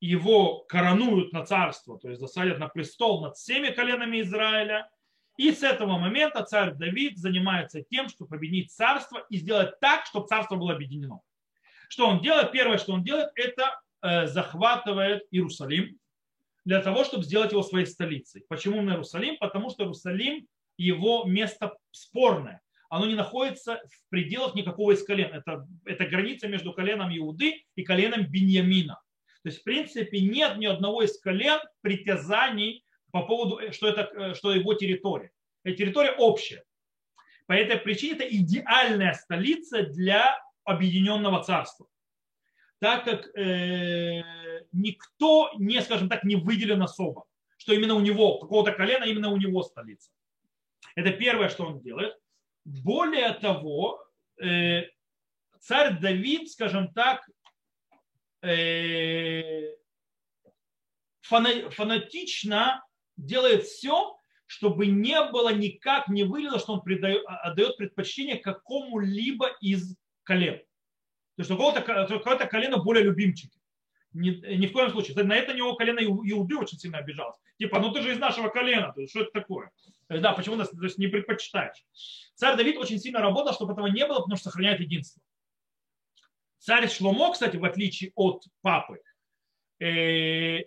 его 0.00 0.60
коронуют 0.60 1.32
на 1.32 1.44
царство, 1.44 1.98
то 1.98 2.08
есть 2.08 2.20
засадят 2.20 2.58
на 2.58 2.68
престол 2.68 3.22
над 3.22 3.36
всеми 3.36 3.68
коленами 3.68 4.22
Израиля. 4.22 4.90
И 5.40 5.52
с 5.52 5.62
этого 5.62 5.96
момента 5.96 6.44
царь 6.44 6.74
Давид 6.74 7.16
занимается 7.16 7.80
тем, 7.80 8.10
чтобы 8.10 8.36
объединить 8.36 8.70
царство 8.72 9.24
и 9.30 9.38
сделать 9.38 9.80
так, 9.80 10.04
чтобы 10.04 10.26
царство 10.26 10.56
было 10.56 10.74
объединено. 10.74 11.22
Что 11.88 12.08
он 12.08 12.20
делает? 12.20 12.52
Первое, 12.52 12.76
что 12.76 12.92
он 12.92 13.02
делает, 13.02 13.30
это 13.36 13.80
э, 14.02 14.26
захватывает 14.26 15.22
Иерусалим 15.30 15.98
для 16.66 16.82
того, 16.82 17.04
чтобы 17.04 17.24
сделать 17.24 17.52
его 17.52 17.62
своей 17.62 17.86
столицей. 17.86 18.44
Почему 18.50 18.82
на 18.82 18.90
Иерусалим? 18.90 19.38
Потому 19.38 19.70
что 19.70 19.84
Иерусалим 19.84 20.46
его 20.76 21.24
место 21.24 21.74
спорное. 21.90 22.60
Оно 22.90 23.06
не 23.06 23.14
находится 23.14 23.80
в 23.90 24.10
пределах 24.10 24.54
никакого 24.54 24.92
из 24.92 25.02
колен. 25.02 25.32
Это, 25.32 25.66
это 25.86 26.04
граница 26.04 26.48
между 26.48 26.74
коленом 26.74 27.16
Иуды 27.16 27.64
и 27.76 27.82
коленом 27.82 28.26
Беньямина. 28.26 29.00
То 29.42 29.48
есть, 29.48 29.60
в 29.60 29.64
принципе, 29.64 30.20
нет 30.20 30.58
ни 30.58 30.66
одного 30.66 31.00
из 31.00 31.18
колен 31.18 31.60
притязаний 31.80 32.84
по 33.12 33.22
поводу, 33.22 33.58
э, 33.58 33.72
что 33.72 33.88
это 33.88 34.10
э, 34.14 34.34
что 34.34 34.52
его 34.52 34.74
территория. 34.74 35.30
Эта 35.64 35.76
территория 35.76 36.12
общая. 36.12 36.64
По 37.46 37.52
этой 37.52 37.76
причине 37.78 38.14
это 38.14 38.28
идеальная 38.28 39.14
столица 39.14 39.82
для 39.82 40.38
объединенного 40.64 41.42
царства. 41.42 41.86
Так 42.78 43.04
как 43.04 43.36
э, 43.36 44.22
никто 44.72 45.50
не, 45.58 45.80
скажем 45.82 46.08
так, 46.08 46.24
не 46.24 46.36
выделен 46.36 46.82
особо, 46.82 47.24
что 47.58 47.74
именно 47.74 47.94
у 47.94 48.00
него, 48.00 48.38
какого-то 48.38 48.72
колена, 48.72 49.04
именно 49.04 49.30
у 49.30 49.36
него 49.36 49.62
столица. 49.62 50.10
Это 50.94 51.12
первое, 51.12 51.48
что 51.48 51.66
он 51.66 51.80
делает. 51.80 52.14
Более 52.64 53.32
того, 53.34 54.02
э, 54.40 54.84
царь 55.60 55.98
Давид, 56.00 56.50
скажем 56.50 56.92
так, 56.92 57.26
Э, 58.42 59.74
фанатично 61.20 62.82
делает 63.26 63.64
все, 63.64 64.16
чтобы 64.46 64.86
не 64.86 65.22
было 65.30 65.54
никак 65.54 66.08
не 66.08 66.24
вылило, 66.24 66.58
что 66.58 66.74
он 66.74 66.82
придает, 66.82 67.22
а, 67.26 67.50
отдает 67.50 67.76
предпочтение 67.76 68.36
какому-либо 68.36 69.48
из 69.60 69.96
колен. 70.24 70.58
То 71.36 71.42
есть 71.42 71.50
у 71.50 71.56
кого-то 71.56 72.46
колено 72.46 72.78
более 72.78 73.04
любимчики. 73.04 73.58
Ни, 74.12 74.30
ни 74.56 74.66
в 74.66 74.72
коем 74.72 74.90
случае. 74.90 75.22
На 75.22 75.36
это 75.36 75.54
него 75.54 75.76
колено 75.76 76.00
Иуды 76.00 76.56
очень 76.56 76.78
сильно 76.78 76.98
обижалось. 76.98 77.36
Типа, 77.58 77.78
ну 77.78 77.92
ты 77.92 78.02
же 78.02 78.12
из 78.12 78.18
нашего 78.18 78.48
колена, 78.48 78.92
то 78.92 79.00
есть, 79.00 79.12
что 79.12 79.22
это 79.22 79.30
такое? 79.30 79.70
Да, 80.08 80.32
почему 80.32 80.56
нас 80.56 80.68
то 80.70 80.82
есть, 80.82 80.98
не 80.98 81.06
предпочитаешь? 81.06 81.84
Царь 82.34 82.56
Давид 82.56 82.76
очень 82.76 82.98
сильно 82.98 83.20
работал, 83.20 83.54
чтобы 83.54 83.74
этого 83.74 83.86
не 83.86 84.04
было, 84.04 84.18
потому 84.18 84.36
что 84.36 84.50
сохраняет 84.50 84.80
единство. 84.80 85.22
Царь 86.58 86.88
Шломо, 86.90 87.32
кстати, 87.32 87.56
в 87.56 87.64
отличие 87.64 88.10
от 88.16 88.44
папы, 88.62 89.00
э, 89.78 90.64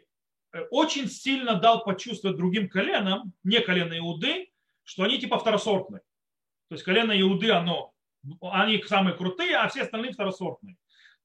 очень 0.72 1.08
сильно 1.10 1.56
дал 1.56 1.84
почувствовать 1.84 2.38
другим 2.38 2.70
коленам, 2.70 3.34
не 3.44 3.60
колено 3.60 3.98
Иуды, 3.98 4.50
что 4.84 5.04
они 5.04 5.20
типа 5.20 5.40
второсортные. 5.40 6.02
То 6.70 6.76
есть 6.76 6.84
колено 6.84 7.20
Иуды, 7.20 7.52
оно, 7.52 7.94
они 8.42 8.82
самые 8.84 9.16
крутые, 9.16 9.56
а 9.58 9.68
все 9.68 9.82
остальные 9.82 10.14
второсортные. 10.14 10.78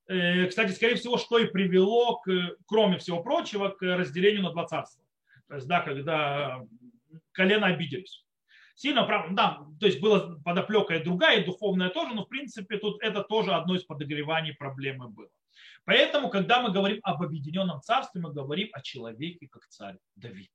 Э, 0.06 0.46
кстати, 0.46 0.72
скорее 0.72 0.96
всего, 0.96 1.18
что 1.18 1.38
и 1.38 1.46
привело, 1.46 2.20
к, 2.20 2.30
кроме 2.66 2.98
всего 2.98 3.22
прочего, 3.22 3.68
к 3.68 3.82
разделению 3.82 4.42
на 4.42 4.50
два 4.50 4.66
царства. 4.66 5.04
То 5.48 5.56
есть, 5.56 5.66
да, 5.66 5.80
когда 5.80 6.62
колено 7.32 7.66
обиделись 7.66 8.24
сильно 8.78 9.02
прав, 9.02 9.34
да, 9.34 9.66
то 9.80 9.86
есть 9.86 10.00
была 10.00 10.36
подоплека 10.44 10.94
и 10.94 11.02
другая, 11.02 11.40
и 11.40 11.44
духовная 11.44 11.90
тоже, 11.90 12.14
но 12.14 12.24
в 12.24 12.28
принципе 12.28 12.78
тут 12.78 13.02
это 13.02 13.22
тоже 13.24 13.52
одно 13.52 13.74
из 13.74 13.82
подогреваний 13.82 14.52
проблемы 14.52 15.08
было. 15.08 15.28
Поэтому, 15.84 16.30
когда 16.30 16.60
мы 16.60 16.72
говорим 16.72 17.00
об 17.02 17.22
объединенном 17.22 17.80
царстве, 17.82 18.20
мы 18.20 18.32
говорим 18.32 18.68
о 18.72 18.80
человеке 18.80 19.48
как 19.48 19.66
царь 19.68 19.98
Давид. 20.16 20.50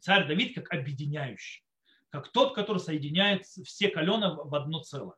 Царь 0.00 0.26
Давид 0.26 0.54
как 0.54 0.72
объединяющий, 0.72 1.64
как 2.10 2.28
тот, 2.32 2.54
который 2.54 2.78
соединяет 2.78 3.44
все 3.46 3.88
колена 3.88 4.34
в 4.34 4.54
одно 4.54 4.82
целое. 4.82 5.16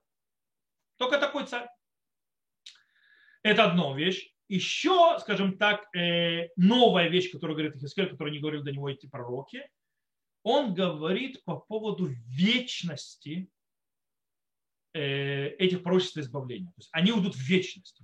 Только 0.97 1.19
такой 1.19 1.47
царь. 1.47 1.69
Это 3.43 3.65
одна 3.65 3.95
вещь. 3.97 4.35
Еще, 4.49 5.17
скажем 5.21 5.57
так, 5.57 5.95
э, 5.97 6.49
новая 6.57 7.09
вещь, 7.09 7.31
которую 7.31 7.57
говорит 7.57 7.77
Ихискель, 7.77 8.11
которую 8.11 8.33
не 8.33 8.41
говорили 8.41 8.63
до 8.63 8.73
него 8.73 8.89
эти 8.91 9.07
пророки– 9.07 9.69
он 10.43 10.75
говорит 10.75 11.45
по 11.45 11.57
поводу 11.57 12.07
вечности 12.07 13.51
э, 14.93 15.49
этих 15.59 15.83
пророчеств 15.83 16.17
избавления. 16.17 16.69
То 16.69 16.79
есть 16.79 16.89
они 16.93 17.13
уйдут 17.13 17.35
в 17.35 17.41
вечность. 17.41 18.01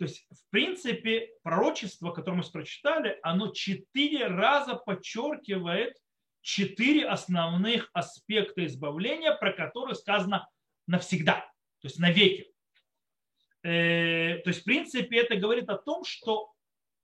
То 0.00 0.06
есть, 0.06 0.26
в 0.30 0.48
принципе, 0.48 1.28
пророчество, 1.42 2.10
которое 2.10 2.38
мы 2.38 2.42
прочитали, 2.50 3.18
оно 3.22 3.52
четыре 3.52 4.28
раза 4.28 4.74
подчеркивает 4.74 5.94
четыре 6.40 7.06
основных 7.06 7.90
аспекта 7.92 8.64
избавления, 8.64 9.34
про 9.34 9.52
которые 9.52 9.94
сказано 9.94 10.48
навсегда, 10.86 11.40
то 11.82 11.86
есть 11.86 11.98
навеки. 11.98 12.50
Э, 13.62 14.38
то 14.38 14.48
есть, 14.48 14.62
в 14.62 14.64
принципе, 14.64 15.18
это 15.18 15.36
говорит 15.36 15.68
о 15.68 15.76
том, 15.76 16.02
что 16.04 16.50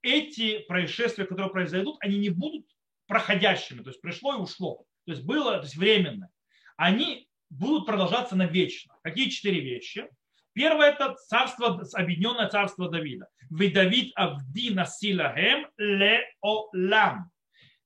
эти 0.01 0.57
происшествия, 0.57 1.25
которые 1.25 1.51
произойдут, 1.51 1.97
они 1.99 2.17
не 2.17 2.29
будут 2.29 2.65
проходящими, 3.05 3.83
то 3.83 3.91
есть 3.91 4.01
пришло 4.01 4.33
и 4.33 4.39
ушло, 4.39 4.87
то 5.05 5.11
есть 5.11 5.23
было, 5.23 5.57
то 5.57 5.65
есть 5.65 5.75
временно, 5.75 6.31
они 6.77 7.29
будут 7.51 7.85
продолжаться 7.85 8.35
навечно. 8.35 8.97
Какие 9.03 9.29
четыре 9.29 9.59
вещи? 9.59 10.09
Первое 10.57 10.89
это 10.89 11.13
царство, 11.27 11.79
объединенное 11.93 12.49
царство 12.49 12.89
Давида. 12.89 13.27
Вы 13.51 13.69
Давид 13.69 14.11
Авди 14.15 14.71
Насилахем 14.71 15.67
ле 15.77 16.23
олам. 16.41 17.29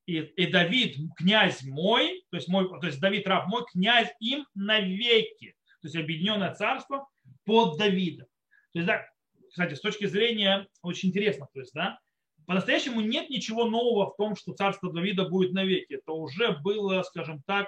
И, 0.05 0.19
и 0.19 0.47
Давид, 0.47 0.95
князь 1.17 1.63
мой, 1.63 2.23
то 2.29 2.37
есть, 2.37 2.47
мой, 2.47 2.69
то 2.79 2.87
есть 2.87 3.01
Давид 3.01 3.27
раб 3.27 3.47
мой, 3.47 3.65
князь 3.69 4.07
им 4.21 4.45
навеки. 4.55 5.53
То 5.81 5.87
есть 5.89 5.97
объединенное 5.97 6.53
царство 6.53 7.09
под 7.43 7.77
Давида. 7.77 8.23
То 8.71 8.79
есть, 8.79 8.87
да, 8.87 9.05
кстати, 9.49 9.73
с 9.73 9.81
точки 9.81 10.05
зрения, 10.05 10.65
очень 10.81 11.09
интересно, 11.09 11.49
то 11.53 11.59
есть, 11.59 11.73
да, 11.73 11.99
по-настоящему 12.45 13.01
нет 13.01 13.29
ничего 13.29 13.65
нового 13.65 14.11
в 14.11 14.15
том, 14.15 14.35
что 14.35 14.53
царство 14.53 14.91
Давида 14.91 15.29
будет 15.29 15.53
навеки. 15.53 15.93
Это 15.93 16.11
уже 16.11 16.51
было, 16.51 17.01
скажем 17.03 17.41
так, 17.45 17.67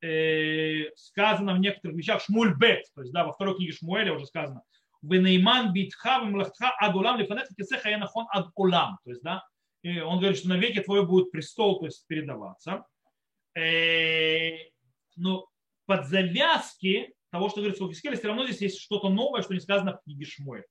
э, 0.00 0.90
сказано 0.96 1.54
в 1.54 1.58
некоторых 1.58 1.96
вещах 1.96 2.22
Шмуль 2.22 2.56
Бет, 2.56 2.84
то 2.94 3.02
есть 3.02 3.12
да, 3.12 3.24
во 3.24 3.32
второй 3.32 3.56
книге 3.56 3.72
Шмуэля 3.72 4.12
уже 4.14 4.26
сказано, 4.26 4.62
Венейман 5.02 5.72
битха 5.72 6.20
вмлахтха 6.20 6.74
ад 6.78 6.94
улам 6.94 7.18
лифанеха 7.18 7.54
кисеха 7.54 7.88
янахон 7.88 8.26
ад 8.30 8.48
улам. 8.54 8.98
То 9.04 9.10
есть, 9.10 9.22
да, 9.22 9.44
и 9.82 10.00
он 10.00 10.18
говорит, 10.18 10.38
что 10.38 10.48
навеки 10.48 10.80
твой 10.80 11.06
будет 11.06 11.30
престол, 11.30 11.78
то 11.78 11.86
есть 11.86 12.06
передаваться. 12.06 12.84
Э, 13.56 14.50
но 15.16 15.46
под 15.86 16.06
завязки 16.06 17.14
того, 17.30 17.48
что 17.48 17.60
говорится 17.60 17.84
в 17.84 17.90
Хискеле, 17.90 18.16
все 18.16 18.28
равно 18.28 18.44
здесь 18.46 18.60
есть 18.60 18.80
что-то 18.80 19.08
новое, 19.08 19.42
что 19.42 19.54
не 19.54 19.60
сказано 19.60 19.96
в 19.96 20.02
книге 20.02 20.24
Шмуэля. 20.24 20.64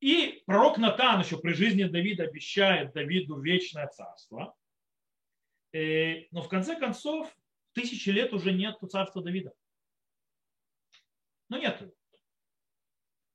И 0.00 0.42
пророк 0.46 0.78
Натан 0.78 1.20
еще 1.20 1.38
при 1.38 1.52
жизни 1.52 1.84
Давида 1.84 2.24
обещает 2.24 2.92
Давиду 2.92 3.38
вечное 3.38 3.86
царство. 3.86 4.56
Э, 5.72 6.26
но 6.30 6.42
в 6.42 6.48
конце 6.48 6.76
концов, 6.76 7.30
тысячи 7.72 8.08
лет 8.08 8.32
уже 8.32 8.52
нет 8.52 8.78
царства 8.90 9.22
Давида. 9.22 9.52
Ну 11.50 11.58
нет. 11.58 11.82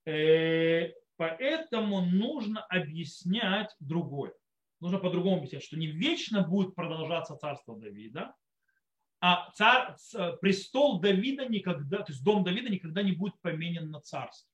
Э, 0.06 0.92
поэтому 1.16 2.00
нужно 2.00 2.64
объяснять 2.64 3.74
другое. 3.78 4.34
Нужно 4.80 4.98
по-другому 4.98 5.38
объяснять, 5.38 5.62
что 5.62 5.76
не 5.76 5.86
вечно 5.86 6.42
будет 6.42 6.74
продолжаться 6.74 7.36
царство 7.36 7.76
Давида, 7.78 8.34
а 9.20 9.50
царь, 9.52 9.94
престол 10.40 11.00
Давида 11.00 11.46
никогда, 11.46 12.02
то 12.02 12.12
есть 12.12 12.22
дом 12.22 12.44
Давида 12.44 12.68
никогда 12.70 13.02
не 13.02 13.12
будет 13.12 13.40
поменен 13.40 13.90
на 13.90 14.00
царство. 14.00 14.50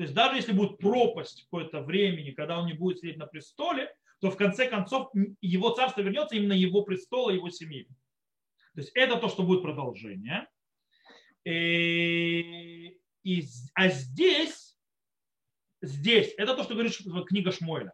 То 0.00 0.04
есть 0.04 0.14
даже 0.14 0.36
если 0.36 0.52
будет 0.52 0.78
пропасть 0.78 1.42
какое-то 1.42 1.82
времени, 1.82 2.30
когда 2.30 2.58
он 2.58 2.64
не 2.64 2.72
будет 2.72 3.00
сидеть 3.00 3.18
на 3.18 3.26
престоле, 3.26 3.94
то 4.22 4.30
в 4.30 4.36
конце 4.38 4.66
концов 4.66 5.12
его 5.42 5.68
царство 5.74 6.00
вернется 6.00 6.36
именно 6.36 6.54
его 6.54 6.84
престола, 6.84 7.28
его 7.28 7.50
семьи. 7.50 7.86
То 8.74 8.80
есть 8.80 8.92
это 8.94 9.18
то, 9.18 9.28
что 9.28 9.42
будет 9.42 9.60
продолжение. 9.60 10.48
И, 11.44 12.98
и, 13.24 13.44
а 13.74 13.88
здесь, 13.90 14.74
здесь, 15.82 16.32
это 16.38 16.54
то, 16.54 16.62
что 16.62 16.72
говорит 16.72 16.96
книга 17.28 17.52
Шмойля. 17.52 17.92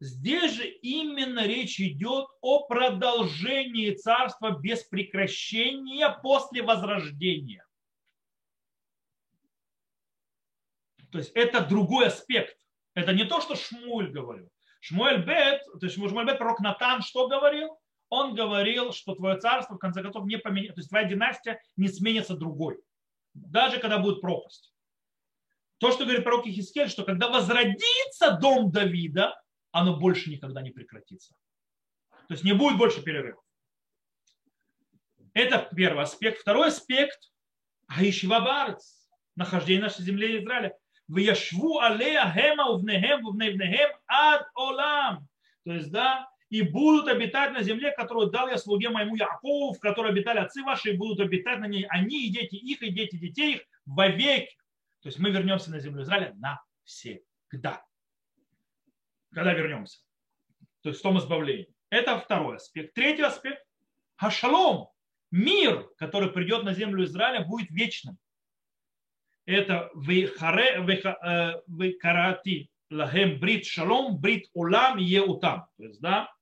Здесь 0.00 0.52
же 0.52 0.66
именно 0.66 1.46
речь 1.46 1.78
идет 1.78 2.24
о 2.40 2.64
продолжении 2.64 3.90
царства 3.90 4.58
без 4.58 4.82
прекращения 4.84 6.08
после 6.22 6.62
возрождения. 6.62 7.66
То 11.12 11.18
есть 11.18 11.30
это 11.34 11.60
другой 11.60 12.06
аспект. 12.06 12.56
Это 12.94 13.12
не 13.12 13.24
то, 13.24 13.40
что 13.40 13.54
Шмуль 13.54 14.10
говорил. 14.10 14.50
Шмуэль 14.80 15.24
Бет, 15.24 15.62
то 15.64 15.86
есть 15.86 15.94
Шмуэль 15.94 16.26
Бет, 16.26 16.38
пророк 16.38 16.60
Натан, 16.60 17.02
что 17.02 17.28
говорил? 17.28 17.78
Он 18.08 18.34
говорил, 18.34 18.92
что 18.92 19.14
твое 19.14 19.38
царство, 19.38 19.74
в 19.74 19.78
конце 19.78 20.02
концов, 20.02 20.26
не 20.26 20.38
поменяется, 20.38 20.74
то 20.74 20.80
есть 20.80 20.90
твоя 20.90 21.08
династия 21.08 21.60
не 21.76 21.88
сменится 21.88 22.36
другой. 22.36 22.82
Даже 23.34 23.78
когда 23.78 23.98
будет 23.98 24.20
пропасть. 24.20 24.74
То, 25.78 25.92
что 25.92 26.04
говорит 26.04 26.24
пророк 26.24 26.46
Ихискель, 26.46 26.88
что 26.88 27.04
когда 27.04 27.28
возродится 27.28 28.38
дом 28.40 28.70
Давида, 28.70 29.40
оно 29.70 29.96
больше 29.96 30.30
никогда 30.30 30.62
не 30.62 30.70
прекратится. 30.70 31.34
То 32.28 32.34
есть 32.34 32.44
не 32.44 32.52
будет 32.52 32.78
больше 32.78 33.02
перерывов. 33.02 33.42
Это 35.34 35.68
первый 35.74 36.04
аспект. 36.04 36.40
Второй 36.40 36.68
аспект– 36.68 37.32
Аишива 37.86 38.40
Барец, 38.40 39.08
нахождение 39.34 39.82
нашей 39.82 40.02
земли 40.02 40.42
Израиля. 40.42 40.76
Вияшву 41.14 41.78
алея 41.78 42.32
хема 42.32 42.70
увнехем 42.70 43.26
увневнехем 43.26 43.90
ад 44.06 44.48
олам. 44.54 45.28
То 45.64 45.74
есть, 45.74 45.90
да, 45.90 46.28
и 46.48 46.62
будут 46.62 47.08
обитать 47.08 47.52
на 47.52 47.62
земле, 47.62 47.92
которую 47.92 48.30
дал 48.30 48.48
я 48.48 48.58
слуге 48.58 48.88
моему 48.88 49.14
Якову, 49.16 49.72
в 49.74 49.78
которой 49.78 50.12
обитали 50.12 50.38
отцы 50.38 50.62
ваши, 50.62 50.90
и 50.90 50.96
будут 50.96 51.20
обитать 51.20 51.60
на 51.60 51.66
ней 51.66 51.86
они 51.88 52.26
и 52.26 52.30
дети 52.30 52.56
их, 52.56 52.82
и 52.82 52.90
дети 52.90 53.16
детей 53.16 53.56
их 53.56 53.62
вовеки. 53.84 54.56
То 55.02 55.08
есть 55.08 55.18
мы 55.18 55.30
вернемся 55.30 55.70
на 55.70 55.80
землю 55.80 56.02
Израиля 56.02 56.34
навсегда. 56.34 57.84
Когда 59.32 59.52
вернемся. 59.52 60.00
То 60.82 60.90
есть 60.90 61.00
в 61.00 61.02
том 61.02 61.18
избавлении. 61.18 61.68
Это 61.90 62.18
второй 62.18 62.56
аспект. 62.56 62.94
Третий 62.94 63.22
аспект. 63.22 63.62
Хашалом. 64.16 64.88
Мир, 65.30 65.88
который 65.96 66.30
придет 66.30 66.64
на 66.64 66.74
землю 66.74 67.04
Израиля, 67.04 67.44
будет 67.44 67.70
вечным 67.70 68.18
это 69.46 69.90
векарати 69.94 71.02
лагем 72.92 73.38
брит 73.40 73.66
шалом, 73.66 74.18
брит 74.18 74.48
улам 74.52 74.98
еутам. 74.98 75.66
То 75.76 75.84
есть, 75.84 76.00
да, 76.00 76.32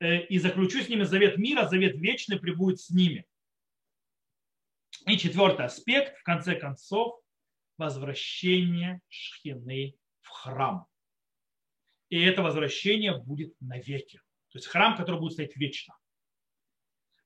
э, 0.00 0.22
и 0.26 0.38
заключу 0.38 0.82
с 0.82 0.88
ними 0.88 1.04
завет 1.04 1.38
мира, 1.38 1.66
завет 1.66 1.96
вечный 1.96 2.38
прибудет 2.38 2.80
с 2.80 2.90
ними. 2.90 3.24
И 5.06 5.16
четвертый 5.18 5.66
аспект, 5.66 6.18
в 6.18 6.22
конце 6.22 6.54
концов, 6.56 7.20
возвращение 7.78 9.00
шхины 9.08 9.96
в 10.20 10.28
храм. 10.28 10.86
И 12.08 12.20
это 12.20 12.42
возвращение 12.42 13.16
будет 13.18 13.54
навеки. 13.60 14.20
То 14.48 14.58
есть 14.58 14.66
храм, 14.68 14.96
который 14.96 15.20
будет 15.20 15.32
стоять 15.32 15.56
вечно. 15.56 15.96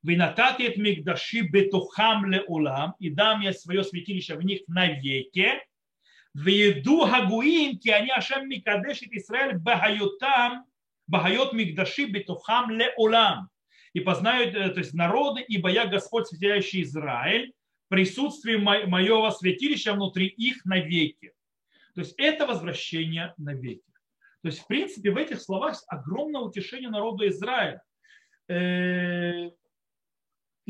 Винатати 0.03 0.67
от 0.67 0.77
мигдаши 0.77 1.43
бетухам 1.43 2.33
ле 2.33 2.41
улам, 2.49 2.95
и 2.99 3.11
дам 3.11 3.43
я 3.43 3.53
свое 3.53 3.85
святилище 3.85 4.35
в 4.35 4.43
них 4.43 4.61
навеки. 4.67 5.61
Вееду 6.35 7.07
хагуим, 7.07 7.79
ки 7.79 7.91
они 7.91 8.11
ашем 8.11 8.49
микадешит 8.49 9.13
Израиль 9.13 9.59
бахайотам, 9.59 10.65
бахайот 11.07 11.53
мигдаши 11.53 12.07
бетухам 12.07 12.71
ле 12.71 12.95
улам. 12.97 13.51
И 13.93 14.01
познают, 14.01 14.53
то 14.55 14.79
есть 14.79 14.95
народы, 14.95 15.45
ибо 15.47 15.69
я 15.69 15.87
Господь, 15.87 16.29
святящий 16.29 16.83
Израиль, 16.83 17.53
присутствие 17.89 18.57
моего 18.59 19.31
святилища 19.31 19.93
внутри 19.93 20.29
их 20.29 20.65
навеки. 20.65 21.33
То 21.95 22.01
есть 22.03 22.15
это 22.17 22.47
возвращение 22.47 23.35
навеки. 23.37 23.83
То 24.43 24.49
есть, 24.49 24.61
в 24.61 24.67
принципе, 24.67 25.11
в 25.11 25.17
этих 25.17 25.43
словах 25.43 25.83
огромное 25.89 26.41
утешение 26.41 26.89
народа 26.89 27.29
Израиля 27.29 27.83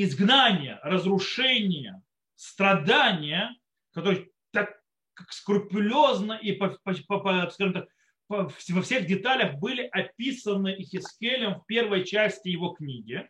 изгнания, 0.03 0.81
разрушения, 0.83 2.03
страдания, 2.35 3.55
которые 3.93 4.31
так 4.51 4.81
скрупулезно 5.29 6.33
и 6.33 6.53
по, 6.53 6.71
по, 6.83 7.19
по, 7.19 7.51
скажем 7.51 7.75
так, 7.75 7.89
во 8.29 8.83
всех 8.83 9.07
деталях 9.07 9.59
были 9.59 9.83
описаны 9.83 10.75
Ихискелем 10.79 11.61
в 11.61 11.67
первой 11.67 12.05
части 12.05 12.49
его 12.49 12.71
книги, 12.71 13.29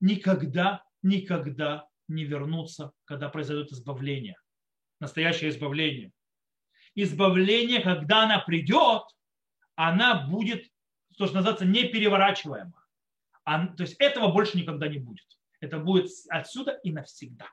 никогда, 0.00 0.82
никогда 1.02 1.86
не 2.08 2.24
вернутся, 2.24 2.92
когда 3.04 3.28
произойдет 3.28 3.70
избавление, 3.70 4.36
настоящее 4.98 5.50
избавление. 5.50 6.10
Избавление, 6.96 7.80
когда 7.80 8.24
она 8.24 8.40
придет, 8.40 9.02
она 9.76 10.26
будет, 10.26 10.64
то, 11.16 11.26
что 11.26 11.36
называется, 11.36 11.66
непереворачиваема. 11.66 12.84
То 13.44 13.82
есть 13.82 13.94
этого 14.00 14.32
больше 14.32 14.58
никогда 14.58 14.88
не 14.88 14.98
будет. 14.98 15.39
Это 15.60 15.78
будет 15.78 16.10
отсюда 16.28 16.72
и 16.82 16.92
навсегда. 16.92 17.46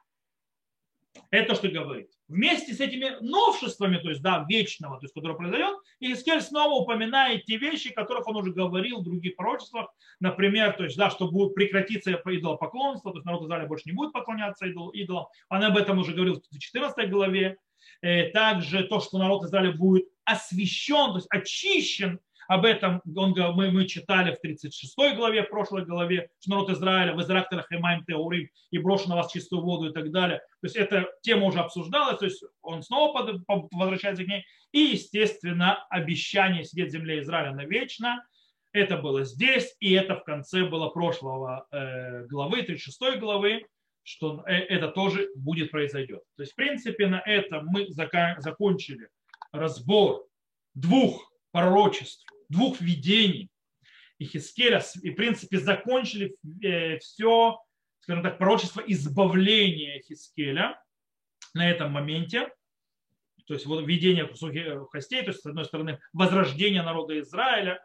Это 1.32 1.55
что 1.55 1.68
говорит. 1.68 2.10
Вместе 2.28 2.74
с 2.74 2.80
этими 2.80 3.18
новшествами, 3.22 3.97
то 3.97 4.10
есть, 4.10 4.22
да, 4.22 4.45
вечного, 4.47 4.99
то 4.99 5.05
есть, 5.05 5.14
которое 5.14 5.36
произойдет, 5.36 5.78
Искель 5.99 6.41
снова 6.41 6.82
упоминает 6.82 7.45
те 7.45 7.58
вещи, 7.58 7.89
о 7.89 7.93
которых 7.93 8.28
он 8.28 8.38
уже 8.38 8.51
говорил 8.51 8.99
в 8.99 9.03
других 9.03 9.36
пророчествах. 9.36 9.89
Например, 10.20 10.74
то 10.74 10.84
есть, 10.84 10.97
да, 10.97 11.10
что 11.10 11.30
будет 11.30 11.55
прекратиться 11.55 12.12
идолопоклонство, 12.12 13.12
то 13.12 13.18
есть 13.18 13.26
народ 13.26 13.43
Израиля 13.43 13.68
больше 13.68 13.89
не 13.89 13.95
будет 13.95 14.14
поклоняться 14.14 14.68
идол, 14.68 14.89
идолам. 14.89 15.26
Он 15.49 15.64
об 15.64 15.78
этом 15.78 15.99
уже 15.99 16.14
говорил 16.14 16.41
в 16.51 16.60
14 16.60 17.10
главе. 17.10 17.58
Э, 18.01 18.30
также 18.30 18.84
то, 18.84 18.99
что 18.99 19.18
народ 19.18 19.43
Израиля 19.43 19.72
будет 19.72 20.05
освящен, 20.26 21.12
то 21.12 21.16
есть 21.16 21.28
очищен 21.30 22.20
об 22.48 22.66
этом 22.66 23.02
он, 23.16 23.36
мы, 23.56 23.72
мы 23.72 23.86
читали 23.86 24.34
в 24.34 24.39
36 24.39 24.95
главе, 25.16 25.43
в 25.43 25.50
прошлой 25.50 25.86
главе, 25.86 26.30
что 26.39 26.52
народ 26.52 26.70
Израиля 26.70 27.14
в 27.14 27.22
Израилях 27.22 27.68
Хемайм 27.70 28.06
Теурим 28.06 28.50
и 28.72 28.78
брошу 28.78 29.10
на 29.10 29.16
вас 29.16 29.32
чистую 29.32 29.62
воду 29.64 29.89
и 29.89 29.93
так 29.93 30.12
далее. 30.12 30.39
То 30.62 30.68
есть 30.68 30.76
эта 30.76 31.08
тема 31.22 31.45
уже 31.45 31.60
обсуждалась, 31.60 32.20
то 32.20 32.26
есть 32.26 32.43
он 32.62 32.84
снова 32.84 33.41
возвращается 33.72 34.24
к 34.24 34.28
ней. 34.28 34.45
И, 34.72 34.80
естественно, 34.80 35.86
обещание 35.89 36.64
сидеть 36.64 36.89
в 36.89 36.91
земле 36.93 37.20
Израиля 37.22 37.54
навечно. 37.54 38.26
Это 38.74 38.98
было 38.98 39.24
здесь, 39.24 39.76
и 39.80 39.93
это 39.93 40.16
в 40.16 40.24
конце 40.24 40.64
было 40.64 40.89
прошлого 40.89 41.68
э, 41.72 42.26
главы, 42.26 42.64
36 42.64 43.20
главы, 43.20 43.66
что 44.04 44.43
э, 44.45 44.54
это 44.54 44.89
тоже 44.89 45.30
будет 45.36 45.72
произойдет. 45.72 46.22
То 46.36 46.43
есть, 46.43 46.54
в 46.54 46.56
принципе, 46.56 47.08
на 47.08 47.22
этом 47.26 47.66
мы 47.68 47.88
закончили 47.89 49.10
разбор 49.52 50.26
двух 50.76 51.32
пророчеств 51.52 52.26
двух 52.50 52.82
видений 52.82 53.50
Ихискеля 54.20 54.84
и, 55.02 55.12
в 55.12 55.16
принципе, 55.16 55.60
закончили 55.60 56.36
э, 56.64 56.98
все, 57.00 57.60
скажем 58.00 58.24
так, 58.24 58.38
пророчество 58.38 58.82
избавления 58.82 60.00
Ихискеля 60.00 60.82
на 61.54 61.70
этом 61.70 61.91
моменте. 61.91 62.50
то 63.45 63.54
есть 63.54 63.66
вот 63.66 63.86
введение 63.86 64.34
сухих 64.36 64.89
костей, 64.89 65.22
то 65.22 65.30
есть 65.30 65.41
с 65.41 65.45
одной 65.45 65.66
стороны 65.66 66.00
возрождение 66.14 66.82
народа 66.82 67.20
Израиля, 67.20 67.84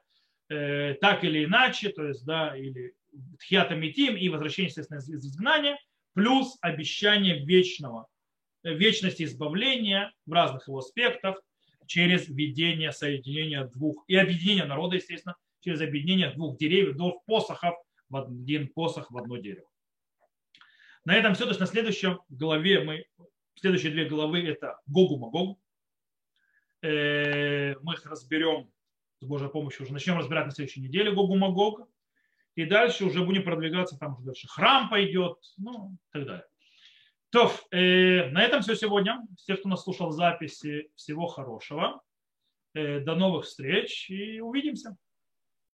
э, 0.48 0.94
так 1.00 1.22
или 1.24 1.44
иначе, 1.44 1.90
то 1.90 2.06
есть 2.06 2.24
да, 2.24 2.56
или 2.56 2.94
тхиатамитим 3.38 4.16
и 4.16 4.28
возвращение, 4.28 4.68
естественно, 4.68 4.98
из 4.98 5.08
изгнания, 5.08 5.78
плюс 6.14 6.56
обещание 6.60 7.44
вечного, 7.44 8.06
э, 8.64 8.72
вечности 8.74 9.24
избавления 9.24 10.12
в 10.26 10.32
разных 10.32 10.66
его 10.66 10.78
аспектах 10.78 11.40
через 11.92 12.26
введение 12.26 12.90
соединения 12.90 13.64
двух 13.66 14.04
и 14.08 14.16
объединение 14.16 14.64
народа, 14.64 14.96
естественно, 14.96 15.36
через 15.60 15.82
объединение 15.82 16.30
двух 16.30 16.56
деревьев, 16.56 16.96
двух 16.96 17.22
посохов 17.26 17.74
в 18.08 18.16
один 18.16 18.68
посох, 18.68 19.10
в 19.10 19.18
одно 19.18 19.36
дерево. 19.36 19.68
На 21.04 21.14
этом 21.14 21.34
все. 21.34 21.44
То 21.44 21.50
есть 21.50 21.60
на 21.60 21.66
следующем 21.66 22.20
главе 22.30 22.82
мы, 22.82 23.04
следующие 23.56 23.92
две 23.92 24.06
главы 24.06 24.40
это 24.40 24.80
Гогу 24.86 25.18
Магог. 25.18 25.58
Э, 26.80 27.74
мы 27.82 27.92
их 27.92 28.06
разберем 28.06 28.70
с 29.20 29.26
Божьей 29.26 29.50
помощью, 29.50 29.82
уже 29.82 29.92
начнем 29.92 30.16
разбирать 30.16 30.46
на 30.46 30.52
следующей 30.52 30.80
неделе 30.80 31.12
Гогу 31.12 31.36
Магог. 31.36 31.86
И 32.54 32.64
дальше 32.64 33.04
уже 33.04 33.22
будем 33.22 33.44
продвигаться, 33.44 33.98
там 33.98 34.14
уже 34.14 34.24
дальше 34.24 34.48
храм 34.48 34.88
пойдет, 34.88 35.36
ну, 35.58 35.92
и 35.92 36.12
так 36.12 36.24
далее. 36.24 36.46
То, 37.32 37.50
э, 37.70 38.28
на 38.28 38.42
этом 38.42 38.60
все 38.60 38.76
сегодня. 38.76 39.26
Все, 39.38 39.56
кто 39.56 39.66
нас 39.70 39.82
слушал 39.84 40.10
записи, 40.10 40.90
всего 40.96 41.26
хорошего. 41.26 42.02
Э, 42.74 43.00
до 43.00 43.14
новых 43.14 43.46
встреч 43.46 44.10
и 44.10 44.38
увидимся. 44.40 44.98